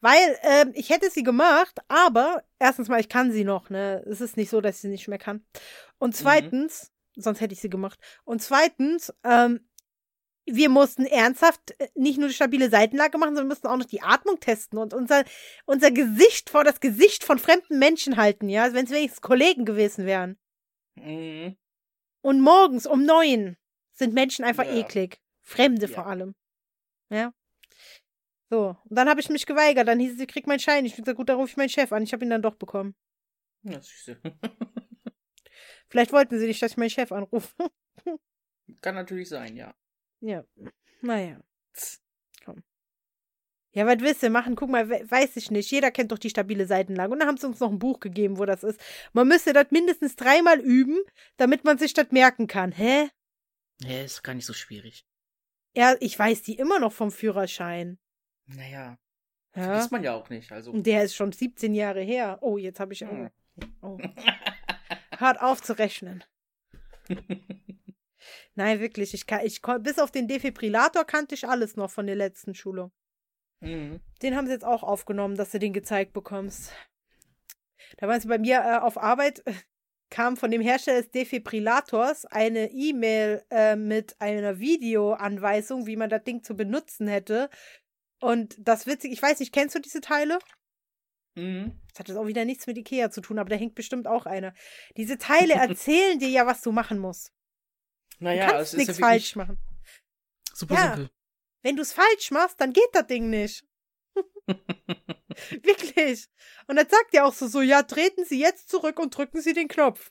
Weil 0.00 0.38
ähm, 0.42 0.72
ich 0.74 0.90
hätte 0.90 1.10
sie 1.10 1.22
gemacht, 1.24 1.78
aber 1.88 2.44
erstens 2.58 2.88
mal, 2.88 3.00
ich 3.00 3.08
kann 3.08 3.32
sie 3.32 3.44
noch, 3.44 3.68
ne? 3.68 4.04
Es 4.06 4.20
ist 4.20 4.36
nicht 4.36 4.48
so, 4.50 4.60
dass 4.60 4.76
ich 4.76 4.80
sie 4.82 4.88
nicht 4.88 5.08
mehr 5.08 5.18
kann. 5.18 5.44
Und 5.98 6.14
zweitens, 6.14 6.92
sonst 7.16 7.40
hätte 7.40 7.54
ich 7.54 7.60
sie 7.60 7.70
gemacht. 7.70 7.98
Und 8.24 8.40
zweitens, 8.40 9.12
ähm, 9.24 9.68
wir 10.46 10.68
mussten 10.68 11.04
ernsthaft 11.04 11.74
äh, 11.80 11.88
nicht 11.94 12.18
nur 12.18 12.28
die 12.28 12.34
stabile 12.34 12.70
Seitenlage 12.70 13.18
machen, 13.18 13.30
sondern 13.30 13.46
wir 13.46 13.54
mussten 13.54 13.66
auch 13.66 13.76
noch 13.76 13.84
die 13.86 14.00
Atmung 14.02 14.38
testen 14.40 14.78
und 14.78 14.94
unser, 14.94 15.24
unser 15.66 15.90
Gesicht 15.90 16.48
vor 16.48 16.64
das 16.64 16.80
Gesicht 16.80 17.24
von 17.24 17.38
fremden 17.38 17.78
Menschen 17.78 18.16
halten, 18.16 18.48
ja, 18.48 18.62
als 18.62 18.74
wenn 18.74 18.84
es 18.84 18.90
wenigstens 18.92 19.20
Kollegen 19.20 19.64
gewesen 19.64 20.06
wären. 20.06 20.38
Mhm. 20.94 21.56
Und 22.22 22.40
morgens 22.40 22.86
um 22.86 23.04
neun 23.04 23.56
sind 23.92 24.14
Menschen 24.14 24.44
einfach 24.44 24.64
Ja. 24.64 24.76
eklig. 24.78 25.20
Fremde 25.42 25.86
Ja. 25.86 25.92
vor 25.94 26.06
allem. 26.06 26.34
Ja. 27.10 27.32
So, 28.50 28.76
und 28.84 28.96
dann 28.96 29.08
habe 29.08 29.20
ich 29.20 29.28
mich 29.28 29.46
geweigert. 29.46 29.86
Dann 29.88 30.00
hieß 30.00 30.14
es, 30.14 30.20
ich 30.20 30.28
krieg 30.28 30.46
meinen 30.46 30.58
Schein. 30.58 30.86
Ich 30.86 30.92
hab 30.92 31.00
gesagt, 31.00 31.18
gut, 31.18 31.28
dann 31.28 31.36
rufe 31.36 31.50
ich 31.50 31.56
meinen 31.56 31.68
Chef 31.68 31.92
an. 31.92 32.02
Ich 32.02 32.12
habe 32.12 32.24
ihn 32.24 32.30
dann 32.30 32.42
doch 32.42 32.54
bekommen. 32.54 32.94
Ja, 33.62 33.80
süße. 33.80 34.20
Vielleicht 35.88 36.12
wollten 36.12 36.38
sie 36.38 36.46
nicht, 36.46 36.62
dass 36.62 36.72
ich 36.72 36.76
meinen 36.76 36.90
Chef 36.90 37.12
anrufe. 37.12 37.54
Kann 38.80 38.94
natürlich 38.94 39.28
sein, 39.28 39.56
ja. 39.56 39.74
ja. 40.20 40.44
Naja. 41.00 41.40
Komm. 42.44 42.62
Ja, 43.72 43.86
was 43.86 44.00
willst 44.00 44.22
du 44.22 44.30
machen? 44.30 44.56
Guck 44.56 44.70
mal, 44.70 44.88
we 44.88 45.10
weiß 45.10 45.36
ich 45.36 45.50
nicht. 45.50 45.70
Jeder 45.70 45.90
kennt 45.90 46.12
doch 46.12 46.18
die 46.18 46.30
stabile 46.30 46.66
Seitenlage. 46.66 47.12
Und 47.12 47.20
dann 47.20 47.28
haben 47.28 47.36
sie 47.36 47.46
uns 47.46 47.60
noch 47.60 47.70
ein 47.70 47.78
Buch 47.78 48.00
gegeben, 48.00 48.38
wo 48.38 48.44
das 48.44 48.64
ist. 48.64 48.80
Man 49.12 49.28
müsste 49.28 49.52
das 49.52 49.70
mindestens 49.70 50.16
dreimal 50.16 50.60
üben, 50.60 50.98
damit 51.36 51.64
man 51.64 51.78
sich 51.78 51.92
das 51.92 52.10
merken 52.10 52.46
kann. 52.46 52.72
Hä? 52.72 53.10
Ja, 53.82 54.02
ist 54.02 54.22
gar 54.22 54.34
nicht 54.34 54.46
so 54.46 54.54
schwierig. 54.54 55.06
Ja, 55.74 55.94
ich 56.00 56.18
weiß 56.18 56.42
die 56.42 56.56
immer 56.56 56.78
noch 56.78 56.92
vom 56.92 57.10
Führerschein. 57.10 57.98
Naja, 58.48 58.98
Ja. 59.54 59.62
vergisst 59.62 59.92
man 59.92 60.02
ja 60.02 60.14
auch 60.14 60.28
nicht. 60.30 60.50
Also. 60.52 60.72
Und 60.72 60.86
der 60.86 61.04
ist 61.04 61.14
schon 61.14 61.32
17 61.32 61.74
Jahre 61.74 62.00
her. 62.02 62.38
Oh, 62.40 62.58
jetzt 62.58 62.80
habe 62.80 62.92
ich. 62.92 63.00
Hm. 63.00 63.30
Oh. 63.82 63.98
Hört 65.18 65.40
auf 65.40 65.62
zu 65.62 65.76
rechnen. 65.78 66.24
Nein, 68.54 68.80
wirklich. 68.80 69.14
Ich 69.14 69.26
kann, 69.26 69.44
ich 69.44 69.62
bis 69.80 69.98
auf 69.98 70.10
den 70.10 70.28
Defibrillator 70.28 71.04
kannte 71.04 71.34
ich 71.34 71.48
alles 71.48 71.76
noch 71.76 71.90
von 71.90 72.06
der 72.06 72.16
letzten 72.16 72.54
Schulung. 72.54 72.92
Mhm. 73.60 74.00
Den 74.22 74.36
haben 74.36 74.46
sie 74.46 74.52
jetzt 74.52 74.64
auch 74.64 74.82
aufgenommen, 74.82 75.36
dass 75.36 75.50
du 75.50 75.58
den 75.58 75.72
gezeigt 75.72 76.12
bekommst. 76.12 76.72
Da 77.96 78.06
meinst 78.06 78.24
du, 78.24 78.28
bei 78.28 78.38
mir 78.38 78.60
äh, 78.60 78.78
auf 78.78 78.98
Arbeit 78.98 79.44
äh, 79.46 79.52
kam 80.10 80.36
von 80.36 80.50
dem 80.50 80.60
Hersteller 80.62 81.02
des 81.02 81.10
Defibrillators 81.10 82.24
eine 82.26 82.70
E-Mail 82.70 83.42
äh, 83.50 83.76
mit 83.76 84.20
einer 84.20 84.58
Videoanweisung, 84.58 85.86
wie 85.86 85.96
man 85.96 86.10
das 86.10 86.24
Ding 86.24 86.42
zu 86.42 86.54
benutzen 86.56 87.08
hätte. 87.08 87.50
Und 88.20 88.56
das 88.58 88.86
witzig, 88.86 89.12
ich 89.12 89.22
weiß 89.22 89.38
nicht, 89.40 89.52
kennst 89.52 89.74
du 89.74 89.80
diese 89.80 90.00
Teile? 90.00 90.38
Mhm. 91.34 91.80
Das 91.90 92.00
hat 92.00 92.08
jetzt 92.08 92.16
auch 92.16 92.26
wieder 92.26 92.44
nichts 92.44 92.66
mit 92.66 92.76
Ikea 92.78 93.10
zu 93.10 93.20
tun, 93.20 93.38
aber 93.38 93.50
da 93.50 93.56
hängt 93.56 93.74
bestimmt 93.74 94.06
auch 94.06 94.26
einer. 94.26 94.54
Diese 94.96 95.18
Teile 95.18 95.54
erzählen 95.54 96.18
dir 96.18 96.28
ja, 96.28 96.46
was 96.46 96.60
du 96.62 96.72
machen 96.72 96.98
musst. 96.98 97.32
Du 98.18 98.24
Naja, 98.24 98.48
kannst 98.50 98.60
es 98.60 98.72
ist 98.72 98.78
nichts 98.78 98.98
ja 98.98 99.06
falsch 99.06 99.36
machen. 99.36 99.58
super 100.52 100.74
Ja. 100.74 100.82
simpel. 100.96 101.10
Wenn 101.62 101.76
du 101.76 101.82
es 101.82 101.92
falsch 101.92 102.30
machst, 102.30 102.60
dann 102.60 102.72
geht 102.72 102.88
das 102.92 103.06
Ding 103.06 103.30
nicht. 103.30 103.64
Wirklich. 105.50 106.26
Und 106.66 106.76
das 106.76 106.88
sagt 106.90 107.12
ja 107.12 107.24
auch 107.24 107.32
so, 107.34 107.46
so, 107.46 107.60
ja, 107.60 107.82
treten 107.82 108.24
Sie 108.24 108.40
jetzt 108.40 108.68
zurück 108.68 108.98
und 108.98 109.16
drücken 109.16 109.40
Sie 109.40 109.52
den 109.52 109.68
Knopf. 109.68 110.10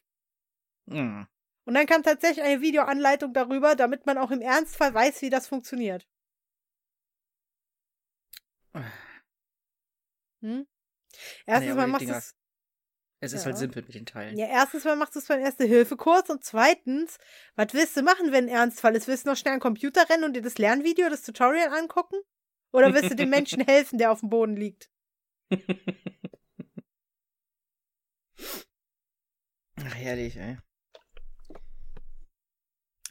Mhm. 0.85 1.27
Und 1.65 1.73
dann 1.73 1.85
kam 1.85 2.03
tatsächlich 2.03 2.45
eine 2.45 2.61
Videoanleitung 2.61 3.33
darüber, 3.33 3.75
damit 3.75 4.05
man 4.05 4.17
auch 4.17 4.31
im 4.31 4.41
Ernstfall 4.41 4.93
weiß, 4.93 5.21
wie 5.21 5.29
das 5.29 5.47
funktioniert. 5.47 6.07
Hm? 10.41 10.67
Erstens 11.45 11.71
aber 11.71 11.81
mal 11.81 11.87
machst 11.87 12.07
du 12.07 12.11
es. 12.13 12.35
Es 13.19 13.33
ist 13.33 13.41
Ja. 13.41 13.45
halt 13.47 13.57
simpel 13.57 13.81
mit 13.81 13.95
den 13.95 14.05
Teilen. 14.05 14.37
Ja, 14.37 14.45
erstens 14.47 14.83
mal 14.83 14.95
machst 14.95 15.15
du 15.15 15.19
es 15.19 15.27
beim 15.27 15.39
Erste-Hilfe-Kurs 15.39 16.29
und 16.29 16.43
zweitens, 16.43 17.17
was 17.55 17.73
willst 17.73 17.97
du 17.97 18.03
machen, 18.03 18.31
wenn 18.31 18.45
ein 18.45 18.49
Ernstfall 18.49 18.95
ist? 18.95 19.07
Willst 19.07 19.25
du 19.25 19.31
noch 19.31 19.37
schnell 19.37 19.53
an 19.53 19.57
den 19.57 19.63
Computer 19.63 20.07
rennen 20.09 20.23
und 20.23 20.33
dir 20.35 20.43
das 20.43 20.59
Lernvideo, 20.59 21.09
das 21.09 21.23
Tutorial 21.23 21.73
angucken? 21.73 22.17
Oder 22.71 22.93
willst 22.93 23.09
du 23.09 23.15
dem 23.15 23.29
Menschen 23.29 23.61
helfen, 23.65 23.97
der 23.97 24.11
auf 24.11 24.19
dem 24.19 24.29
Boden 24.29 24.55
liegt? 24.55 24.91
Ach, 29.79 29.95
herrlich, 29.95 30.37
ey. 30.37 30.57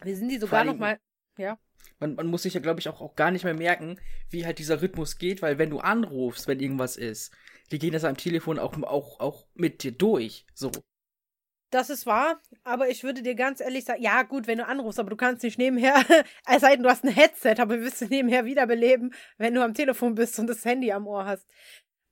Wir 0.02 0.16
sind 0.16 0.28
die 0.28 0.38
sogar 0.38 0.60
allen 0.60 0.68
noch 0.68 0.76
mal. 0.76 1.00
Man, 1.98 2.14
man 2.14 2.26
muss 2.26 2.42
sich 2.42 2.54
ja, 2.54 2.60
glaube 2.60 2.80
ich, 2.80 2.88
auch, 2.88 3.00
auch 3.00 3.14
gar 3.16 3.30
nicht 3.30 3.44
mehr 3.44 3.54
merken, 3.54 3.98
wie 4.30 4.44
halt 4.44 4.58
dieser 4.58 4.82
Rhythmus 4.82 5.18
geht, 5.18 5.42
weil 5.42 5.58
wenn 5.58 5.70
du 5.70 5.78
anrufst, 5.78 6.46
wenn 6.46 6.60
irgendwas 6.60 6.96
ist, 6.96 7.32
die 7.70 7.78
gehen 7.78 7.92
das 7.92 8.04
am 8.04 8.16
Telefon 8.16 8.58
auch, 8.58 8.76
auch, 8.82 9.20
auch 9.20 9.46
mit 9.54 9.82
dir 9.82 9.92
durch. 9.92 10.46
So. 10.54 10.70
Das 11.70 11.90
ist 11.90 12.06
wahr, 12.06 12.40
aber 12.62 12.88
ich 12.88 13.02
würde 13.02 13.22
dir 13.22 13.34
ganz 13.34 13.60
ehrlich 13.60 13.84
sagen, 13.84 14.02
ja 14.02 14.22
gut, 14.22 14.46
wenn 14.46 14.58
du 14.58 14.66
anrufst, 14.66 15.00
aber 15.00 15.10
du 15.10 15.16
kannst 15.16 15.42
nicht 15.42 15.58
nebenher, 15.58 15.94
es 16.46 16.60
sei 16.60 16.74
denn, 16.74 16.82
du 16.82 16.88
hast 16.88 17.04
ein 17.04 17.10
Headset, 17.10 17.56
aber 17.58 17.80
wirst 17.80 18.00
du 18.00 18.06
nebenher 18.06 18.44
wiederbeleben, 18.44 19.12
wenn 19.36 19.54
du 19.54 19.64
am 19.64 19.74
Telefon 19.74 20.14
bist 20.14 20.38
und 20.38 20.46
das 20.46 20.64
Handy 20.64 20.92
am 20.92 21.06
Ohr 21.06 21.24
hast. 21.24 21.46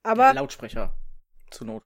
Aber 0.03 0.35
Lautsprecher. 0.35 0.97
Zur 1.51 1.67
Not. 1.69 1.83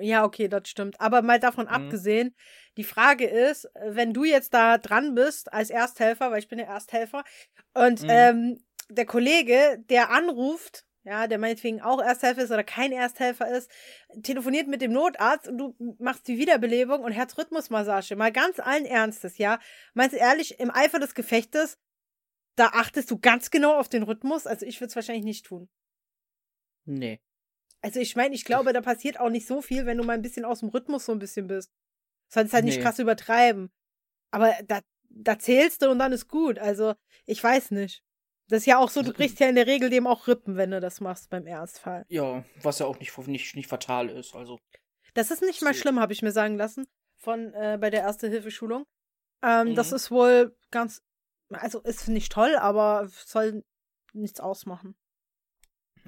Ja, 0.00 0.24
okay, 0.24 0.48
das 0.48 0.68
stimmt. 0.68 1.00
Aber 1.00 1.22
mal 1.22 1.38
davon 1.38 1.68
Mhm. 1.68 1.74
abgesehen, 1.74 2.34
die 2.76 2.84
Frage 2.84 3.26
ist, 3.26 3.68
wenn 3.74 4.12
du 4.12 4.24
jetzt 4.24 4.52
da 4.54 4.78
dran 4.78 5.14
bist 5.14 5.52
als 5.52 5.70
Ersthelfer, 5.70 6.30
weil 6.30 6.40
ich 6.40 6.48
bin 6.48 6.58
ja 6.58 6.64
Ersthelfer, 6.66 7.24
und 7.74 8.00
Mhm. 8.00 8.08
ähm, 8.08 8.58
der 8.88 9.06
Kollege, 9.06 9.78
der 9.88 10.10
anruft, 10.10 10.84
ja, 11.04 11.26
der 11.28 11.38
meinetwegen 11.38 11.80
auch 11.80 12.00
Ersthelfer 12.02 12.42
ist 12.42 12.50
oder 12.50 12.64
kein 12.64 12.92
Ersthelfer 12.92 13.48
ist, 13.48 13.70
telefoniert 14.22 14.66
mit 14.66 14.82
dem 14.82 14.92
Notarzt 14.92 15.48
und 15.48 15.58
du 15.58 15.76
machst 15.98 16.26
die 16.28 16.38
Wiederbelebung 16.38 17.02
und 17.04 17.12
Herzrhythmusmassage. 17.12 18.16
Mal 18.16 18.32
ganz 18.32 18.58
allen 18.58 18.84
Ernstes, 18.86 19.38
ja. 19.38 19.60
Meinst 19.94 20.14
du 20.16 20.18
ehrlich, 20.20 20.58
im 20.58 20.70
Eifer 20.70 20.98
des 20.98 21.14
Gefechtes, 21.14 21.78
da 22.56 22.68
achtest 22.74 23.10
du 23.10 23.18
ganz 23.18 23.50
genau 23.50 23.76
auf 23.76 23.88
den 23.88 24.02
Rhythmus? 24.04 24.46
Also 24.46 24.66
ich 24.66 24.80
würde 24.80 24.88
es 24.90 24.96
wahrscheinlich 24.96 25.24
nicht 25.24 25.46
tun. 25.46 25.68
Nee. 26.86 27.20
Also 27.82 28.00
ich 28.00 28.14
meine, 28.16 28.34
ich 28.34 28.44
glaube, 28.44 28.72
da 28.72 28.80
passiert 28.82 29.18
auch 29.18 29.30
nicht 29.30 29.46
so 29.46 29.62
viel, 29.62 29.86
wenn 29.86 29.96
du 29.98 30.04
mal 30.04 30.12
ein 30.14 30.22
bisschen 30.22 30.44
aus 30.44 30.60
dem 30.60 30.68
Rhythmus 30.68 31.06
so 31.06 31.12
ein 31.12 31.18
bisschen 31.18 31.46
bist. 31.46 31.70
Sollst 32.28 32.52
halt 32.52 32.64
nicht 32.64 32.76
Nee. 32.76 32.82
krass 32.82 32.98
übertreiben. 32.98 33.70
Aber 34.30 34.54
da, 34.66 34.80
da 35.08 35.38
zählst 35.38 35.82
du 35.82 35.90
und 35.90 35.98
dann 35.98 36.12
ist 36.12 36.28
gut. 36.28 36.58
Also, 36.58 36.94
ich 37.26 37.42
weiß 37.42 37.70
nicht. 37.72 38.02
Das 38.48 38.60
ist 38.60 38.66
ja 38.66 38.78
auch 38.78 38.90
so, 38.90 39.02
du 39.02 39.12
kriegst 39.12 39.38
ja 39.40 39.48
in 39.48 39.54
der 39.54 39.66
Regel 39.66 39.90
dem 39.90 40.06
auch 40.06 40.26
Rippen, 40.26 40.56
wenn 40.56 40.72
du 40.72 40.80
das 40.80 41.00
machst 41.00 41.30
beim 41.30 41.46
Ernstfall. 41.46 42.04
Ja, 42.08 42.44
was 42.62 42.80
ja 42.80 42.86
auch 42.86 42.98
nicht, 42.98 43.16
nicht, 43.26 43.54
nicht 43.56 43.68
fatal 43.68 44.08
ist. 44.10 44.34
Also. 44.34 44.58
Das 45.14 45.30
ist 45.30 45.42
nicht 45.42 45.62
mal 45.62 45.74
schlimm, 45.74 46.00
habe 46.00 46.12
ich 46.12 46.22
mir 46.22 46.32
sagen 46.32 46.56
lassen, 46.56 46.86
von 47.16 47.52
äh, 47.54 47.78
bei 47.80 47.90
der 47.90 48.00
Erste-Hilfe-Schulung. 48.00 48.86
Ähm, 49.42 49.74
Das 49.74 49.90
Mhm. 49.90 49.96
ist 49.96 50.10
wohl 50.10 50.56
ganz, 50.70 51.02
also 51.48 51.80
ist 51.80 52.08
nicht 52.08 52.30
toll, 52.32 52.56
aber 52.56 53.08
soll 53.08 53.64
nichts 54.12 54.40
ausmachen. 54.40 54.96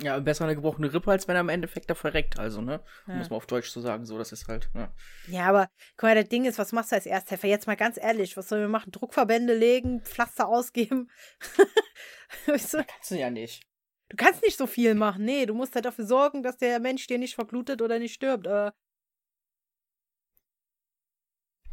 Ja, 0.03 0.19
besser 0.19 0.45
eine 0.45 0.55
gebrochene 0.55 0.93
Rippe, 0.93 1.11
als 1.11 1.29
wenn 1.29 1.37
er 1.37 1.41
im 1.41 1.49
Endeffekt 1.49 1.89
da 1.89 1.95
verreckt. 1.95 2.39
Also, 2.39 2.61
ne? 2.61 2.81
Ja. 3.07 3.15
Muss 3.15 3.31
man 3.31 3.37
auf 3.37 3.47
Deutsch 3.47 3.71
so 3.71 3.81
sagen. 3.81 4.05
So, 4.05 4.19
das 4.19 4.33
ist 4.33 4.49
halt. 4.49 4.69
Ja. 4.75 4.93
Ja, 5.29 5.47
aber 5.47 5.69
guck 5.97 6.09
mal, 6.09 6.15
das 6.15 6.29
Ding 6.29 6.45
ist, 6.45 6.59
was 6.59 6.73
machst 6.73 6.93
du 6.93 6.97
als 6.97 7.07
Ersthelfer? 7.07 7.47
Jetzt 7.49 7.67
mal 7.67 7.77
ganz 7.77 7.97
ehrlich, 7.97 8.37
was 8.37 8.49
sollen 8.49 8.63
wir 8.63 8.69
machen? 8.69 8.91
Druckverbände 8.93 9.55
legen, 9.55 10.01
Pflaster 10.03 10.49
ausgeben? 10.49 11.11
weißt 12.47 12.75
du? 12.75 12.85
Kannst 12.85 13.11
du 13.11 13.19
ja 13.19 13.31
nicht. 13.31 13.63
du 14.09 14.17
kannst 14.17 14.43
nicht 14.43 14.59
so 14.59 14.67
viel 14.67 14.95
machen. 14.95 15.25
Nee, 15.25 15.47
du 15.47 15.55
musst 15.55 15.75
halt 15.75 15.85
dafür 15.85 16.07
sorgen, 16.07 16.43
dass 16.43 16.57
der 16.59 16.81
Mensch 16.81 17.07
dir 17.07 17.19
nicht 17.19 17.35
verglutet 17.35 17.81
oder 17.83 17.99
nicht 17.99 18.15
stirbt. 18.15 18.47
Äh, 18.47 18.73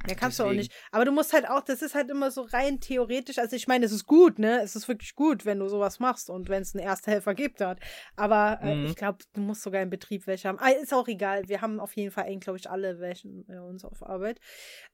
ja, 0.07 0.15
kannst 0.15 0.39
du 0.39 0.43
auch 0.43 0.47
Deswegen. 0.47 0.61
nicht. 0.61 0.73
Aber 0.91 1.03
du 1.05 1.11
musst 1.11 1.33
halt 1.33 1.47
auch, 1.49 1.61
das 1.61 1.81
ist 1.81 1.93
halt 1.93 2.09
immer 2.09 2.31
so 2.31 2.43
rein 2.43 2.79
theoretisch. 2.79 3.37
Also 3.37 3.55
ich 3.55 3.67
meine, 3.67 3.85
es 3.85 3.91
ist 3.91 4.05
gut, 4.05 4.39
ne? 4.39 4.61
Es 4.61 4.75
ist 4.75 4.87
wirklich 4.87 5.13
gut, 5.13 5.45
wenn 5.45 5.59
du 5.59 5.67
sowas 5.67 5.99
machst 5.99 6.29
und 6.29 6.47
wenn 6.47 6.61
es 6.61 6.73
einen 6.73 6.85
Ersthelfer 6.85 7.35
gibt 7.35 7.59
dort. 7.61 7.79
Aber 8.15 8.59
äh, 8.61 8.75
Mhm. 8.75 8.85
ich 8.85 8.95
glaube, 8.95 9.19
du 9.33 9.41
musst 9.41 9.61
sogar 9.61 9.81
im 9.81 9.89
Betrieb 9.89 10.25
welche 10.25 10.47
haben. 10.47 10.57
Ah, 10.59 10.69
ist 10.69 10.93
auch 10.93 11.07
egal. 11.07 11.47
Wir 11.49 11.61
haben 11.61 11.79
auf 11.79 11.95
jeden 11.97 12.11
Fall 12.11 12.23
eigentlich, 12.25 12.41
glaube 12.41 12.57
ich, 12.59 12.69
alle 12.69 12.99
welche 12.99 13.27
bei 13.47 13.59
uns 13.61 13.83
auf 13.83 14.01
Arbeit. 14.01 14.39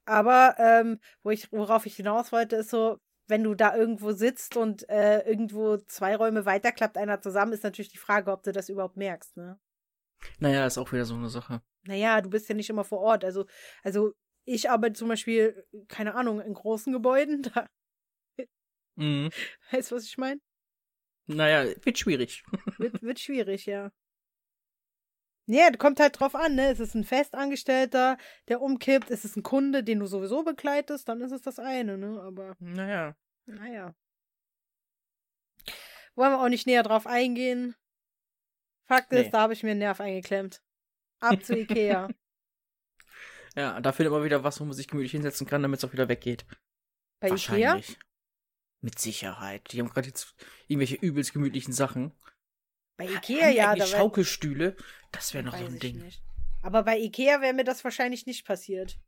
Aber 0.06 0.56
ähm, 0.58 1.00
wo 1.24 1.30
ich, 1.30 1.52
worauf 1.52 1.86
ich 1.86 1.96
hinaus 1.96 2.32
wollte, 2.32 2.56
ist 2.58 2.70
so, 2.72 2.98
wenn 3.28 3.44
du 3.44 3.56
da 3.56 3.76
irgendwo 3.76 4.12
sitzt 4.12 4.56
und 4.58 4.88
äh, 4.90 5.20
irgendwo 5.28 5.78
zwei 5.78 6.16
Räume 6.16 6.46
weiter 6.46 6.72
klappt 6.72 6.98
einer 6.98 7.22
zusammen, 7.22 7.54
ist 7.54 7.64
natürlich 7.64 7.92
die 7.92 7.98
Frage, 7.98 8.32
ob 8.32 8.44
du 8.44 8.52
das 8.52 8.70
überhaupt 8.70 8.98
merkst, 8.98 9.38
ne? 9.38 9.60
Naja, 10.40 10.66
ist 10.66 10.78
auch 10.78 10.92
wieder 10.92 11.06
so 11.06 11.16
eine 11.16 11.30
Sache. 11.30 11.62
Naja, 11.88 12.22
du 12.22 12.30
bist 12.30 12.50
ja 12.50 12.56
nicht 12.56 12.70
immer 12.70 12.84
vor 12.84 13.00
Ort. 13.00 13.24
Also, 13.24 13.46
also 13.84 14.14
ich 14.46 14.70
arbeite 14.70 14.94
zum 14.94 15.08
Beispiel, 15.10 15.66
keine 15.88 16.16
Ahnung, 16.16 16.40
in 16.42 16.54
großen 16.54 16.94
Gebäuden. 16.94 17.42
Da, 17.54 17.68
Mhm. 18.98 19.30
weißt 19.72 19.92
du, 19.92 19.96
was 19.98 20.06
ich 20.06 20.18
meine? 20.18 20.40
Naja, 21.28 21.66
wird 21.84 21.98
schwierig. 22.00 22.44
Wird, 22.80 23.02
wird 23.02 23.20
schwierig, 23.20 23.66
ja. 23.66 23.92
Ja, 25.48 25.70
kommt 25.72 26.00
halt 26.00 26.18
drauf 26.20 26.34
an, 26.34 26.56
ne? 26.56 26.72
Ist 26.72 26.80
es 26.80 26.96
ein 26.96 27.04
Festangestellter, 27.04 28.18
der 28.48 28.62
umkippt? 28.62 29.10
Ist 29.10 29.26
es 29.26 29.36
ein 29.36 29.44
Kunde, 29.44 29.84
den 29.84 30.00
du 30.00 30.06
sowieso 30.06 30.44
begleitest? 30.44 31.10
Dann 31.10 31.20
ist 31.22 31.32
es 31.34 31.42
das 31.42 31.60
eine, 31.60 31.98
ne? 31.98 32.22
Aber, 32.22 32.56
Naja. 32.60 33.16
naja. 33.46 33.94
Wollen 36.16 36.32
wir 36.32 36.42
auch 36.42 36.50
nicht 36.50 36.66
näher 36.66 36.84
drauf 36.84 37.06
eingehen. 37.06 37.76
Fakt 38.88 39.12
ist, 39.12 39.26
Nee. 39.26 39.30
da 39.32 39.42
habe 39.42 39.54
ich 39.54 39.64
mir 39.64 39.72
einen 39.72 39.80
Nerv 39.80 40.00
eingeklemmt. 40.00 40.64
Ab 41.20 41.44
zu 41.44 41.54
Ikea. 41.58 42.08
Ja, 43.56 43.80
da 43.80 43.92
findet 43.92 44.12
man 44.12 44.24
wieder 44.24 44.44
was, 44.44 44.60
wo 44.60 44.66
man 44.66 44.74
sich 44.74 44.88
gemütlich 44.88 45.12
hinsetzen 45.12 45.48
kann, 45.48 45.62
damit 45.62 45.80
es 45.80 45.86
auch 45.86 45.94
wieder 45.94 46.10
weggeht. 46.10 46.46
Bei 47.22 47.28
Ikea? 47.28 47.32
Wahrscheinlich. 47.32 47.98
Mit 48.82 49.00
Sicherheit. 49.00 49.72
Die 49.72 49.80
haben 49.80 49.90
gerade 49.90 50.08
jetzt 50.08 50.36
irgendwelche 50.68 50.96
übelst 50.96 51.34
gemütlichen 51.34 51.74
Sachen. 51.74 52.12
Bei 52.98 53.08
Haben 53.08 53.16
Ikea, 53.16 53.50
die 53.52 53.56
ja. 53.58 53.74
Da 53.76 53.80
wär- 53.80 53.88
Schaukelstühle? 53.88 54.76
Das 55.12 55.34
wäre 55.34 55.44
noch 55.44 55.58
so 55.58 55.66
ein 55.66 55.80
Ding. 55.80 56.00
nicht. 56.00 56.22
Aber 56.62 56.84
bei 56.84 56.98
Ikea 57.00 57.42
wäre 57.42 57.54
mir 57.54 57.64
das 57.64 57.84
wahrscheinlich 57.84 58.26
nicht 58.26 58.46
passiert. 58.46 59.00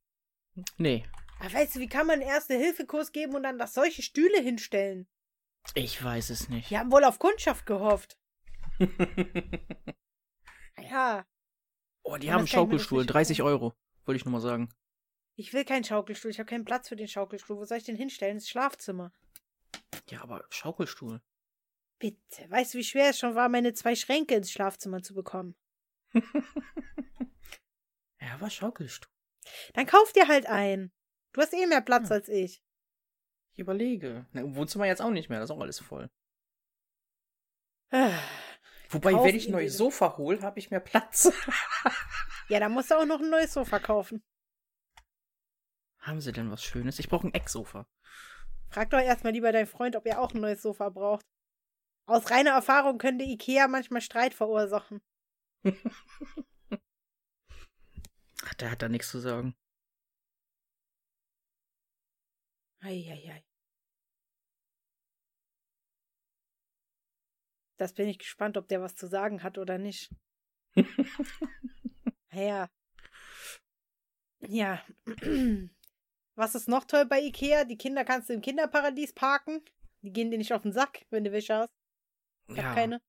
Nee, 0.78 1.06
Aber 1.40 1.54
weißt 1.54 1.76
du, 1.76 1.80
wie 1.80 1.88
kann 1.88 2.08
man 2.08 2.20
einen 2.22 2.30
Erste-Hilfe-Kurs 2.30 3.12
geben 3.12 3.36
und 3.36 3.44
dann 3.44 3.60
das 3.60 3.74
solche 3.74 4.02
Stühle 4.02 4.42
hinstellen? 4.42 5.08
ich 5.76 6.02
weiß 6.02 6.30
es 6.30 6.48
nicht. 6.50 6.70
Die 6.70 6.78
haben 6.78 6.92
wohl 6.92 7.04
auf 7.04 7.20
Kundschaft 7.20 7.66
gehofft. 7.66 8.18
Ja, 10.90 11.26
oh, 12.04 12.18
die 12.18 12.28
Und 12.28 12.34
haben 12.34 12.42
mir 12.42 12.48
Schaukelstuhl, 12.48 13.00
richtig 13.00 13.14
30 13.14 13.38
vorstellen. 13.40 13.62
Euro. 13.62 13.74
Wollte 14.08 14.18
ich 14.18 14.26
nur 14.26 14.32
mal 14.32 14.42
sagen. 14.42 14.70
ich 15.36 15.54
will 15.54 15.66
keinen 15.66 15.84
Schaukelstuhl. 15.84 16.32
Ich 16.32 16.40
habe 16.40 16.50
keinen 16.50 16.66
Platz 16.66 16.88
für 16.90 16.96
den 16.96 17.08
Schaukelstuhl. 17.08 17.58
Wo 17.58 17.66
soll 17.66 17.78
ich 17.78 17.84
den 17.84 17.96
hinstellen? 17.96 18.38
Das 18.38 18.50
Schlafzimmer. 18.50 19.12
Ja, 20.10 20.22
aber 20.24 20.46
Schaukelstuhl. 20.50 21.22
Bitte. 22.00 22.50
Weißt 22.50 22.74
du, 22.74 22.78
wie 22.80 22.84
schwer 22.84 23.10
es 23.10 23.20
schon 23.20 23.36
war, 23.36 23.50
meine 23.50 23.74
zwei 23.74 23.96
Schränke 23.96 24.36
ins 24.36 24.52
Schlafzimmer 24.52 25.02
zu 25.04 25.14
bekommen? 25.14 25.56
Ja, 28.20 28.34
aber 28.34 28.50
Schaukelstuhl. 28.50 29.12
Dann 29.74 29.86
kauf 29.86 30.12
dir 30.12 30.28
halt 30.28 30.48
einen. 30.48 30.92
Du 31.34 31.42
hast 31.42 31.54
eh 31.54 31.66
mehr 31.68 31.82
Platz 31.82 32.10
Ja. 32.10 32.16
als 32.16 32.28
ich. 32.30 32.64
Ich 33.54 33.60
überlege. 33.60 34.26
Na, 34.34 34.42
im 34.42 34.56
Wohnzimmer 34.56 34.86
jetzt 34.86 35.02
auch 35.02 35.12
nicht 35.12 35.30
mehr, 35.30 35.40
das 35.40 35.50
ist 35.50 35.56
auch 35.56 35.62
alles 35.62 35.80
voll. 35.80 36.10
Ah. 37.92 38.12
Wobei, 38.90 39.12
Kaufen 39.14 39.28
wenn 39.28 39.36
ich 39.36 39.48
ein 39.48 39.52
neues. 39.52 39.78
Sofa 39.78 40.18
hole, 40.18 40.42
habe 40.42 40.60
ich 40.60 40.72
mehr 40.72 40.80
Platz. 40.80 41.32
Ja, 42.50 42.60
dann 42.60 42.72
musst 42.72 42.92
du 42.92 42.96
auch 42.96 43.06
noch 43.06 43.20
ein 43.20 43.30
neues 43.30 43.54
Sofa 43.54 43.80
kaufen. 43.80 44.24
Haben 46.00 46.22
sie 46.22 46.32
denn 46.32 46.50
was 46.50 46.64
Schönes? 46.64 47.00
Ich 47.00 47.10
brauche 47.10 47.28
ein 47.28 47.34
Ecksofa. 47.34 47.86
Frag 48.70 48.90
doch 48.92 49.00
erstmal 49.00 49.34
lieber 49.34 49.52
deinen 49.52 49.68
Freund, 49.68 49.96
ob 49.96 50.06
er 50.06 50.22
auch 50.22 50.34
ein 50.34 50.42
neues 50.42 50.62
Sofa 50.62 50.90
braucht. 50.90 51.26
Aus 52.06 52.32
reiner 52.32 52.52
Erfahrung 52.52 52.98
könnte 52.98 53.26
Ikea 53.26 53.68
manchmal 53.68 54.02
Streit 54.02 54.34
verursachen. 54.34 55.02
Ach, 58.44 58.54
der 58.60 58.72
hat 58.72 58.82
da 58.82 58.88
nichts 58.88 59.10
zu 59.10 59.20
sagen. 59.20 59.56
Eieiei. 62.80 63.44
Das 67.78 67.94
bin 67.94 68.08
ich 68.08 68.20
gespannt, 68.20 68.58
ob 68.58 68.68
der 68.70 68.82
was 68.82 68.96
zu 68.96 69.08
sagen 69.08 69.44
hat 69.44 69.58
oder 69.58 69.78
nicht. 69.78 70.16
Ja. 72.38 72.70
Ja. 74.48 74.84
Was 76.36 76.54
ist 76.56 76.68
noch 76.68 76.86
toll 76.86 77.06
bei 77.06 77.20
Ikea? 77.22 77.66
Die 77.66 77.78
Kinder 77.78 78.06
kannst 78.06 78.30
du 78.30 78.34
im 78.34 78.42
Kinderparadies 78.42 79.14
parken. 79.14 79.64
Die 80.04 80.12
gehen 80.14 80.30
dir 80.30 80.38
nicht 80.38 80.54
auf 80.54 80.62
den 80.62 80.72
Sack, 80.72 81.06
wenn 81.10 81.24
du 81.24 81.32
welche 81.32 81.56
hast. 81.56 81.72
Ich 82.50 82.60
hab 82.64 82.76
keine. 82.76 83.02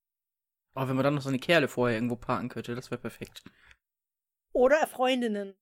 Aber 0.74 0.88
wenn 0.88 0.96
man 0.96 1.04
dann 1.04 1.14
noch 1.14 1.22
so 1.22 1.28
eine 1.28 1.38
Kerle 1.38 1.68
vorher 1.68 1.96
irgendwo 1.96 2.16
parken 2.16 2.48
könnte, 2.48 2.74
das 2.74 2.90
wäre 2.90 3.00
perfekt. 3.00 3.42
Oder 4.52 4.86
Freundinnen. 4.86 5.54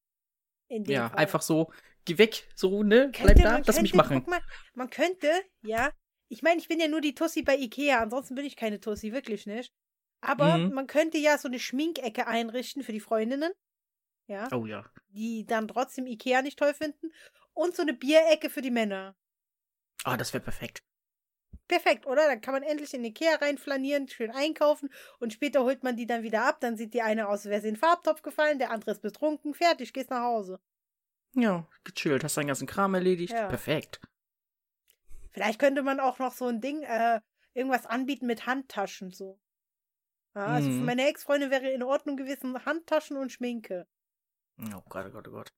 Ja, 0.69 1.09
Fall. 1.11 1.19
einfach 1.19 1.43
so, 1.43 1.73
geh 2.05 2.19
weg, 2.19 2.49
so, 2.55 2.83
ne? 2.83 3.11
Bleib 3.13 3.27
Könnte- 3.27 3.43
da, 3.43 3.53
man 3.53 3.63
lass 3.65 3.81
mich 3.83 3.93
könnte- 3.93 3.97
machen. 3.97 4.19
Guck 4.21 4.29
mal, 4.29 4.43
man 4.75 4.91
könnte, 4.91 5.31
ja. 5.63 5.93
Ich 6.29 6.43
meine, 6.43 6.61
ich 6.61 6.69
bin 6.69 6.81
ja 6.81 6.89
nur 6.89 7.01
die 7.01 7.15
Tussi 7.15 7.43
bei 7.43 7.57
Ikea, 7.57 8.01
ansonsten 8.01 8.35
bin 8.35 8.45
ich 8.45 8.57
keine 8.57 8.81
Tussi, 8.81 9.13
wirklich 9.13 9.47
nicht. 9.47 9.73
Aber 10.21 10.59
Mhm. 10.59 10.75
man 10.75 10.87
könnte 10.87 11.19
ja 11.19 11.39
so 11.39 11.49
eine 11.49 11.59
Schminkecke 11.59 12.27
einrichten 12.27 12.83
für 12.83 12.93
die 12.93 13.01
Freundinnen. 13.01 13.53
Ja. 14.27 14.49
Oh 14.53 14.67
ja. 14.67 14.85
Die 15.09 15.47
dann 15.47 15.69
trotzdem 15.69 16.07
Ikea 16.07 16.43
nicht 16.43 16.59
toll 16.59 16.75
finden. 16.75 17.13
Und 17.53 17.77
so 17.77 17.83
eine 17.83 17.95
Bierecke 17.95 18.51
für 18.51 18.61
die 18.63 18.71
Männer. 18.71 19.17
Ah, 20.05 20.17
das 20.17 20.33
wäre 20.33 20.43
perfekt. 20.43 20.83
Perfekt, 21.69 22.07
oder? 22.07 22.27
Dann 22.29 22.41
kann 22.41 22.55
man 22.55 22.63
endlich 22.63 22.93
in 22.95 23.05
Ikea 23.05 23.37
reinflanieren, 23.37 24.09
schön 24.09 24.31
einkaufen 24.31 24.89
und 25.19 25.33
später 25.33 25.63
holt 25.65 25.83
man 25.83 25.97
die 25.97 26.07
dann 26.07 26.23
wieder 26.23 26.45
ab. 26.45 26.61
Dann 26.61 26.77
sieht 26.77 26.95
die 26.95 27.03
eine 27.03 27.27
aus, 27.29 27.41
als 27.41 27.47
wäre 27.47 27.61
sie 27.61 27.69
in 27.69 27.75
den 27.75 27.81
Farbtopf 27.81 28.23
gefallen, 28.23 28.59
der 28.59 28.71
andere 28.71 28.93
ist 28.93 29.03
betrunken, 29.03 29.55
fertig, 29.55 29.93
gehst 29.93 30.11
nach 30.11 30.23
Hause. 30.23 30.61
Ja, 31.35 31.67
gechillt, 31.85 32.23
hast 32.25 32.37
deinen 32.37 32.47
ganzen 32.47 32.67
Kram 32.69 32.95
erledigt. 32.95 33.33
Ja. 33.33 33.49
Perfekt. 33.49 34.01
Vielleicht 35.33 35.59
könnte 35.59 35.83
man 35.83 35.99
auch 36.01 36.19
noch 36.19 36.33
so 36.33 36.47
ein 36.47 36.61
Ding, 36.61 36.83
äh, 36.83 37.21
irgendwas 37.53 37.85
anbieten 37.87 38.27
mit 38.27 38.47
Handtaschen 38.47 39.11
so. 39.11 39.39
Ja, 40.37 40.47
also 40.47 40.69
für 40.69 40.75
Mhm. 40.77 40.85
meine 40.85 41.09
Ex-Freundin 41.09 41.51
wäre 41.51 41.71
in 41.71 41.83
Ordnung 41.83 42.17
gewesen, 42.17 42.65
Handtaschen 42.67 43.17
und 43.17 43.33
Schminke. 43.33 43.87
Oh 44.61 44.83
Gott, 44.89 45.07
oh 45.09 45.11
Gott, 45.11 45.29
oh 45.29 45.31
Gott. 45.33 45.53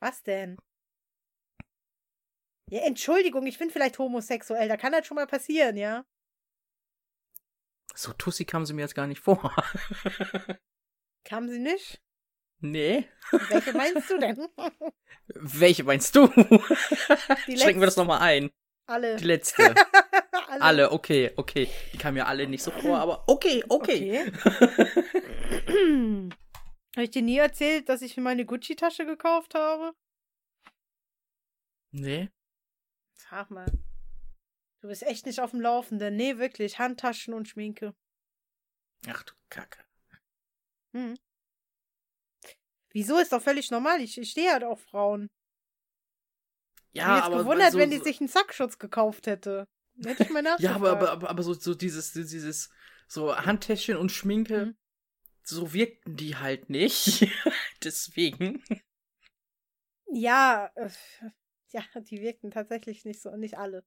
Was 0.00 0.22
denn? 0.22 0.56
Ja, 2.70 2.82
Entschuldigung, 2.82 3.46
ich 3.46 3.58
bin 3.58 3.70
vielleicht 3.70 3.98
homosexuell, 3.98 4.68
da 4.68 4.76
kann 4.76 4.92
das 4.92 5.06
schon 5.06 5.16
mal 5.16 5.26
passieren, 5.26 5.76
ja? 5.76 6.04
So 7.94 8.12
Tussi 8.14 8.44
kam 8.46 8.64
sie 8.64 8.72
mir 8.72 8.82
jetzt 8.82 8.94
gar 8.94 9.06
nicht 9.06 9.20
vor. 9.20 9.54
Kam 11.24 11.48
sie 11.48 11.58
nicht? 11.58 12.00
nee. 12.60 13.08
Welche 13.48 13.72
meinst 13.74 14.08
du 14.10 14.18
denn? 14.18 14.48
Welche 15.28 15.84
meinst 15.84 16.14
du? 16.16 16.26
Die 16.28 17.58
Schränken 17.58 17.80
wir 17.80 17.86
das 17.86 17.96
letzte- 17.96 18.00
nochmal 18.00 18.20
ein. 18.22 18.50
Alle. 18.86 19.16
Die 19.16 19.24
letzte. 19.24 19.74
alle. 20.52 20.62
Alle, 20.62 20.92
okay, 20.92 21.32
okay. 21.36 21.68
Die 21.92 21.98
kamen 21.98 22.14
mir 22.14 22.26
alle 22.26 22.46
nicht 22.46 22.62
so 22.62 22.70
vor, 22.70 22.98
aber 22.98 23.24
okay, 23.28 23.64
okay. 23.68 24.30
habe 26.94 27.04
ich 27.04 27.10
dir 27.10 27.22
nie 27.22 27.38
erzählt, 27.38 27.88
dass 27.88 28.02
ich 28.02 28.16
mir 28.16 28.22
meine 28.22 28.44
Gucci-Tasche 28.44 29.06
gekauft 29.06 29.54
habe? 29.54 29.92
nee. 31.92 32.30
Sag 33.14 33.50
mal. 33.50 33.66
Du 34.80 34.88
bist 34.88 35.04
echt 35.04 35.26
nicht 35.26 35.40
auf 35.40 35.52
dem 35.52 35.60
Laufenden. 35.60 36.16
Nee, 36.16 36.38
wirklich. 36.38 36.78
Handtaschen 36.78 37.34
und 37.34 37.48
Schminke. 37.48 37.94
Ach 39.08 39.22
du 39.22 39.32
Kacke. 39.48 39.78
Hm. 40.92 41.16
Wieso 42.90 43.18
ist 43.18 43.32
doch 43.32 43.42
völlig 43.42 43.70
normal. 43.70 44.00
Ich, 44.00 44.18
ich 44.18 44.30
stehe 44.30 44.52
halt 44.52 44.64
auf 44.64 44.82
Frauen. 44.82 45.30
ich 46.92 47.00
Ja, 47.00 47.06
bin 47.06 47.16
jetzt 47.16 47.24
aber 47.26 47.38
gewundert, 47.38 47.72
so, 47.72 47.78
wenn 47.78 47.90
die 47.90 47.98
sich 47.98 48.20
einen 48.20 48.28
Sackschutz 48.28 48.78
gekauft 48.78 49.26
hätte. 49.26 49.66
Hätte 50.04 50.22
ich 50.24 50.30
mal 50.30 50.42
nachgefragt. 50.42 50.60
Ja, 50.62 50.74
aber, 50.74 50.92
aber, 50.92 51.10
aber, 51.10 51.30
aber 51.30 51.42
so, 51.42 51.54
so 51.54 51.74
dieses, 51.74 52.12
dieses, 52.12 52.70
so 53.08 53.36
Handtäschchen 53.36 53.96
und 53.96 54.10
Schminke, 54.12 54.66
Mhm. 54.66 54.76
so 55.44 55.72
wirkten 55.72 56.16
die 56.16 56.36
halt 56.36 56.70
nicht. 56.70 57.28
Deswegen. 57.84 58.62
Ja, 60.06 60.70
äh, 60.74 60.90
ja, 61.68 61.82
die 62.00 62.20
wirkten 62.20 62.50
tatsächlich 62.50 63.04
nicht 63.04 63.20
so, 63.20 63.34
nicht 63.36 63.58
alle. 63.58 63.84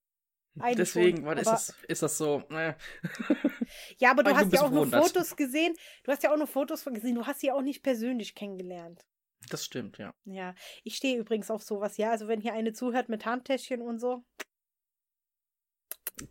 Eine 0.59 0.75
Deswegen 0.77 1.17
schon, 1.17 1.25
weil 1.25 1.37
ist, 1.37 1.47
das, 1.47 1.75
ist 1.87 2.01
das 2.01 2.17
so. 2.17 2.43
Äh. 2.49 2.75
Ja, 3.97 4.11
aber 4.11 4.23
du 4.23 4.31
War 4.31 4.37
hast 4.39 4.53
ja 4.53 4.61
auch 4.61 4.71
nur. 4.71 4.87
Fotos 4.87 5.35
gesehen. 5.35 5.75
Du 6.03 6.11
hast 6.11 6.23
ja 6.23 6.31
auch 6.31 6.37
nur 6.37 6.47
Fotos 6.47 6.81
von 6.83 6.93
gesehen. 6.93 7.15
Du 7.15 7.25
hast 7.25 7.41
sie 7.41 7.51
auch 7.51 7.61
nicht 7.61 7.83
persönlich 7.83 8.35
kennengelernt. 8.35 9.05
Das 9.49 9.65
stimmt, 9.65 9.97
ja. 9.97 10.13
Ja, 10.23 10.55
ich 10.83 10.95
stehe 10.95 11.17
übrigens 11.17 11.51
auf 11.51 11.61
sowas, 11.61 11.97
ja. 11.97 12.11
Also 12.11 12.27
wenn 12.27 12.39
hier 12.41 12.53
eine 12.53 12.71
zuhört 12.73 13.09
mit 13.09 13.25
Handtäschchen 13.25 13.81
und 13.81 13.99
so. 13.99 14.23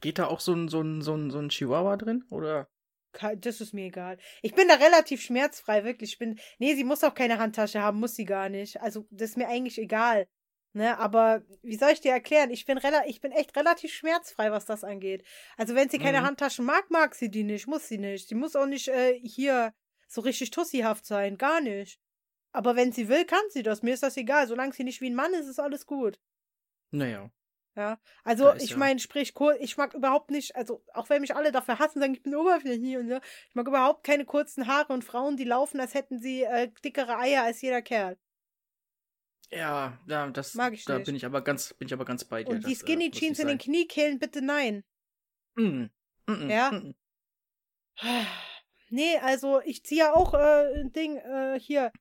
Geht 0.00 0.18
da 0.18 0.26
auch 0.26 0.40
so 0.40 0.52
ein, 0.54 0.68
so 0.68 0.80
ein, 0.80 1.02
so 1.02 1.14
ein, 1.14 1.30
so 1.30 1.38
ein 1.38 1.48
Chihuahua 1.50 1.96
drin? 1.96 2.24
Oder? 2.30 2.68
Das 3.36 3.60
ist 3.60 3.72
mir 3.74 3.86
egal. 3.86 4.18
Ich 4.42 4.54
bin 4.54 4.66
da 4.66 4.74
relativ 4.74 5.22
schmerzfrei, 5.22 5.84
wirklich. 5.84 6.12
Ich 6.14 6.18
bin. 6.18 6.40
Nee, 6.58 6.74
sie 6.74 6.82
muss 6.84 7.04
auch 7.04 7.14
keine 7.14 7.38
Handtasche 7.38 7.80
haben, 7.80 8.00
muss 8.00 8.16
sie 8.16 8.24
gar 8.24 8.48
nicht. 8.48 8.80
Also, 8.80 9.06
das 9.10 9.30
ist 9.30 9.36
mir 9.36 9.48
eigentlich 9.48 9.78
egal. 9.78 10.26
Ne, 10.76 10.98
aber 10.98 11.44
wie 11.62 11.76
soll 11.76 11.90
ich 11.92 12.00
dir 12.00 12.10
erklären? 12.10 12.50
Ich 12.50 12.66
bin, 12.66 12.78
rela 12.78 13.06
ich 13.06 13.20
bin 13.20 13.30
echt 13.30 13.56
relativ 13.56 13.92
schmerzfrei, 13.92 14.50
was 14.50 14.66
das 14.66 14.82
angeht. 14.82 15.24
Also, 15.56 15.76
wenn 15.76 15.88
sie 15.88 16.00
keine 16.00 16.20
Mhm. 16.20 16.24
Handtaschen 16.24 16.64
mag, 16.64 16.90
mag 16.90 17.14
sie 17.14 17.30
die 17.30 17.44
nicht, 17.44 17.68
muss 17.68 17.86
sie 17.86 17.98
nicht. 17.98 18.28
Sie 18.28 18.34
muss 18.34 18.56
auch 18.56 18.66
nicht 18.66 18.88
äh, 18.88 19.16
hier 19.20 19.72
so 20.08 20.20
richtig 20.22 20.50
tussihaft 20.50 21.06
sein, 21.06 21.36
gar 21.38 21.60
nicht. 21.60 22.00
Aber 22.50 22.74
wenn 22.74 22.90
sie 22.90 23.08
will, 23.08 23.24
kann 23.24 23.44
sie 23.50 23.62
das. 23.62 23.82
Mir 23.82 23.94
ist 23.94 24.02
das 24.02 24.16
egal. 24.16 24.48
Solange 24.48 24.72
sie 24.72 24.82
nicht 24.82 25.00
wie 25.00 25.10
ein 25.10 25.14
Mann 25.14 25.34
ist, 25.34 25.46
ist 25.46 25.60
alles 25.60 25.86
gut. 25.86 26.18
Naja. 26.90 27.30
Ja, 27.76 27.98
also 28.22 28.54
ich 28.54 28.70
ja- 28.70 28.76
meine, 28.76 29.00
sprich, 29.00 29.34
ich 29.58 29.76
mag 29.76 29.94
überhaupt 29.94 30.30
nicht, 30.30 30.54
also 30.54 30.84
auch 30.92 31.08
wenn 31.10 31.20
mich 31.22 31.34
alle 31.34 31.50
dafür 31.50 31.80
hassen, 31.80 31.98
sagen, 32.00 32.14
ich 32.14 32.22
bin 32.22 32.36
oberflächlich 32.36 32.96
und 32.96 33.08
so, 33.08 33.16
ich 33.16 33.54
mag 33.54 33.66
überhaupt 33.66 34.04
keine 34.04 34.24
kurzen 34.24 34.68
Haare 34.68 34.92
und 34.92 35.02
Frauen, 35.04 35.36
die 35.36 35.44
laufen, 35.44 35.80
als 35.80 35.94
hätten 35.94 36.20
sie 36.20 36.44
äh, 36.44 36.70
dickere 36.84 37.18
Eier 37.18 37.42
als 37.42 37.60
jeder 37.62 37.82
Kerl. 37.82 38.16
Ja, 39.50 39.98
ja, 40.06 40.28
das 40.30 40.54
Mag 40.54 40.72
ich 40.72 40.84
da 40.84 40.98
nicht. 40.98 41.06
bin 41.06 41.16
ich 41.16 41.26
aber 41.26 41.42
ganz, 41.42 41.74
bin 41.74 41.86
ich 41.86 41.92
aber 41.94 42.04
ganz 42.04 42.24
bei 42.24 42.44
dir. 42.44 42.50
Und 42.50 42.60
die 42.60 42.72
das, 42.72 42.82
äh, 42.82 42.86
Skinny 42.86 43.10
Jeans 43.10 43.38
nicht 43.38 43.40
in 43.40 43.48
den. 43.48 43.58
Kniekehlen, 43.58 44.18
bitte 44.18 44.40
nein. 44.42 44.84
Mm, 45.56 45.62
mm, 46.26 46.32
mm, 46.32 46.50
Ja? 46.50 46.70
mm. 46.70 46.94
Nee, 48.90 49.16
also 49.18 49.60
ich 49.62 49.84
ziehe 49.84 50.00
ja 50.00 50.14
auch 50.14 50.34
äh, 50.34 50.80
ein 50.80 50.92
Ding 50.92 51.16
äh, 51.16 51.58
hier 51.58 51.92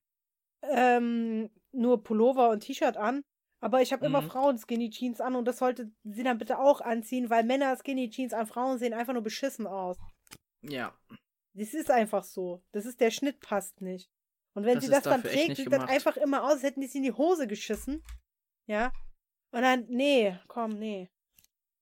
ähm, 0.61 1.49
nur 1.71 2.03
Pullover 2.03 2.49
und 2.49 2.61
T-Shirt 2.61 2.97
an. 2.97 3.23
Aber 3.63 3.81
ich 3.81 3.93
habe 3.93 4.05
immer 4.05 4.21
Mhm. 4.21 4.27
Frauen 4.29 4.57
Skinny 4.57 4.89
Jeans 4.89 5.21
an 5.21 5.35
und 5.35 5.45
das 5.45 5.59
sollte 5.59 5.89
sie 6.03 6.23
dann 6.23 6.37
bitte 6.37 6.59
auch 6.59 6.81
anziehen, 6.81 7.29
weil 7.29 7.45
Männer 7.45 7.77
Skinny 7.77 8.09
Jeans 8.09 8.33
an 8.33 8.45
Frauen 8.45 8.77
sehen 8.77 8.93
einfach 8.93 9.13
nur 9.13 9.23
beschissen 9.23 9.67
aus. 9.67 9.97
Ja, 10.61 10.93
Das 11.53 11.73
ist 11.73 11.89
einfach 11.89 12.23
so. 12.25 12.61
Das 12.73 12.85
ist 12.85 12.99
der 12.99 13.09
Schnitt 13.11 13.39
passt 13.39 13.79
nicht. 13.79 14.09
Und 14.53 14.65
wenn 14.65 14.75
Das 14.75 14.83
sie 14.83 14.91
das 14.91 15.03
dann 15.03 15.23
trägt, 15.23 15.55
sieht 15.55 15.71
das 15.71 15.87
einfach 15.87 16.17
immer 16.17 16.43
aus, 16.43 16.55
als 16.55 16.63
hätten 16.63 16.81
die 16.81 16.87
sie 16.87 16.97
in 16.97 17.03
die 17.05 17.13
Hose 17.13 17.47
geschissen. 17.47 18.03
Ja. 18.67 18.91
Und 19.51 19.61
dann, 19.61 19.85
nee, 19.87 20.37
komm, 20.47 20.71
nee. 20.77 21.09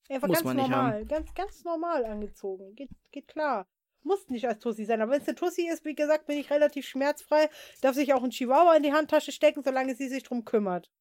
War 0.10 0.28
Muss 0.28 0.44
ganz 0.44 0.56
normal, 0.58 1.06
ganz, 1.06 1.34
ganz 1.34 1.64
normal 1.64 2.06
angezogen. 2.06 2.76
Geht, 2.76 2.90
geht 3.12 3.28
klar. 3.28 3.66
Muss 4.04 4.28
nicht 4.30 4.48
als 4.48 4.60
Tussi 4.60 4.86
sein. 4.86 5.02
Aber 5.02 5.14
wenn 5.14 5.22
es 5.22 5.28
eine 5.28 5.36
Tussi 5.36 5.68
ist, 5.68 5.84
wie 5.86 5.96
gesagt, 5.96 6.28
bin 6.28 6.38
ich 6.38 6.52
relativ 6.52 6.86
schmerzfrei. 6.86 7.50
Darf 7.82 7.96
sich 7.96 8.14
auch 8.14 8.24
ein 8.24 8.32
Chihuahua 8.32 8.76
in 8.76 8.84
die 8.84 8.94
Handtasche 8.94 9.32
stecken, 9.32 9.64
solange 9.64 9.96
sie 9.96 10.10
sich 10.10 10.24
drum 10.24 10.44
kümmert. 10.46 10.92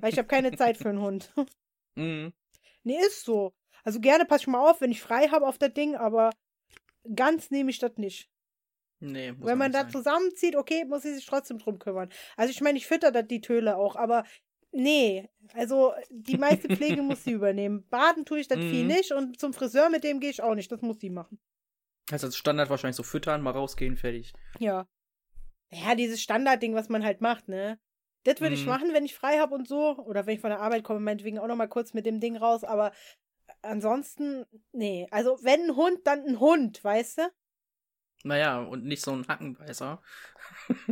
Weil 0.00 0.12
ich 0.12 0.18
habe 0.18 0.28
keine 0.28 0.56
Zeit 0.56 0.76
für 0.76 0.88
einen 0.88 1.00
Hund. 1.00 1.32
Mhm. 1.96 2.32
Nee, 2.82 2.98
ist 3.06 3.24
so. 3.24 3.54
Also 3.84 4.00
gerne 4.00 4.24
passe 4.24 4.42
ich 4.42 4.46
mal 4.48 4.68
auf, 4.68 4.80
wenn 4.80 4.90
ich 4.90 5.00
frei 5.00 5.28
habe 5.28 5.46
auf 5.46 5.58
das 5.58 5.72
Ding, 5.74 5.94
aber 5.94 6.30
ganz 7.14 7.52
nehme 7.52 7.70
ich 7.70 7.78
das 7.78 7.96
nicht. 7.98 8.28
Nee, 8.98 9.30
muss 9.30 9.46
wenn 9.46 9.58
man 9.58 9.70
da 9.70 9.88
zusammenzieht, 9.88 10.56
okay, 10.56 10.84
muss 10.86 11.02
sie 11.02 11.14
sich 11.14 11.24
trotzdem 11.24 11.58
drum 11.58 11.78
kümmern. 11.78 12.10
Also 12.36 12.50
ich 12.50 12.60
meine, 12.60 12.78
ich 12.78 12.88
fütter 12.88 13.12
das 13.12 13.28
die 13.28 13.40
Töle 13.40 13.76
auch, 13.76 13.94
aber 13.94 14.24
nee, 14.72 15.28
also 15.52 15.92
die 16.10 16.36
meiste 16.36 16.68
Pflege 16.74 17.00
muss 17.02 17.22
sie 17.22 17.30
übernehmen. 17.30 17.86
Baden 17.90 18.24
tue 18.24 18.40
ich 18.40 18.48
das 18.48 18.58
Vieh 18.58 18.82
Mhm. 18.82 18.88
nicht 18.88 19.12
und 19.12 19.38
zum 19.38 19.52
Friseur 19.52 19.88
mit 19.88 20.02
dem 20.02 20.18
gehe 20.18 20.30
ich 20.30 20.42
auch 20.42 20.56
nicht. 20.56 20.72
Das 20.72 20.82
muss 20.82 20.98
sie 20.98 21.10
machen. 21.10 21.38
Also 22.10 22.26
als 22.26 22.36
Standard 22.36 22.70
wahrscheinlich 22.70 22.96
so 22.96 23.04
füttern, 23.04 23.40
mal 23.40 23.52
rausgehen, 23.52 23.96
fertig. 23.96 24.32
Ja. 24.58 24.88
Ja, 25.70 25.94
dieses 25.94 26.20
Standardding, 26.20 26.74
was 26.74 26.88
man 26.88 27.04
halt 27.04 27.20
macht, 27.20 27.46
ne? 27.48 27.78
Das 28.24 28.40
würde 28.40 28.54
ich 28.54 28.62
Mhm. 28.64 28.70
machen, 28.70 28.92
wenn 28.92 29.04
ich 29.04 29.14
frei 29.14 29.38
habe 29.38 29.54
und 29.54 29.68
so. 29.68 29.96
Oder 29.98 30.26
wenn 30.26 30.34
ich 30.34 30.40
von 30.40 30.50
der 30.50 30.60
Arbeit 30.60 30.82
komme, 30.84 31.00
meinetwegen 31.00 31.38
auch 31.38 31.46
noch 31.46 31.56
mal 31.56 31.68
kurz 31.68 31.94
mit 31.94 32.06
dem 32.06 32.20
Ding 32.20 32.36
raus. 32.36 32.64
Aber 32.64 32.92
ansonsten, 33.62 34.44
nee. 34.72 35.06
Also, 35.10 35.38
wenn 35.42 35.62
ein 35.70 35.76
Hund, 35.76 36.00
dann 36.06 36.24
ein 36.26 36.40
Hund, 36.40 36.82
weißt 36.82 37.18
du? 37.18 37.22
Naja, 38.24 38.60
und 38.62 38.84
nicht 38.86 39.02
so 39.02 39.12
ein 39.12 39.28
Hackenbeißer. 39.28 40.00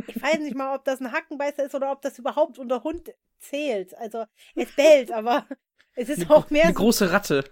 Ich 0.07 0.21
weiß 0.21 0.39
nicht 0.39 0.55
mal, 0.55 0.75
ob 0.75 0.85
das 0.85 1.01
ein 1.01 1.11
Hackenbeißer 1.11 1.63
ist 1.63 1.73
oder 1.75 1.91
ob 1.91 2.01
das 2.03 2.19
überhaupt 2.19 2.59
unter 2.59 2.83
Hund 2.83 3.11
zählt. 3.39 3.95
Also, 3.95 4.25
es 4.55 4.71
bellt, 4.75 5.11
aber 5.11 5.47
es 5.95 6.09
ist 6.09 6.21
Eine, 6.25 6.35
auch 6.35 6.49
mehr, 6.51 6.65
eine 6.65 6.73
so, 6.73 6.79
große 6.79 7.11
Ratte. 7.11 7.43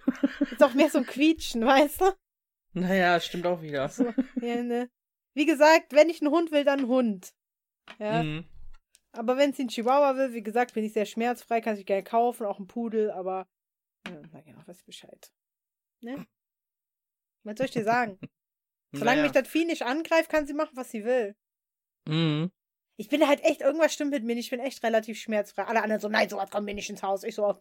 ist 0.52 0.64
auch 0.64 0.74
mehr 0.76 0.90
so 0.90 1.00
ein 1.00 1.06
Quietschen, 1.08 1.66
weißt 1.66 2.02
du? 2.02 2.12
Naja, 2.74 3.20
stimmt 3.20 3.46
auch 3.48 3.62
wieder. 3.62 3.90
So, 3.90 4.14
ja, 4.40 4.62
ne? 4.64 4.90
Wie 5.34 5.46
gesagt, 5.46 5.94
wenn 5.94 6.10
ich 6.10 6.22
einen 6.22 6.32
Hund 6.32 6.52
will, 6.52 6.64
dann 6.64 6.82
ein 6.82 6.88
Hund. 6.88 7.34
Ja. 8.00 8.24
Mhm. 8.24 8.46
Aber 9.14 9.38
wenn 9.38 9.54
sie 9.54 9.64
einen 9.64 9.70
Chihuahua 9.70 10.16
will, 10.16 10.34
wie 10.34 10.44
gesagt, 10.44 10.74
bin 10.74 10.84
ich 10.84 10.94
sehr 10.94 11.06
schmerzfrei, 11.06 11.60
kann 11.62 11.78
ich 11.78 11.86
gerne 11.86 12.04
kaufen, 12.04 12.46
auch 12.46 12.58
einen 12.58 12.68
Pudel, 12.68 13.12
aber 13.12 13.48
ja, 14.08 14.22
na 14.32 14.42
genau, 14.42 14.66
weiß 14.66 14.84
Bescheid. 14.84 15.32
Ne? 16.02 16.26
Was 17.44 17.58
soll 17.58 17.66
ich 17.66 17.72
dir 17.72 17.84
sagen? 17.84 18.18
Solange 18.94 19.22
Naja. 19.22 19.24
mich 19.24 19.32
das 19.32 19.48
Vieh 19.48 19.66
nicht 19.66 19.84
angreift, 19.84 20.30
kann 20.30 20.46
sie 20.48 20.54
machen, 20.54 20.76
was 20.76 20.92
sie 20.92 21.04
will. 21.06 21.36
Mhm. 22.08 22.52
Ich 22.98 23.10
bin 23.10 23.26
halt 23.28 23.42
echt, 23.44 23.62
irgendwas 23.62 23.94
stimmt 23.94 24.12
mit 24.12 24.24
mir 24.24 24.36
nicht, 24.36 24.46
ich 24.46 24.52
bin 24.52 24.60
echt 24.60 24.84
relativ 24.84 25.20
schmerzfrei. 25.20 25.64
Alle 25.66 25.82
anderen 25.82 26.02
so, 26.02 26.10
nein, 26.10 26.30
sowas 26.30 26.50
kommt 26.50 26.66
mir 26.66 26.74
nicht 26.74 26.90
ins 26.90 27.04
Haus. 27.04 27.24
Ich 27.24 27.36
so, 27.36 27.46
oh, 27.48 27.60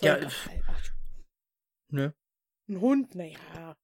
so 0.00 0.06
Ja, 0.06 0.18
Nö. 1.88 2.10
ein 2.68 2.80
Hund, 2.80 3.14
naja. 3.14 3.76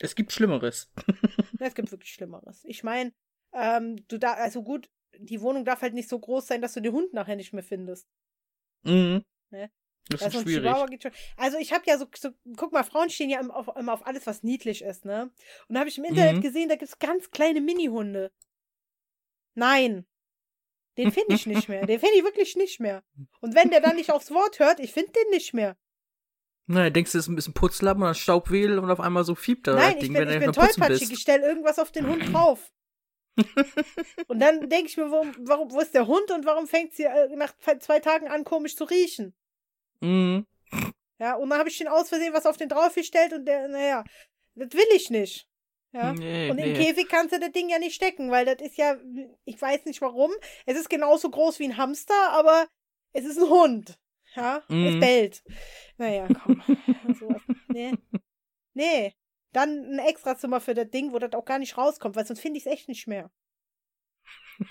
Es 0.00 0.14
gibt 0.14 0.32
Schlimmeres. 0.32 0.92
Es 1.60 1.74
gibt 1.74 1.90
wirklich 1.90 2.12
Schlimmeres. 2.12 2.64
Ich 2.64 2.84
meine, 2.84 3.12
ähm, 3.52 3.96
du 4.08 4.18
da, 4.18 4.34
also 4.34 4.62
gut, 4.62 4.88
die 5.18 5.40
Wohnung 5.40 5.64
darf 5.64 5.82
halt 5.82 5.94
nicht 5.94 6.08
so 6.08 6.18
groß 6.18 6.46
sein, 6.46 6.62
dass 6.62 6.74
du 6.74 6.80
den 6.80 6.92
Hund 6.92 7.12
nachher 7.12 7.36
nicht 7.36 7.52
mehr 7.52 7.62
findest. 7.62 8.08
Mhm. 8.82 9.24
Ne? 9.50 9.70
Das 10.10 10.22
ist 10.22 10.32
so 10.32 10.38
ein 10.38 10.44
schwierig. 10.44 11.12
Also 11.36 11.58
ich 11.58 11.72
habe 11.72 11.84
ja 11.86 11.98
so, 11.98 12.06
so, 12.16 12.30
guck 12.56 12.72
mal, 12.72 12.82
Frauen 12.82 13.10
stehen 13.10 13.28
ja 13.28 13.40
immer 13.40 13.54
auf, 13.54 13.68
immer 13.76 13.92
auf 13.92 14.06
alles, 14.06 14.26
was 14.26 14.42
niedlich 14.42 14.82
ist, 14.82 15.04
ne? 15.04 15.30
Und 15.68 15.74
da 15.74 15.80
habe 15.80 15.90
ich 15.90 15.98
im 15.98 16.04
Internet 16.04 16.36
Mhm. 16.36 16.40
gesehen, 16.40 16.68
da 16.68 16.76
gibt's 16.76 16.98
ganz 16.98 17.30
kleine 17.30 17.60
Mini-Hunde. 17.60 18.32
Nein. 19.54 20.06
Den 20.96 21.12
finde 21.12 21.34
ich 21.34 21.46
nicht 21.46 21.68
mehr. 21.68 21.86
Den 21.86 22.00
finde 22.00 22.16
ich 22.16 22.24
wirklich 22.24 22.56
nicht 22.56 22.80
mehr. 22.80 23.04
Und 23.40 23.54
wenn 23.54 23.70
der 23.70 23.80
dann 23.80 23.96
nicht 23.96 24.10
aufs 24.10 24.30
Wort 24.30 24.58
hört, 24.58 24.80
ich 24.80 24.92
finde 24.92 25.12
den 25.12 25.30
nicht 25.30 25.52
mehr. 25.54 25.76
Na, 26.66 26.90
denkst 26.90 27.12
du, 27.12 27.18
es 27.18 27.24
ist 27.24 27.28
ein 27.28 27.36
bisschen 27.36 27.54
Putzlappen 27.54 28.02
dann 28.02 28.14
Staubwedel 28.14 28.78
und 28.78 28.90
auf 28.90 29.00
einmal 29.00 29.24
so 29.24 29.34
fiebt 29.34 29.66
da 29.66 29.74
Nein, 29.74 29.94
das 29.94 29.94
ich 29.94 30.00
Ding, 30.00 30.12
bin, 30.14 30.28
wenn 30.28 30.40
ich 30.40 30.44
bin 30.44 30.52
tollpatschig. 30.52 31.10
Ich 31.12 31.18
stelle 31.20 31.46
irgendwas 31.46 31.78
auf 31.78 31.92
den 31.92 32.06
Hund 32.06 32.32
drauf. 32.32 32.72
und 34.28 34.40
dann 34.40 34.68
denke 34.68 34.86
ich 34.88 34.96
mir, 34.96 35.10
warum, 35.10 35.34
warum, 35.40 35.70
wo 35.72 35.80
ist 35.80 35.94
der 35.94 36.06
Hund 36.06 36.30
und 36.30 36.44
warum 36.44 36.66
fängt 36.66 36.94
sie 36.94 37.04
äh, 37.04 37.34
nach 37.36 37.54
zwei 37.80 38.00
Tagen 38.00 38.28
an, 38.28 38.44
komisch 38.44 38.76
zu 38.76 38.84
riechen? 38.84 39.34
Mhm. 40.00 40.46
Ja, 41.18 41.34
und 41.34 41.50
dann 41.50 41.58
habe 41.58 41.68
ich 41.68 41.78
den 41.78 41.88
aus 41.88 42.08
Versehen 42.08 42.32
was 42.34 42.46
auf 42.46 42.56
den 42.56 42.68
draufgestellt 42.68 43.32
und 43.32 43.44
der, 43.46 43.68
naja, 43.68 44.04
das 44.54 44.72
will 44.72 44.86
ich 44.94 45.10
nicht. 45.10 45.46
Ja. 45.92 46.12
Nee, 46.12 46.50
Und 46.50 46.58
im 46.58 46.72
nee. 46.72 46.84
Käfig 46.84 47.08
kannst 47.08 47.34
du 47.34 47.40
das 47.40 47.50
Ding 47.52 47.68
ja 47.70 47.78
nicht 47.78 47.94
stecken, 47.94 48.30
weil 48.30 48.44
das 48.44 48.60
ist 48.60 48.76
ja, 48.76 48.96
ich 49.44 49.60
weiß 49.60 49.86
nicht 49.86 50.02
warum. 50.02 50.30
Es 50.66 50.78
ist 50.78 50.90
genauso 50.90 51.30
groß 51.30 51.58
wie 51.60 51.64
ein 51.64 51.76
Hamster, 51.78 52.30
aber 52.32 52.68
es 53.12 53.24
ist 53.24 53.38
ein 53.38 53.48
Hund. 53.48 53.98
Ja, 54.34 54.58
es 54.58 54.74
Mhm. 54.74 55.00
bellt. 55.00 55.42
Naja, 55.96 56.28
komm. 56.44 56.62
Sowas. 57.18 57.40
Nee. 57.68 57.94
Nee. 58.74 59.14
Dann 59.52 59.94
ein 59.94 59.98
Extrazimmer 59.98 60.60
für 60.60 60.74
das 60.74 60.90
Ding, 60.90 61.12
wo 61.12 61.18
das 61.18 61.32
auch 61.32 61.44
gar 61.44 61.58
nicht 61.58 61.76
rauskommt, 61.78 62.16
weil 62.16 62.26
sonst 62.26 62.40
finde 62.40 62.58
ich 62.58 62.66
es 62.66 62.72
echt 62.72 62.88
nicht 62.88 63.06
mehr. 63.06 63.30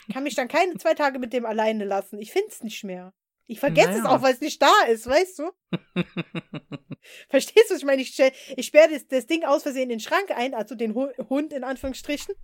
Ich 0.07 0.13
kann 0.13 0.23
mich 0.23 0.35
dann 0.35 0.47
keine 0.47 0.75
zwei 0.77 0.93
Tage 0.93 1.17
mit 1.19 1.33
dem 1.33 1.45
alleine 1.45 1.85
lassen. 1.85 2.19
Ich 2.19 2.31
finde 2.31 2.49
es 2.49 2.61
nicht 2.61 2.83
mehr. 2.83 3.13
Ich 3.49 3.59
vergesse 3.61 3.91
es 3.91 4.03
Naja. 4.03 4.09
auch, 4.17 4.21
weil 4.21 4.33
es 4.33 4.41
nicht 4.41 4.61
da 4.61 4.73
ist, 4.89 5.07
weißt 5.07 5.39
du? 5.39 5.51
Verstehst 7.29 7.71
du? 7.71 7.75
Ich 7.75 7.85
meine, 7.85 8.01
ich, 8.01 8.19
ich 8.57 8.65
sperre 8.65 8.89
das, 8.91 9.07
das 9.07 9.25
Ding 9.25 9.45
aus 9.45 9.63
Versehen 9.63 9.83
in 9.83 9.89
den 9.89 9.99
Schrank 9.99 10.31
ein, 10.31 10.53
also 10.53 10.75
den 10.75 10.93
Hu- 10.93 11.13
Hund 11.29 11.53
in 11.53 11.63
Anführungsstrichen. 11.63 12.35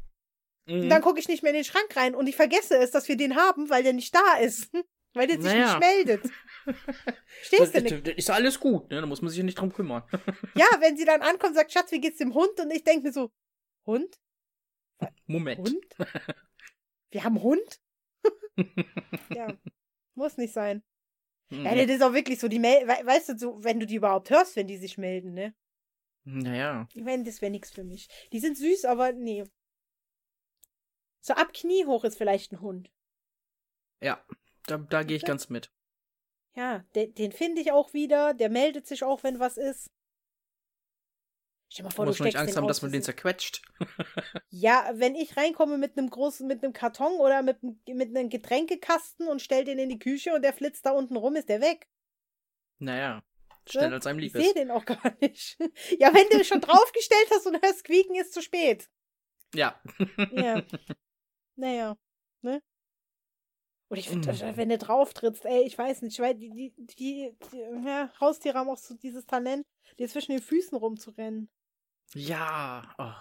Und 0.66 0.86
Mhm. 0.86 0.90
dann 0.90 1.02
gucke 1.02 1.20
ich 1.20 1.28
nicht 1.28 1.44
mehr 1.44 1.52
in 1.52 1.58
den 1.58 1.66
Schrank 1.66 1.94
rein 1.98 2.16
und 2.16 2.26
ich 2.28 2.38
vergesse 2.38 2.78
es, 2.78 2.92
dass 2.92 3.10
wir 3.10 3.18
den 3.18 3.36
haben, 3.36 3.70
weil 3.70 3.84
der 3.84 3.92
nicht 3.92 4.16
da 4.16 4.38
ist. 4.40 4.72
Weil 5.14 5.28
der 5.28 5.36
sich 5.42 5.46
Naja. 5.46 5.78
nicht 5.78 5.80
meldet. 5.80 6.24
das, 6.66 6.76
Verstehst 7.50 7.76
du 7.76 7.82
nicht? 7.82 8.08
ist 8.18 8.30
alles 8.30 8.60
gut, 8.60 8.90
ne? 8.90 9.00
Da 9.02 9.06
muss 9.06 9.22
man 9.22 9.30
sich 9.30 9.38
ja 9.38 9.44
nicht 9.44 9.60
drum 9.60 9.72
kümmern. 9.72 10.04
Ja, 10.56 10.66
wenn 10.80 10.98
sie 10.98 11.06
dann 11.06 11.22
ankommt 11.22 11.52
und 11.52 11.56
sagt, 11.56 11.72
Schatz, 11.72 11.92
wie 11.92 12.02
geht's 12.02 12.18
dem 12.18 12.34
Hund? 12.34 12.60
Und 12.60 12.72
ich 12.72 12.84
denke 12.84 13.08
mir 13.08 13.14
so, 13.14 13.32
Hund? 13.86 14.20
Moment. 15.28 15.60
Hund? 15.60 15.86
Wir 17.12 17.24
haben 17.24 17.42
Hund? 17.44 17.80
ja, 19.30 19.56
muss 20.16 20.38
nicht 20.38 20.54
sein. 20.54 20.84
Mhm. 21.50 21.66
Ja, 21.66 21.76
das 21.76 21.96
ist 21.96 22.02
auch 22.02 22.14
wirklich 22.14 22.40
so, 22.40 22.48
die 22.48 22.60
Mel 22.60 22.88
we 22.88 23.06
weißt 23.06 23.30
du, 23.30 23.38
so, 23.38 23.64
wenn 23.64 23.80
du 23.80 23.86
die 23.86 23.96
überhaupt 23.96 24.30
hörst, 24.30 24.56
wenn 24.56 24.68
die 24.68 24.78
sich 24.78 24.98
melden, 24.98 25.34
ne? 25.34 25.54
Naja. 26.24 26.88
Ich 26.94 27.04
meine, 27.04 27.24
das 27.24 27.42
wäre 27.42 27.52
nichts 27.52 27.72
für 27.72 27.84
mich. 27.84 28.08
Die 28.32 28.40
sind 28.40 28.58
süß, 28.58 28.86
aber 28.86 29.12
nee. 29.12 29.44
So 31.20 31.34
ab 31.34 31.54
Knie 31.54 31.86
hoch 31.86 32.04
ist 32.06 32.18
vielleicht 32.18 32.52
ein 32.52 32.62
Hund. 32.62 32.90
Ja, 34.02 34.26
da, 34.68 34.78
da 34.78 35.04
gehe 35.04 35.18
ich 35.18 35.26
ganz 35.26 35.50
mit. 35.50 35.72
Ja, 36.56 36.80
den, 36.96 37.14
den 37.16 37.32
finde 37.32 37.62
ich 37.62 37.72
auch 37.72 37.94
wieder. 37.94 38.34
Der 38.34 38.50
meldet 38.50 38.86
sich 38.88 39.04
auch, 39.04 39.24
wenn 39.24 39.40
was 39.40 39.58
ist. 39.58 39.90
Stell 41.70 41.86
mal 41.86 41.90
vor, 41.90 42.06
du 42.06 42.12
muss 42.12 42.20
man 42.20 42.28
nicht 42.28 42.38
Angst 42.38 42.54
den 42.54 42.58
haben, 42.58 42.68
dass 42.68 42.84
man 42.84 42.92
den 42.92 43.02
zerquetscht. 43.02 43.62
Ja, 44.50 44.92
wenn 44.94 45.16
ich 45.16 45.36
reinkomme 45.36 45.80
mit 45.80 45.98
einem 45.98 46.12
großen, 46.12 46.46
mit 46.48 46.64
einem 46.64 46.74
Karton 46.74 47.14
oder 47.20 47.42
mit, 47.42 47.58
mit 47.64 48.16
einem 48.16 48.30
Getränkekasten 48.30 49.28
und 49.28 49.42
stell 49.42 49.66
den 49.66 49.80
in 49.80 49.90
die 49.90 49.98
Küche 49.98 50.34
und 50.36 50.44
der 50.44 50.54
flitzt 50.54 50.86
da 50.86 50.92
unten 50.92 51.16
rum, 51.16 51.36
ist 51.36 51.50
der 51.50 51.60
weg. 51.60 51.90
Naja, 52.78 53.24
schnell 53.68 53.90
Ne? 53.90 53.96
als 53.96 54.06
einem 54.06 54.20
Ich 54.20 54.26
lieb 54.26 54.34
sehe 54.34 54.50
ist. 54.50 54.58
den 54.58 54.70
auch 54.70 54.86
gar 54.86 55.16
nicht. 55.20 55.58
Ja, 56.00 56.14
wenn 56.14 56.30
du 56.30 56.46
schon 56.46 56.62
draufgestellt 56.62 57.28
hast 57.32 57.48
und 57.48 57.60
hörst 57.64 57.84
quieken, 57.84 58.16
ist 58.16 58.34
zu 58.34 58.44
spät. 58.44 58.88
Ja. 59.56 59.82
Ja. 60.32 60.62
naja, 61.56 61.98
ne? 62.42 62.62
Und 63.94 64.00
ich 64.00 64.10
finde, 64.10 64.34
Mm. 64.34 64.58
wenn 64.58 64.70
du 64.70 64.78
drauf 64.80 65.14
trittst, 65.14 65.46
ey, 65.46 65.62
ich 65.68 65.78
weiß 65.78 66.02
nicht, 66.02 66.18
weil 66.20 66.34
die, 66.34 66.50
die, 66.50 66.74
die, 66.96 67.38
die 67.52 67.58
ja, 67.86 68.12
Haustiere 68.20 68.58
haben 68.58 68.68
auch 68.70 68.78
so 68.78 68.96
dieses 68.96 69.28
Talent, 69.28 69.68
dir 70.00 70.10
zwischen 70.10 70.32
den 70.32 70.42
Füßen 70.42 70.76
rumzurennen. 70.76 71.48
Ja. 72.16 72.92
Oh. 72.98 73.12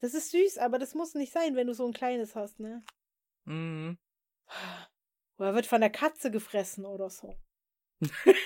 Das 0.00 0.14
ist 0.14 0.30
süß, 0.30 0.58
aber 0.58 0.78
das 0.78 0.94
muss 0.94 1.14
nicht 1.14 1.32
sein, 1.32 1.56
wenn 1.56 1.66
du 1.66 1.74
so 1.74 1.84
ein 1.84 1.92
kleines 1.92 2.36
hast, 2.36 2.60
ne? 2.60 2.84
Mhm. 3.44 3.98
Oder 5.38 5.54
wird 5.56 5.66
von 5.66 5.80
der 5.80 5.90
Katze 5.90 6.30
gefressen 6.30 6.86
oder 6.86 7.10
so. 7.10 7.34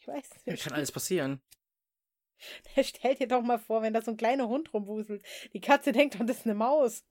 Ich 0.00 0.08
weiß 0.08 0.28
Ja, 0.46 0.52
nicht. 0.52 0.64
kann 0.64 0.72
alles 0.72 0.90
passieren. 0.90 1.40
Stell 2.82 3.14
dir 3.14 3.28
doch 3.28 3.42
mal 3.42 3.58
vor, 3.58 3.82
wenn 3.82 3.92
da 3.92 4.02
so 4.02 4.10
ein 4.10 4.16
kleiner 4.16 4.48
Hund 4.48 4.72
rumwuselt. 4.74 5.24
Die 5.52 5.60
Katze 5.60 5.92
denkt 5.92 6.14
doch, 6.16 6.26
das 6.26 6.38
ist 6.38 6.46
eine 6.46 6.54
Maus. 6.56 7.04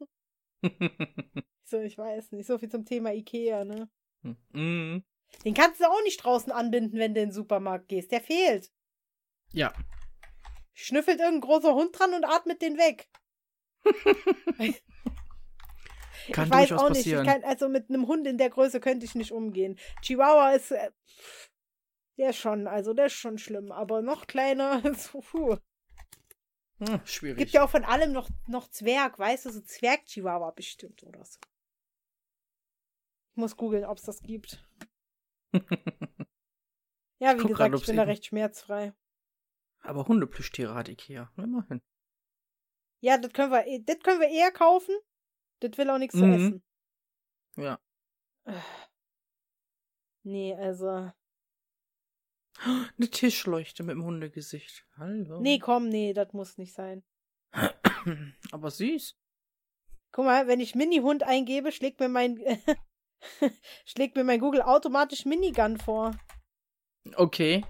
So, 1.72 1.80
ich 1.80 1.98
weiß 1.98 2.34
nicht. 2.34 2.48
So 2.48 2.58
viel 2.58 2.70
zum 2.70 2.84
Thema 2.84 3.14
Ikea, 3.14 3.64
ne? 3.64 3.90
mhm. 4.24 5.04
Den 5.46 5.54
kannst 5.54 5.80
du 5.80 5.86
auch 5.86 6.04
nicht 6.04 6.18
draußen 6.22 6.52
anbinden, 6.52 7.00
wenn 7.00 7.14
du 7.14 7.22
in 7.22 7.30
den 7.30 7.34
Supermarkt 7.34 7.88
gehst. 7.88 8.12
Der 8.12 8.20
fehlt. 8.20 8.70
Ja. 9.54 9.72
Schnüffelt 10.74 11.20
irgendein 11.20 11.50
großer 11.50 11.74
Hund 11.74 11.98
dran 11.98 12.14
und 12.14 12.26
atmet 12.26 12.62
den 12.62 12.78
weg. 12.78 13.08
Kann 16.34 16.46
ich 16.46 16.52
weiß 16.52 16.74
auch 16.74 16.90
nicht. 16.90 17.10
kann, 17.10 17.44
also 17.44 17.68
mit 17.70 17.90
einem 17.90 18.08
Hund 18.08 18.28
in 18.28 18.38
der 18.38 18.50
Größe 18.50 18.80
könnte 18.80 19.06
ich 19.06 19.16
nicht 19.16 19.32
umgehen. 19.32 19.80
Chihuahua 20.02 20.52
ist. 20.52 20.72
Äh, 20.72 20.92
der 22.18 22.30
ist 22.32 22.38
schon, 22.38 22.68
also 22.68 22.94
der 22.94 23.08
ist 23.08 23.14
schon 23.14 23.38
schlimm. 23.38 23.72
Aber 23.72 24.02
noch 24.02 24.28
kleiner. 24.28 24.82
So. 24.96 25.58
Hm, 26.82 27.06
schwierig. 27.06 27.38
Gibt 27.38 27.52
ja 27.52 27.64
auch 27.64 27.70
von 27.70 27.84
allem 27.84 28.12
noch, 28.12 28.30
noch 28.48 28.68
Zwerg, 28.70 29.20
weißt 29.20 29.46
du, 29.46 29.52
so 29.52 29.62
Zwerg-Chihuahua 29.62 30.52
bestimmt 30.52 31.04
oder 31.04 31.24
so. 31.24 31.40
Ich 33.32 33.38
muss 33.38 33.56
googeln, 33.56 33.86
ob 33.86 33.98
es 33.98 34.04
das 34.04 34.22
gibt. 34.22 34.64
Ja, 37.24 37.36
wie 37.36 37.38
guck 37.42 37.50
gesagt, 37.50 37.72
grad, 37.72 37.82
ich 37.82 37.86
bin 37.86 37.98
da 37.98 38.04
recht 38.04 38.26
schmerzfrei. 38.26 38.96
Aber 39.82 40.08
Hundeplüschtiere 40.08 40.74
hat 40.74 40.90
Ikea. 40.90 41.32
Immerhin. 41.38 41.84
Ja, 43.00 43.20
das 43.20 43.32
können 43.32 43.52
wir, 43.52 43.68
eh- 43.68 43.78
das 43.86 44.00
können 44.00 44.20
wir 44.20 44.28
eher 44.30 44.52
kaufen. 44.52 44.96
Das 45.60 45.78
will 45.78 45.88
auch 45.92 46.00
nichts 46.00 46.18
zu 46.18 46.26
Mhm. 46.26 46.34
essen. 46.34 46.64
Ja. 47.58 47.80
Nee, 50.24 50.56
also. 50.56 51.12
Eine 52.60 53.10
Tischleuchte 53.10 53.84
mit 53.84 53.96
dem 53.96 54.04
Hundegesicht. 54.04 54.86
Hallo. 54.98 55.40
Nee, 55.42 55.60
komm, 55.60 55.90
nee, 55.90 56.14
das 56.14 56.34
muss 56.34 56.58
nicht 56.58 56.74
sein. 56.74 57.04
Aber 58.52 58.70
süß. 58.70 59.18
Guck 60.12 60.26
mal, 60.26 60.48
wenn 60.48 60.60
ich 60.60 60.76
Mini-Hund 60.76 61.24
eingebe, 61.24 61.72
schlägt 61.72 62.00
mir 62.00 62.10
mein 62.10 62.40
schlägt 63.86 64.16
mir 64.16 64.24
mein 64.24 64.40
Google 64.40 64.62
automatisch 64.62 65.26
Minigun 65.26 65.78
vor. 65.78 66.18
Okay. 67.16 67.66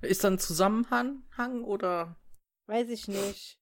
Ist 0.00 0.24
da 0.24 0.28
ein 0.28 0.38
Zusammenhang 0.38 1.22
Hang 1.36 1.62
oder 1.64 2.16
Weiß 2.66 2.88
ich 2.88 3.06
nicht. 3.08 3.58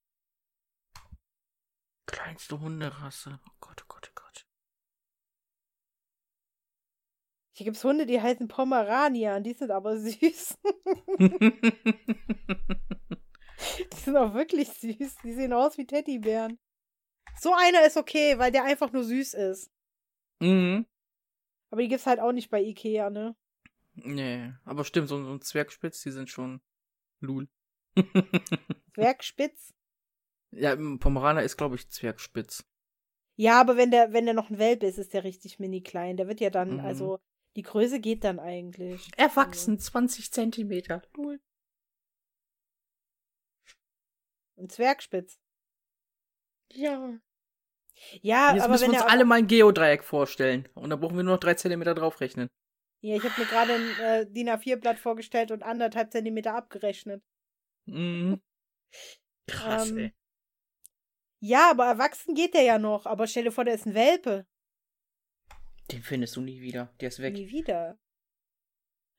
kleinste 2.07 2.61
Hunderasse? 2.61 3.41
Oh 3.47 3.53
Gott, 3.61 3.85
oh. 3.85 3.90
Hier 7.61 7.67
gibt's 7.67 7.85
Hunde, 7.85 8.07
die 8.07 8.19
heißen 8.23 8.49
Pomeranier, 8.49 9.35
und 9.37 9.43
die 9.43 9.53
sind 9.53 9.71
aber 9.71 9.99
süß. 10.01 10.57
Die 13.93 13.97
sind 14.03 14.17
auch 14.17 14.33
wirklich 14.33 14.69
süß. 14.69 15.17
Die 15.23 15.35
sehen 15.35 15.53
aus 15.53 15.77
wie 15.77 15.87
Teddybären. 15.87 16.59
So 17.39 17.53
einer 17.55 17.85
ist 17.87 17.99
okay, 17.99 18.39
weil 18.39 18.51
der 18.51 18.65
einfach 18.65 18.93
nur 18.93 19.05
süß 19.05 19.35
ist. 19.35 19.71
mhm. 20.41 20.87
Aber 21.71 21.83
die 21.83 21.89
gibt's 21.89 22.07
halt 22.07 22.19
auch 22.19 22.33
nicht 22.33 22.51
bei 22.51 22.63
Ikea, 22.63 23.11
ne? 23.11 23.37
Nee, 23.95 24.53
aber 24.65 24.85
stimmt, 24.85 25.09
so, 25.09 25.23
so 25.23 25.31
ein 25.35 25.43
Zwergspitz, 25.43 26.01
die 26.03 26.11
sind 26.13 26.31
schon 26.31 26.63
lul. 27.21 27.47
Zwergspitz. 28.95 29.75
ja, 30.51 30.75
Pomeraner 30.75 31.43
ist, 31.43 31.59
glaube 31.59 31.75
ich, 31.77 31.89
Zwergspitz. 31.91 32.65
Ja, 33.37 33.61
aber 33.61 33.77
wenn 33.77 33.91
der, 33.91 34.13
wenn 34.15 34.25
der 34.25 34.35
noch 34.35 34.49
ein 34.49 34.59
Welpe 34.59 34.87
ist, 34.87 34.97
ist 34.99 35.13
der 35.13 35.23
richtig 35.25 35.59
mini 35.61 35.83
klein. 35.83 36.17
Der 36.17 36.27
wird 36.27 36.41
ja 36.41 36.49
dann, 36.51 36.79
Mhm. 36.79 36.81
also, 36.81 37.21
die 37.57 37.63
Größe 37.63 38.01
geht 38.01 38.25
dann 38.25 38.39
eigentlich. 38.39 39.11
Erwachsen, 39.17 39.79
20 39.79 40.33
Zentimeter. 40.33 41.03
Lul. 41.15 41.41
Ein 44.57 44.69
Zwergspitz. 44.69 45.41
Ja. 46.73 47.19
Ja, 48.23 48.55
Jetzt 48.55 48.63
aber 48.63 48.73
müssen 48.73 48.85
wenn 48.85 48.93
wir 48.93 49.03
uns 49.03 49.11
alle 49.11 49.25
mal 49.25 49.39
ein 49.39 49.47
Geodreieck 49.47 50.05
vorstellen. 50.05 50.69
Und 50.75 50.91
dann 50.91 51.01
brauchen 51.01 51.17
wir 51.17 51.25
nur 51.25 51.35
noch 51.35 51.41
drei 51.41 51.55
Zentimeter 51.55 51.95
draufrechnen. 51.95 52.49
Ja, 53.03 53.17
ich 53.17 53.25
habe 53.25 53.41
mir 53.41 53.47
gerade 53.47 53.75
ein 53.75 54.01
äh, 54.01 54.27
DIN 54.31 54.49
A4-Blatt 54.49 54.99
vorgestellt 54.99 55.51
und 55.51 55.63
anderthalb 55.63 56.13
Zentimeter 56.13 56.55
abgerechnet. 56.55 57.23
Mhm. 57.87 58.41
Krass, 59.49 59.91
Ähm, 59.91 59.99
ey. 59.99 60.13
Ja, 61.43 61.71
aber 61.71 61.87
erwachsen 61.87 62.35
geht 62.35 62.55
der 62.55 62.63
ja 62.63 62.79
noch. 62.79 63.07
Aber 63.07 63.27
stell 63.27 63.45
dir 63.45 63.53
vor, 63.53 63.65
der 63.65 63.75
ist 63.75 63.87
ein 63.87 63.95
Welpe. 63.95 64.47
Den 65.93 66.03
findest 66.03 66.37
du 66.37 66.41
nie 66.41 66.61
wieder. 66.61 66.95
Der 67.01 67.09
ist 67.09 67.19
weg. 67.21 67.35
Nie 67.35 67.49
wieder. 67.51 67.99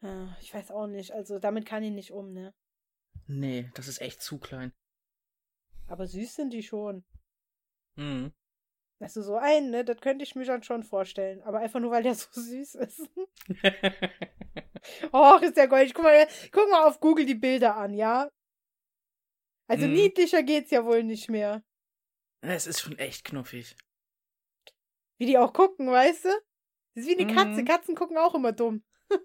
Ah, 0.01 0.35
Ich 0.41 0.53
weiß 0.53 0.71
auch 0.71 0.87
nicht. 0.87 1.11
Also 1.11 1.39
damit 1.39 1.65
kann 1.65 1.83
ich 1.83 1.91
nicht 1.91 2.11
um, 2.11 2.31
ne? 2.33 2.53
Nee, 3.27 3.69
das 3.75 3.87
ist 3.87 4.01
echt 4.01 4.21
zu 4.21 4.39
klein. 4.39 4.73
Aber 5.87 6.07
süß 6.07 6.35
sind 6.35 6.51
die 6.53 6.63
schon. 6.63 7.03
Mhm. 7.95 8.33
Also 8.99 9.21
so 9.21 9.35
einen, 9.35 9.71
ne? 9.71 9.83
Das 9.83 9.99
könnte 9.99 10.23
ich 10.23 10.35
mir 10.35 10.45
dann 10.45 10.63
schon 10.63 10.83
vorstellen. 10.83 11.41
Aber 11.43 11.59
einfach 11.59 11.79
nur, 11.79 11.91
weil 11.91 12.03
der 12.03 12.15
so 12.15 12.27
süß 12.31 12.75
ist. 12.75 13.09
Och, 15.13 15.41
ist 15.41 15.57
der 15.57 15.67
goldig. 15.67 15.93
Guck 15.93 16.03
mal, 16.03 16.27
guck 16.51 16.69
mal 16.69 16.87
auf 16.87 16.99
Google 16.99 17.25
die 17.25 17.35
Bilder 17.35 17.75
an, 17.75 17.93
ja? 17.93 18.29
Also 19.67 19.87
Mhm. 19.87 19.93
niedlicher 19.93 20.43
geht's 20.43 20.71
ja 20.71 20.85
wohl 20.85 21.03
nicht 21.03 21.29
mehr. 21.29 21.63
Es 22.41 22.65
ist 22.67 22.79
schon 22.81 22.97
echt 22.97 23.23
knuffig. 23.25 23.75
Wie 25.19 25.27
die 25.27 25.37
auch 25.37 25.53
gucken, 25.53 25.87
weißt 25.91 26.25
du? 26.25 26.29
Das 26.93 27.05
ist 27.05 27.09
wie 27.09 27.19
eine 27.19 27.33
Katze. 27.33 27.61
Mhm. 27.61 27.65
Katzen 27.65 27.95
gucken 27.95 28.17
auch 28.17 28.35
immer 28.35 28.51
dumm. 28.51 28.83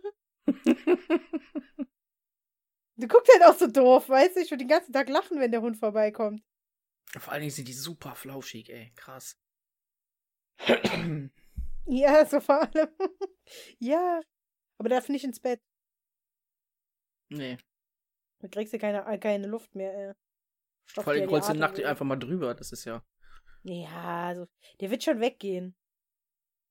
Du 2.99 3.07
guckst 3.09 3.31
halt 3.31 3.45
auch 3.45 3.59
so 3.59 3.67
doof, 3.67 4.09
weißt 4.09 4.37
du? 4.37 4.41
Ich 4.41 4.51
würde 4.51 4.65
den 4.65 4.69
ganzen 4.69 4.93
Tag 4.93 5.09
lachen, 5.11 5.39
wenn 5.39 5.51
der 5.51 5.61
Hund 5.61 5.77
vorbeikommt. 5.77 6.43
Vor 7.19 7.33
allen 7.33 7.43
Dingen 7.43 7.53
sind 7.53 7.69
die 7.69 7.75
super 7.75 8.15
flauschig, 8.15 8.71
ey. 8.71 8.93
Krass. 8.97 9.39
Ja, 11.89 12.27
so 12.27 12.41
vor 12.41 12.63
allem. 12.63 12.89
ja. 13.79 14.21
Aber 14.77 14.89
darf 14.89 15.09
nicht 15.09 15.23
ins 15.23 15.39
Bett. 15.39 15.63
nee. 17.29 17.59
Da 18.41 18.49
kriegst 18.49 18.75
du 18.75 18.79
keine, 18.79 19.07
äh, 19.07 19.19
keine 19.19 19.47
Luft 19.47 19.73
mehr, 19.77 19.95
ey. 19.95 20.13
Stopft 20.87 21.05
Vor 21.05 21.13
allem 21.13 21.29
rollst 21.29 21.49
du 21.49 21.55
weg. 21.61 21.87
einfach 21.87 22.05
mal 22.05 22.17
drüber. 22.17 22.57
Das 22.57 22.73
ist 22.73 22.87
ja. 22.87 23.05
Ja, 23.63 24.27
also, 24.27 24.49
der 24.81 24.91
wird 24.91 25.05
schon 25.05 25.21
weggehen. 25.21 25.77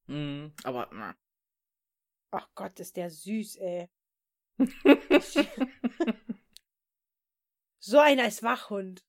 Mhm. 0.08 0.54
Aber, 0.64 0.90
na. 0.92 1.16
Ach 2.32 2.50
Gott, 2.56 2.80
ist 2.80 2.96
der 2.98 3.10
süß, 3.10 3.58
ey. 3.58 3.90
So 7.88 8.00
einer 8.00 8.28
ist 8.28 8.42
Wachhund. 8.42 9.06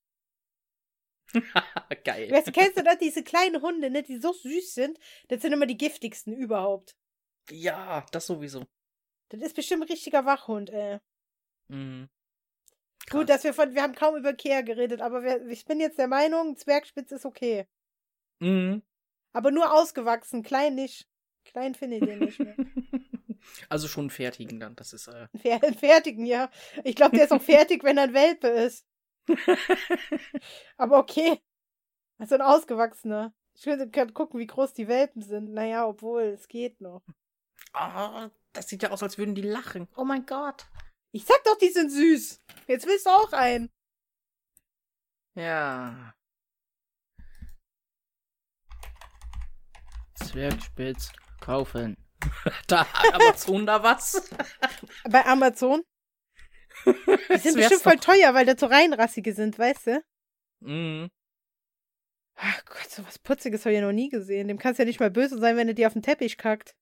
Geil. 2.03 2.29
Weißt 2.29 2.53
kennst 2.53 2.77
du 2.77 2.83
das? 2.83 2.99
Diese 2.99 3.23
kleinen 3.23 3.59
Hunde, 3.63 3.89
ne, 3.89 4.03
die 4.03 4.17
so 4.17 4.33
süß 4.33 4.75
sind. 4.75 4.99
Das 5.29 5.41
sind 5.41 5.51
immer 5.51 5.65
die 5.65 5.77
giftigsten 5.77 6.31
überhaupt. 6.31 6.95
Ja, 7.49 8.05
das 8.11 8.27
sowieso. 8.27 8.67
Das 9.29 9.41
ist 9.41 9.55
bestimmt 9.55 9.81
ein 9.81 9.89
richtiger 9.89 10.25
Wachhund, 10.25 10.69
ey. 10.69 10.99
Mhm. 11.69 12.07
Gut, 13.09 13.29
dass 13.29 13.43
wir 13.43 13.55
von, 13.55 13.73
wir 13.73 13.81
haben 13.81 13.95
kaum 13.95 14.15
über 14.15 14.29
Ikea 14.29 14.61
geredet, 14.61 15.01
aber 15.01 15.23
wir, 15.23 15.47
ich 15.47 15.65
bin 15.65 15.79
jetzt 15.79 15.97
der 15.97 16.07
Meinung, 16.07 16.55
Zwergspitz 16.55 17.11
ist 17.11 17.25
okay. 17.25 17.67
Mhm. 18.39 18.83
Aber 19.37 19.51
nur 19.51 19.71
ausgewachsen, 19.71 20.41
klein 20.41 20.73
nicht. 20.73 21.07
Klein 21.45 21.75
finde 21.75 21.97
ich 21.97 22.05
den 22.05 22.19
nicht 22.19 22.39
mehr. 22.39 22.55
Also 23.69 23.87
schon 23.87 24.09
fertigen 24.09 24.59
dann. 24.59 24.75
Das 24.75 24.91
ist, 24.91 25.07
äh. 25.07 25.27
Fer 25.37 25.61
fertigen, 25.73 26.25
ja. 26.25 26.49
Ich 26.83 26.95
glaube, 26.95 27.15
der 27.15 27.25
ist 27.25 27.31
auch 27.31 27.41
fertig, 27.55 27.83
wenn 27.83 27.97
er 27.97 28.05
ein 28.05 28.13
Welpe 28.13 28.47
ist. 28.47 28.85
Aber 30.75 30.97
okay. 30.97 31.39
Also 32.17 32.35
ein 32.35 32.41
ausgewachsener. 32.41 33.33
Ich 33.53 33.65
will 33.67 33.89
gerade 33.89 34.11
gucken, 34.11 34.39
wie 34.39 34.47
groß 34.47 34.73
die 34.73 34.87
Welpen 34.89 35.21
sind. 35.21 35.53
Naja, 35.53 35.87
obwohl, 35.87 36.23
es 36.23 36.47
geht 36.47 36.81
noch. 36.81 37.03
Oh, 37.73 38.29
das 38.53 38.67
sieht 38.67 38.81
ja 38.81 38.89
aus, 38.89 39.03
als 39.03 39.17
würden 39.17 39.35
die 39.35 39.43
lachen. 39.43 39.87
Oh 39.95 40.03
mein 40.03 40.25
Gott. 40.25 40.65
Ich 41.11 41.25
sag 41.25 41.41
doch, 41.45 41.57
die 41.59 41.69
sind 41.69 41.91
süß. 41.91 42.41
Jetzt 42.67 42.87
willst 42.87 43.05
du 43.05 43.11
auch 43.11 43.31
einen. 43.31 43.69
Ja. 45.35 46.16
Zwergspitz 50.27 51.11
kaufen. 51.39 51.97
da 52.67 52.85
Amazon 53.13 53.65
da 53.65 53.83
was? 53.83 54.29
Bei 55.09 55.25
Amazon. 55.25 55.83
Die 56.85 56.93
Das 57.29 57.43
sind 57.43 57.55
bestimmt 57.55 57.81
voll 57.81 57.97
teuer, 57.97 58.33
weil 58.33 58.45
das 58.45 58.59
so 58.59 58.65
reinrassige 58.65 59.33
sind, 59.33 59.57
weißt 59.57 59.87
du? 59.87 60.03
Mhm. 60.59 61.09
Ach 62.35 62.65
Gott, 62.65 62.89
so 62.89 63.05
was 63.05 63.17
Putziges 63.19 63.61
habe 63.65 63.73
ich 63.73 63.79
ja 63.79 63.85
noch 63.85 63.93
nie 63.93 64.09
gesehen. 64.09 64.47
Dem 64.47 64.59
kannst 64.59 64.79
ja 64.79 64.85
nicht 64.85 64.99
mal 64.99 65.09
böse 65.09 65.39
sein, 65.39 65.57
wenn 65.57 65.67
er 65.67 65.73
dir 65.73 65.87
auf 65.87 65.93
den 65.93 66.03
Teppich 66.03 66.37
kackt. 66.37 66.75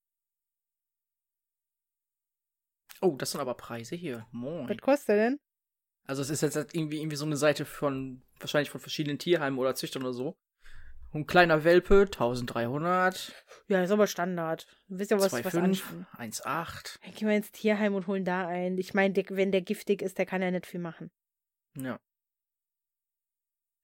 Oh, 3.01 3.15
das 3.17 3.31
sind 3.31 3.41
aber 3.41 3.55
Preise 3.55 3.95
hier. 3.95 4.25
Moin. 4.31 4.67
Was 4.67 4.77
kostet 4.77 5.09
der 5.09 5.15
denn? 5.17 5.39
Also 6.07 6.21
es 6.21 6.29
ist 6.29 6.41
jetzt 6.41 6.55
halt 6.55 6.73
irgendwie, 6.75 6.99
irgendwie 6.99 7.15
so 7.15 7.25
eine 7.25 7.37
Seite 7.37 7.65
von, 7.65 8.21
wahrscheinlich 8.39 8.69
von 8.69 8.81
verschiedenen 8.81 9.17
Tierheimen 9.17 9.57
oder 9.57 9.75
Züchtern 9.75 10.03
oder 10.03 10.13
so. 10.13 10.35
Ein 11.15 11.25
kleiner 11.27 11.63
Welpe, 11.63 12.01
1300, 12.01 13.33
Ja, 13.69 13.81
ist 13.81 13.91
aber 13.91 14.05
Standard. 14.05 14.67
Du 14.89 14.99
wisst 14.99 15.11
ja, 15.11 15.17
was, 15.17 15.31
was 15.31 15.45
2,5, 15.45 15.59
anstehen. 15.61 16.07
1,8. 16.17 16.99
Dann 17.01 17.13
gehen 17.13 17.27
wir 17.29 17.35
ins 17.37 17.51
Tierheim 17.53 17.95
und 17.95 18.07
holen 18.07 18.25
da 18.25 18.45
ein. 18.47 18.77
Ich 18.77 18.93
meine, 18.93 19.15
wenn 19.29 19.53
der 19.53 19.61
giftig 19.61 20.01
ist, 20.01 20.17
der 20.17 20.25
kann 20.25 20.41
ja 20.41 20.51
nicht 20.51 20.65
viel 20.65 20.81
machen. 20.81 21.11
Ja. 21.77 22.01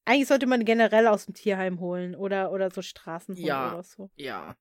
Eigentlich 0.04 0.28
sollte 0.28 0.46
man 0.46 0.66
generell 0.66 1.08
aus 1.08 1.26
dem 1.26 1.34
Tierheim 1.34 1.80
holen 1.80 2.16
oder, 2.16 2.52
oder 2.52 2.70
so 2.70 2.82
Straßenhunde 2.82 3.48
Ja. 3.48 3.72
oder 3.72 3.84
so. 3.84 4.10
Ja. 4.16 4.58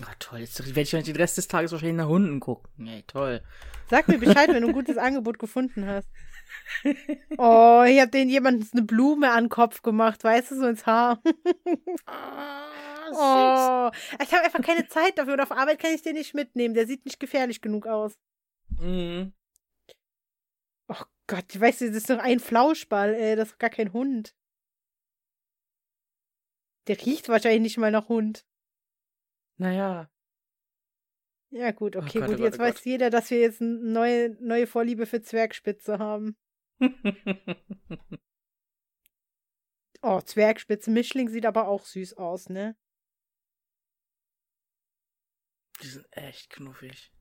Ah, 0.00 0.14
toll. 0.18 0.38
Jetzt 0.38 0.64
werde 0.64 0.80
ich 0.80 0.90
den 0.90 1.16
Rest 1.16 1.36
des 1.36 1.48
Tages 1.48 1.72
wahrscheinlich 1.72 1.98
nach 1.98 2.08
Hunden 2.08 2.40
gucken. 2.40 2.86
Ey, 2.86 3.02
toll. 3.02 3.42
Sag 3.90 4.08
mir 4.08 4.18
Bescheid, 4.18 4.48
wenn 4.48 4.62
du 4.62 4.68
ein 4.68 4.74
gutes 4.74 4.96
Angebot 4.96 5.38
gefunden 5.38 5.86
hast. 5.86 6.08
Oh, 7.38 7.84
ich 7.86 8.00
hab 8.00 8.10
den 8.12 8.28
jemanden 8.28 8.68
eine 8.72 8.82
Blume 8.82 9.30
an 9.30 9.44
den 9.44 9.50
Kopf 9.50 9.82
gemacht, 9.82 10.22
weißt 10.24 10.50
du, 10.52 10.56
so 10.56 10.66
ins 10.66 10.86
Haar. 10.86 11.20
Ah, 12.06 13.90
Oh, 13.90 13.90
ich 14.22 14.34
habe 14.34 14.44
einfach 14.44 14.60
keine 14.60 14.86
Zeit 14.86 15.16
dafür 15.16 15.32
und 15.32 15.40
auf 15.40 15.50
Arbeit 15.50 15.78
kann 15.78 15.94
ich 15.94 16.02
den 16.02 16.14
nicht 16.14 16.34
mitnehmen. 16.34 16.74
Der 16.74 16.86
sieht 16.86 17.06
nicht 17.06 17.18
gefährlich 17.18 17.62
genug 17.62 17.86
aus. 17.86 18.18
Mhm. 18.68 19.32
Oh 20.88 21.02
Gott, 21.26 21.58
weißt 21.58 21.80
du, 21.80 21.86
das 21.86 21.96
ist 21.96 22.10
doch 22.10 22.18
ein 22.18 22.38
Flauschball, 22.38 23.14
ey, 23.14 23.34
das 23.34 23.48
ist 23.48 23.54
doch 23.54 23.58
gar 23.58 23.70
kein 23.70 23.94
Hund. 23.94 24.34
Der 26.86 27.00
riecht 27.04 27.28
wahrscheinlich 27.30 27.62
nicht 27.62 27.78
mal 27.78 27.90
nach 27.90 28.08
Hund. 28.08 28.44
Naja. 29.56 30.10
Ja, 31.50 31.70
gut, 31.72 31.96
Oh 31.96 32.00
okay, 32.00 32.20
Gott, 32.20 32.28
gut. 32.28 32.36
oh 32.36 32.38
Gott, 32.38 32.44
Jetzt 32.44 32.58
oh 32.58 32.62
weiß 32.62 32.84
jeder, 32.84 33.10
dass 33.10 33.30
wir 33.30 33.40
jetzt 33.40 33.60
eine 33.62 33.74
neue, 33.78 34.36
neue 34.40 34.66
Vorliebe 34.66 35.06
für 35.06 35.22
Zwergspitze 35.22 35.98
haben. 35.98 36.36
Oh, 40.02 40.20
Zwergspitze. 40.20 40.90
Mischling 40.90 41.28
sieht 41.28 41.44
aber 41.44 41.66
auch 41.68 41.84
süß 41.84 42.14
aus, 42.18 42.48
ne? 42.48 42.76
Die 45.82 45.88
sind 45.88 46.06
echt 46.12 46.50
knuffig. 46.50 47.12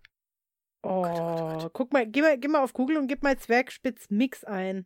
Oh, 0.83 1.01
Gott, 1.01 1.19
oh 1.19 1.65
oh 1.65 1.69
guck 1.71 1.91
mal 1.91 2.05
geh, 2.07 2.21
mal, 2.21 2.37
geh 2.37 2.47
mal 2.47 2.61
auf 2.63 2.73
Google 2.73 2.97
und 2.97 3.07
gib 3.07 3.23
mal 3.23 3.37
Zwergspitz-Mix 3.37 4.43
ein. 4.43 4.85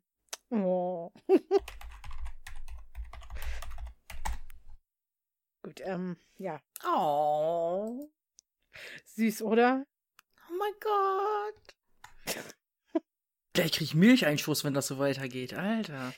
Oh. 0.50 1.12
Gut, 5.64 5.82
ähm, 5.82 6.18
ja. 6.38 6.62
Oh. 6.86 8.10
Süß, 9.06 9.42
oder? 9.44 9.86
Oh 10.50 10.54
mein 10.58 10.74
Gott. 10.80 11.76
Gleich 13.54 13.72
krieg 13.74 13.82
ich 13.82 13.96
Milcheinschuss, 13.96 14.64
wenn 14.64 14.74
das 14.74 14.88
so 14.88 15.00
weitergeht. 15.00 15.54
Alter. 15.54 16.14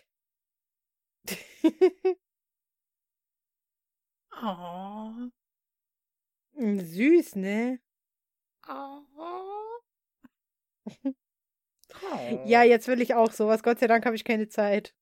Oh. 4.45 5.29
Süß, 6.57 7.35
ne? 7.35 7.79
Oh. 8.67 9.01
Ja, 12.45 12.63
jetzt 12.63 12.87
will 12.87 13.01
ich 13.01 13.13
auch 13.13 13.31
sowas. 13.31 13.63
Gott 13.63 13.79
sei 13.79 13.87
Dank 13.87 14.05
habe 14.05 14.15
ich 14.15 14.25
keine 14.25 14.49
Zeit. 14.49 14.95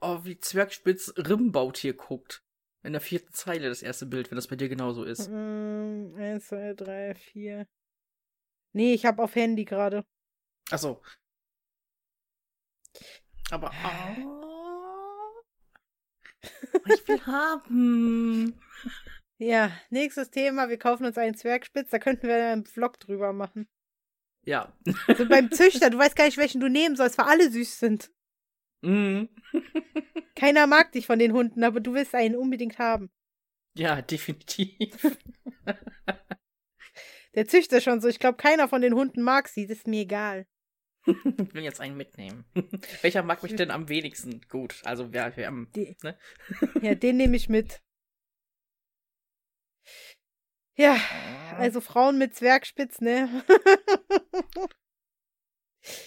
Oh, 0.00 0.24
wie 0.24 0.38
Zwergspitz 0.38 1.12
Rimbautier 1.16 1.94
guckt. 1.94 2.42
In 2.84 2.92
der 2.92 3.00
vierten 3.00 3.32
Zeile 3.32 3.70
das 3.70 3.82
erste 3.82 4.04
Bild, 4.04 4.30
wenn 4.30 4.36
das 4.36 4.46
bei 4.46 4.56
dir 4.56 4.68
genauso 4.68 5.04
ist. 5.04 5.28
Ähm, 5.28 6.14
eins, 6.18 6.48
zwei, 6.48 6.74
drei, 6.74 7.14
vier. 7.14 7.66
Nee, 8.74 8.92
ich 8.92 9.06
habe 9.06 9.22
auf 9.22 9.34
Handy 9.34 9.64
gerade. 9.64 10.04
Achso. 10.70 11.02
Aber. 13.50 13.72
Oh. 14.22 15.42
Ich 16.86 17.08
will 17.08 17.24
haben. 17.26 18.60
Ja, 19.38 19.72
nächstes 19.90 20.30
Thema. 20.30 20.68
Wir 20.68 20.78
kaufen 20.78 21.04
uns 21.04 21.18
einen 21.18 21.34
Zwergspitz. 21.34 21.90
Da 21.90 21.98
könnten 21.98 22.28
wir 22.28 22.36
einen 22.36 22.64
Vlog 22.64 23.00
drüber 23.00 23.32
machen. 23.32 23.66
Ja. 24.44 24.72
So 25.18 25.26
beim 25.26 25.50
Züchter. 25.52 25.90
Du 25.90 25.98
weißt 25.98 26.14
gar 26.14 26.26
nicht, 26.26 26.38
welchen 26.38 26.60
du 26.60 26.68
nehmen 26.68 26.94
sollst, 26.94 27.18
weil 27.18 27.26
alle 27.26 27.50
süß 27.50 27.80
sind. 27.80 28.12
Mhm. 28.84 29.28
Keiner 30.34 30.66
mag 30.66 30.92
dich 30.92 31.06
von 31.06 31.18
den 31.18 31.32
Hunden, 31.32 31.64
aber 31.64 31.80
du 31.80 31.94
willst 31.94 32.14
einen 32.14 32.36
unbedingt 32.36 32.78
haben. 32.78 33.10
Ja, 33.76 34.02
definitiv. 34.02 35.18
Der 37.34 37.46
Züchter 37.46 37.80
schon 37.80 38.00
so. 38.00 38.08
Ich 38.08 38.18
glaube, 38.18 38.36
keiner 38.36 38.68
von 38.68 38.80
den 38.80 38.94
Hunden 38.94 39.22
mag 39.22 39.48
sie. 39.48 39.66
Das 39.66 39.78
ist 39.78 39.86
mir 39.86 40.02
egal. 40.02 40.46
Ich 41.06 41.54
will 41.54 41.62
jetzt 41.62 41.80
einen 41.80 41.96
mitnehmen. 41.96 42.44
Welcher 43.02 43.22
mag 43.22 43.42
mich 43.42 43.56
denn 43.56 43.70
am 43.70 43.88
wenigsten 43.88 44.40
gut? 44.48 44.80
Also 44.84 45.12
wer, 45.12 45.36
wer 45.36 45.48
am. 45.48 45.68
Die, 45.74 45.96
Ne? 46.02 46.16
Ja, 46.80 46.94
den 46.94 47.16
nehme 47.16 47.36
ich 47.36 47.48
mit. 47.48 47.82
Ja, 50.76 50.98
also 51.56 51.80
Frauen 51.80 52.18
mit 52.18 52.34
Zwergspitz, 52.34 53.00
ne? 53.00 53.44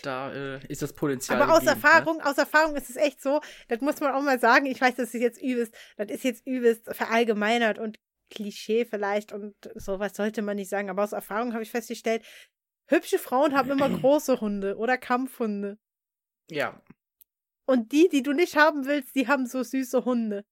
Da 0.02 0.34
äh, 0.34 0.68
ist 0.68 0.82
das 0.82 0.94
Potenzial. 0.94 1.42
Aber 1.42 1.54
aus 1.54 1.60
gegeben, 1.60 1.82
Erfahrung, 1.82 2.22
aus 2.22 2.38
Erfahrung 2.38 2.76
ist 2.76 2.90
es 2.90 2.96
echt 2.96 3.22
so, 3.22 3.42
das 3.68 3.82
muss 3.82 4.00
man 4.00 4.14
auch 4.14 4.22
mal 4.22 4.40
sagen. 4.40 4.66
Ich 4.66 4.82
weiß, 4.82 4.96
das 4.96 5.14
ist 5.14 5.22
jetzt 5.22 5.42
übelst, 5.42 5.74
das 5.98 6.10
ist 6.10 6.24
jetzt 6.24 6.46
übelst 6.48 6.94
verallgemeinert 6.96 7.78
und 7.78 8.00
Klischee 8.30 8.86
vielleicht 8.86 9.32
und 9.32 9.56
sowas 9.76 10.16
sollte 10.16 10.42
man 10.42 10.56
nicht 10.58 10.70
sagen. 10.70 10.90
Aber 10.90 11.04
aus 11.04 11.14
Erfahrung 11.14 11.54
habe 11.54 11.64
ich 11.64 11.72
festgestellt, 11.72 12.26
hübsche 12.88 13.20
Frauen 13.20 13.56
haben 13.56 13.70
immer 13.72 13.90
große 14.02 14.42
Hunde 14.42 14.78
oder 14.78 14.98
Kampfhunde. 14.98 15.70
Ne? 15.70 15.78
Ja. 16.50 16.82
Und 17.66 17.92
die, 17.92 18.08
die 18.10 18.24
du 18.24 18.34
nicht 18.34 18.56
haben 18.56 18.86
willst, 18.86 19.16
die 19.16 19.28
haben 19.28 19.46
so 19.46 19.62
süße 19.64 20.06
Hunde. 20.06 20.46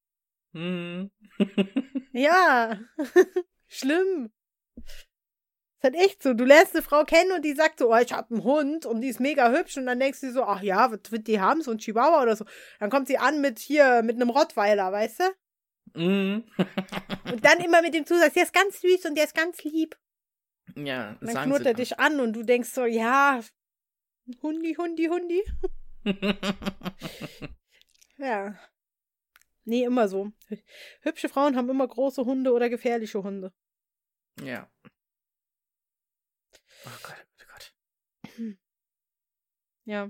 Mhm. 0.52 1.12
Ja, 2.18 2.80
schlimm. 3.68 4.32
Ist 5.86 5.94
halt 5.94 6.04
echt 6.04 6.24
so. 6.24 6.34
Du 6.34 6.46
lernst 6.46 6.74
eine 6.74 6.82
Frau 6.82 7.04
kennen 7.04 7.32
und 7.32 7.46
die 7.46 7.54
sagt 7.54 7.78
so, 7.78 7.94
oh, 7.94 7.98
ich 7.98 8.12
hab 8.12 8.32
einen 8.32 8.44
Hund 8.44 8.88
und 8.88 9.02
die 9.02 9.10
ist 9.10 9.20
mega 9.20 9.52
hübsch 9.52 9.78
und 9.78 9.86
dann 9.86 10.00
denkst 10.00 10.22
du 10.22 10.32
so, 10.32 10.44
ach 10.44 10.64
ja, 10.64 10.92
was 10.92 11.12
wird 11.12 11.28
die 11.28 11.40
haben, 11.40 11.62
so 11.62 11.70
ein 11.72 11.78
Chihuahua 11.78 12.24
oder 12.24 12.36
so. 12.36 12.46
Dann 12.80 12.90
kommt 12.90 13.08
sie 13.08 13.20
an 13.20 13.40
mit 13.40 13.60
hier, 13.60 14.02
mit 14.02 14.16
einem 14.16 14.32
Rottweiler, 14.32 14.92
weißt 14.92 15.20
du? 15.20 15.24
Mhm. 16.02 16.44
Und 17.32 17.46
dann 17.46 17.60
immer 17.60 17.84
mit 17.84 17.94
dem 17.94 18.06
Zusatz, 18.06 18.34
der 18.34 18.44
ist 18.44 18.54
ganz 18.54 18.82
süß 18.82 19.06
und 19.06 19.16
der 19.16 19.26
ist 19.26 19.36
ganz 19.36 19.64
lieb. 19.64 19.96
ja, 20.76 21.16
Und 21.22 21.34
dann 21.34 21.46
knurrt 21.46 21.62
er 21.62 21.74
dann. 21.74 21.76
dich 21.76 22.00
an 22.00 22.20
und 22.20 22.34
du 22.34 22.44
denkst 22.44 22.70
so, 22.70 22.86
ja, 22.86 23.40
Hundi, 24.42 24.74
Hundi, 24.76 25.06
Hundi. 25.06 25.44
Ja. 28.18 28.58
Nee, 29.66 29.84
immer 29.84 30.08
so. 30.08 30.32
Hübsche 31.02 31.28
Frauen 31.30 31.56
haben 31.58 31.70
immer 31.70 31.88
große 31.88 32.24
Hunde 32.26 32.54
oder 32.54 32.70
gefährliche 32.70 33.22
Hunde. 33.22 33.54
ja. 34.42 34.68
Oh 36.86 36.90
Gott, 37.04 37.26
oh 37.42 37.46
Gott. 37.52 37.74
Ja. 39.88 40.10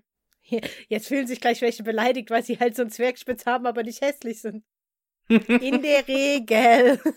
Jetzt 0.88 1.10
fühlen 1.10 1.28
sich 1.28 1.42
gleich 1.42 1.62
welche 1.62 1.84
beleidigt, 1.84 2.30
weil 2.30 2.44
sie 2.44 2.58
halt 2.60 2.78
so 2.78 2.84
einen 2.84 2.92
Zwergspitz 2.92 3.46
haben, 3.46 3.66
aber 3.66 3.84
nicht 3.84 4.00
hässlich 4.00 4.40
sind. 4.40 4.64
In 5.28 5.82
der 5.82 6.08
Regel. 6.08 7.02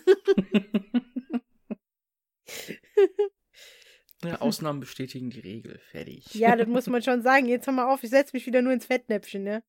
ja, 4.23 4.41
Ausnahmen 4.41 4.79
bestätigen 4.79 5.29
die 5.29 5.39
Regel. 5.39 5.79
Fertig. 5.91 6.33
ja, 6.33 6.55
das 6.55 6.67
muss 6.67 6.87
man 6.87 7.03
schon 7.03 7.21
sagen. 7.21 7.45
Jetzt 7.45 7.67
hör 7.67 7.73
mal 7.73 7.93
auf, 7.93 8.03
ich 8.03 8.09
setze 8.09 8.35
mich 8.35 8.45
wieder 8.45 8.61
nur 8.61 8.73
ins 8.73 8.87
Fettnäpfchen, 8.87 9.43
ne? 9.43 9.63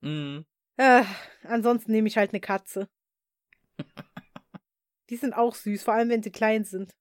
Mhm. 0.00 0.46
Äh, 0.76 1.04
ansonsten 1.42 1.92
nehme 1.92 2.08
ich 2.08 2.16
halt 2.16 2.30
eine 2.30 2.40
Katze. 2.40 2.88
Die 5.10 5.16
sind 5.16 5.34
auch 5.34 5.54
süß, 5.54 5.82
vor 5.82 5.94
allem 5.94 6.08
wenn 6.08 6.22
sie 6.22 6.32
klein 6.32 6.64
sind. 6.64 6.96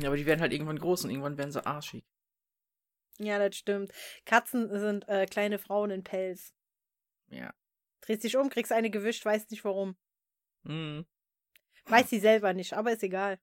Ja, 0.00 0.08
aber 0.08 0.16
die 0.16 0.26
werden 0.26 0.40
halt 0.40 0.52
irgendwann 0.52 0.78
groß 0.78 1.04
und 1.04 1.10
irgendwann 1.10 1.38
werden 1.38 1.52
sie 1.52 1.64
arschig. 1.64 2.04
Ja, 3.18 3.38
das 3.38 3.56
stimmt. 3.56 3.92
Katzen 4.24 4.68
sind 4.78 5.08
äh, 5.08 5.26
kleine 5.26 5.58
Frauen 5.58 5.90
in 5.90 6.04
Pelz. 6.04 6.52
Ja. 7.28 7.54
Drehst 8.02 8.24
dich 8.24 8.36
um, 8.36 8.50
kriegst 8.50 8.72
eine 8.72 8.90
gewischt, 8.90 9.24
weißt 9.24 9.50
nicht 9.50 9.64
warum. 9.64 9.96
Mhm. 10.64 11.06
Weiß 11.86 12.10
sie 12.10 12.18
selber 12.18 12.52
nicht, 12.52 12.74
aber 12.74 12.92
ist 12.92 13.02
egal. 13.02 13.38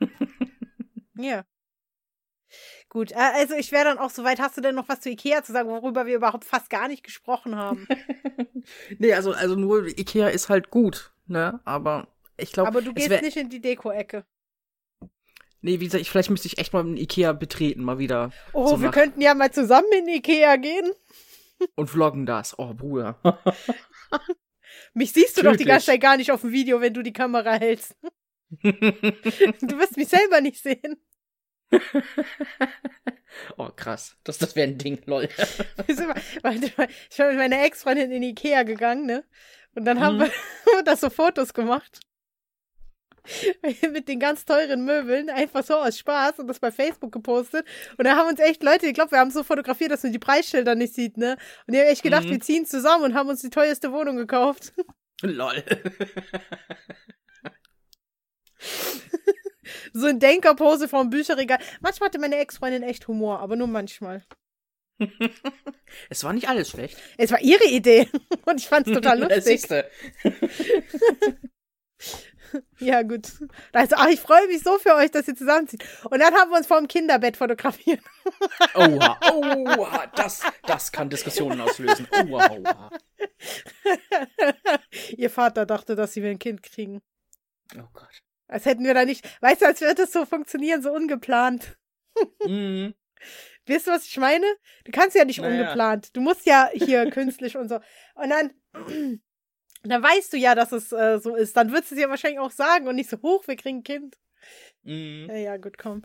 Ja. 1.20 1.44
Gut, 2.88 3.12
äh, 3.12 3.16
also 3.16 3.54
ich 3.54 3.70
wäre 3.70 3.84
dann 3.84 3.98
auch 3.98 4.10
soweit. 4.10 4.40
Hast 4.40 4.56
du 4.56 4.60
denn 4.60 4.74
noch 4.74 4.88
was 4.88 5.00
zu 5.00 5.10
Ikea 5.10 5.44
zu 5.44 5.52
sagen, 5.52 5.68
worüber 5.68 6.06
wir 6.06 6.16
überhaupt 6.16 6.44
fast 6.44 6.68
gar 6.70 6.88
nicht 6.88 7.04
gesprochen 7.04 7.54
haben? 7.54 7.86
nee, 8.98 9.12
also, 9.12 9.32
also 9.32 9.54
nur 9.54 9.86
Ikea 9.86 10.28
ist 10.28 10.48
halt 10.48 10.70
gut, 10.70 11.12
ne? 11.26 11.60
Aber 11.64 12.08
ich 12.36 12.52
glaube. 12.52 12.68
Aber 12.68 12.82
du 12.82 12.92
gehst 12.92 13.22
nicht 13.22 13.36
in 13.36 13.48
die 13.48 13.60
Deko-Ecke. 13.60 14.24
Nee, 15.62 15.78
wie 15.80 15.84
gesagt, 15.84 16.00
ich, 16.02 16.10
vielleicht 16.10 16.30
müsste 16.30 16.48
ich 16.48 16.58
echt 16.58 16.72
mal 16.72 16.80
einen 16.80 16.96
Ikea 16.96 17.32
betreten, 17.32 17.82
mal 17.82 17.98
wieder. 17.98 18.32
Oh, 18.52 18.66
So 18.68 18.80
wir 18.80 18.86
nach- 18.86 18.94
könnten 18.94 19.20
ja 19.20 19.34
mal 19.34 19.50
zusammen 19.52 19.88
in 19.98 20.08
Ikea 20.08 20.56
gehen. 20.56 20.90
Und 21.76 21.88
vloggen 21.90 22.24
das. 22.26 22.58
Oh, 22.58 22.72
Bruder. 22.74 23.18
Mich 24.94 25.12
siehst 25.12 25.36
du 25.36 25.42
doch 25.42 25.50
die 25.52 25.58
Tödlich. 25.58 25.68
ganze 25.68 25.86
Zeit 25.86 26.00
gar 26.00 26.16
nicht 26.16 26.32
auf 26.32 26.40
dem 26.40 26.52
Video, 26.52 26.80
wenn 26.80 26.94
du 26.94 27.02
die 27.02 27.12
Kamera 27.12 27.52
hältst. 27.58 27.94
Du 28.62 29.78
wirst 29.78 29.96
mich 29.96 30.08
selber 30.08 30.40
nicht 30.40 30.60
sehen. 30.60 30.96
oh, 33.56 33.68
krass. 33.76 34.16
Das, 34.24 34.38
das 34.38 34.56
wäre 34.56 34.68
ein 34.68 34.78
Ding, 34.78 35.00
lol. 35.06 35.28
Ich 35.86 35.96
bin 35.96 36.08
mit 36.08 37.36
meiner 37.36 37.62
Ex-Freundin 37.64 38.10
in 38.10 38.22
Ikea 38.22 38.62
gegangen, 38.64 39.06
ne? 39.06 39.24
Und 39.74 39.84
dann 39.84 40.00
haben 40.00 40.16
Mhm. 40.16 40.22
wir 40.22 40.82
das 40.84 41.00
so 41.00 41.10
Fotos 41.10 41.54
gemacht. 41.54 42.00
mit 43.92 44.08
den 44.08 44.20
ganz 44.20 44.44
teuren 44.44 44.84
Möbeln, 44.84 45.30
einfach 45.30 45.64
so 45.64 45.74
aus 45.76 45.98
Spaß 45.98 46.38
und 46.38 46.48
das 46.48 46.58
bei 46.58 46.72
Facebook 46.72 47.12
gepostet. 47.12 47.66
Und 47.98 48.04
da 48.04 48.16
haben 48.16 48.28
uns 48.28 48.40
echt 48.40 48.62
Leute, 48.62 48.86
ich 48.86 48.94
glaube, 48.94 49.12
wir 49.12 49.18
haben 49.18 49.30
so 49.30 49.42
fotografiert, 49.42 49.90
dass 49.90 50.02
man 50.02 50.12
die 50.12 50.18
Preisschilder 50.18 50.74
nicht 50.74 50.94
sieht, 50.94 51.16
ne? 51.16 51.36
Und 51.66 51.74
die 51.74 51.80
haben 51.80 51.88
echt 51.88 52.02
gedacht, 52.02 52.24
Mhm. 52.24 52.30
wir 52.30 52.40
ziehen 52.40 52.66
zusammen 52.66 53.04
und 53.04 53.14
haben 53.14 53.28
uns 53.28 53.40
die 53.42 53.50
teuerste 53.50 53.92
Wohnung 53.92 54.16
gekauft. 54.16 54.72
lol. 55.22 55.62
so 59.92 60.06
in 60.06 60.18
Denkerpose 60.18 60.88
vorm 60.88 61.10
Bücherregal. 61.10 61.58
Manchmal 61.80 62.08
hatte 62.08 62.18
meine 62.18 62.36
Ex-Freundin 62.36 62.82
echt 62.82 63.08
Humor, 63.08 63.40
aber 63.40 63.56
nur 63.56 63.68
manchmal. 63.68 64.24
es 66.10 66.24
war 66.24 66.32
nicht 66.32 66.48
alles 66.48 66.70
schlecht. 66.70 66.98
Es 67.16 67.30
war 67.30 67.40
ihre 67.40 67.68
Idee 67.68 68.08
und 68.44 68.60
ich 68.60 68.68
fand 68.68 68.86
es 68.86 68.94
total 68.94 69.20
lustig. 69.20 69.66
Ja, 72.78 73.02
gut. 73.02 73.28
Also, 73.72 73.96
ach, 73.98 74.08
ich 74.08 74.20
freue 74.20 74.46
mich 74.48 74.62
so 74.62 74.78
für 74.78 74.94
euch, 74.94 75.10
dass 75.10 75.28
ihr 75.28 75.34
zusammenzieht. 75.36 75.84
Und 76.04 76.20
dann 76.20 76.34
haben 76.34 76.50
wir 76.50 76.56
uns 76.56 76.66
vor 76.66 76.78
dem 76.78 76.88
Kinderbett 76.88 77.36
fotografiert. 77.36 78.00
Oha, 78.74 79.18
oha, 79.32 80.06
das, 80.14 80.42
das 80.66 80.90
kann 80.90 81.10
Diskussionen 81.10 81.60
auslösen. 81.60 82.08
Oha, 82.12 82.50
oha. 82.50 82.90
Ihr 85.16 85.30
Vater 85.30 85.66
dachte, 85.66 85.94
dass 85.96 86.12
sie 86.12 86.20
mir 86.20 86.30
ein 86.30 86.38
Kind 86.38 86.62
kriegen. 86.62 87.02
Oh 87.76 87.88
Gott. 87.92 88.22
Als 88.48 88.64
hätten 88.64 88.84
wir 88.84 88.94
da 88.94 89.04
nicht, 89.04 89.24
weißt 89.42 89.62
du, 89.62 89.66
als 89.66 89.80
würde 89.80 89.94
das 90.02 90.12
so 90.12 90.24
funktionieren, 90.26 90.82
so 90.82 90.92
ungeplant. 90.92 91.76
Mhm. 92.44 92.94
Weißt 93.68 93.86
du, 93.86 93.92
was 93.92 94.06
ich 94.06 94.16
meine? 94.16 94.46
Du 94.84 94.90
kannst 94.90 95.14
ja 95.14 95.24
nicht 95.24 95.40
Naja. 95.40 95.60
ungeplant. 95.62 96.16
Du 96.16 96.20
musst 96.20 96.46
ja 96.46 96.68
hier 96.72 97.08
künstlich 97.10 97.56
und 97.56 97.68
so. 97.68 97.78
Und 98.14 98.30
dann, 98.30 99.20
dann 99.82 100.02
weißt 100.02 100.32
du 100.32 100.36
ja, 100.36 100.54
dass 100.54 100.72
es 100.72 100.92
äh, 100.92 101.18
so 101.18 101.34
ist. 101.36 101.56
Dann 101.56 101.70
würdest 101.72 101.90
du 101.90 101.94
es 101.96 102.00
ja 102.00 102.08
wahrscheinlich 102.08 102.40
auch 102.40 102.50
sagen 102.50 102.86
und 102.88 102.96
nicht 102.96 103.10
so 103.10 103.20
hoch, 103.22 103.46
wir 103.46 103.56
kriegen 103.56 103.78
ein 103.78 103.82
Kind. 103.84 104.18
Mhm. 104.82 105.26
Ja, 105.28 105.36
ja, 105.36 105.56
gut, 105.56 105.78
komm. 105.78 106.04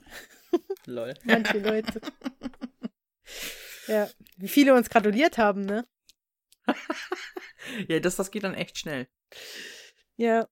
Lol. 0.85 1.13
Manche 1.23 1.57
Leute. 1.59 2.01
Ja, 3.87 4.09
wie 4.37 4.47
viele 4.47 4.73
uns 4.73 4.89
gratuliert 4.89 5.37
haben, 5.37 5.61
ne? 5.61 5.87
Ja, 7.87 7.99
das, 7.99 8.15
das 8.15 8.31
geht 8.31 8.43
dann 8.43 8.53
echt 8.55 8.77
schnell. 8.77 9.07
Ja. 10.17 10.47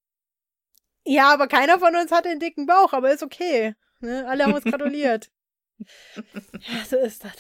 Ja, 1.06 1.34
aber 1.34 1.48
keiner 1.48 1.80
von 1.80 1.96
uns 1.96 2.12
hat 2.12 2.26
den 2.26 2.40
dicken 2.40 2.66
Bauch, 2.66 2.94
aber 2.94 3.12
ist 3.12 3.24
okay. 3.24 3.76
Ne? 4.00 4.26
Alle 4.28 4.46
haben 4.46 4.54
uns 4.54 4.64
gratuliert. 4.64 5.32
ja, 6.16 6.86
so 6.88 6.98
ist 6.98 7.24
das. 7.24 7.34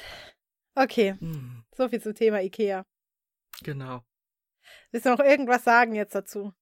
Okay, 0.75 1.15
Mhm. 1.19 1.63
so 1.77 1.88
viel 1.88 2.01
zum 2.01 2.15
Thema 2.15 2.41
Ikea. 2.41 2.86
Genau. 3.61 4.03
Willst 4.93 5.07
du 5.07 5.09
noch 5.09 5.19
irgendwas 5.19 5.63
sagen 5.63 5.95
jetzt 5.95 6.13
dazu? 6.13 6.53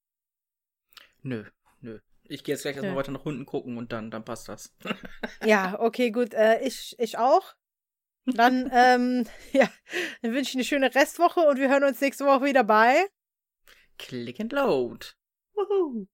Nö, 1.21 1.43
nö. 1.81 1.99
Ich 2.23 2.45
gehe 2.45 2.55
jetzt 2.55 2.61
gleich 2.61 2.75
erstmal 2.77 2.93
Ja. 2.93 2.97
weiter 2.97 3.11
nach 3.11 3.25
unten 3.25 3.45
gucken 3.45 3.77
und 3.77 3.91
dann, 3.91 4.09
dann 4.09 4.23
passt 4.23 4.47
das. 4.47 4.73
Ja, 5.43 5.77
okay, 5.81 6.11
gut. 6.11 6.33
Äh, 6.33 6.65
ich, 6.65 6.95
ich 6.97 7.17
auch. 7.17 7.55
Dann, 8.25 8.69
ähm, 8.73 9.27
ja, 9.51 9.69
dann 10.21 10.33
wünsche 10.33 10.51
ich 10.51 10.55
eine 10.55 10.63
schöne 10.63 10.95
Restwoche 10.95 11.41
und 11.41 11.59
wir 11.59 11.67
hören 11.69 11.83
uns 11.83 11.99
nächste 11.99 12.25
Woche 12.25 12.45
wieder 12.45 12.63
bei. 12.63 13.05
Click 13.97 14.39
and 14.39 14.53
load. 14.53 15.07
Woohoo. 15.53 16.07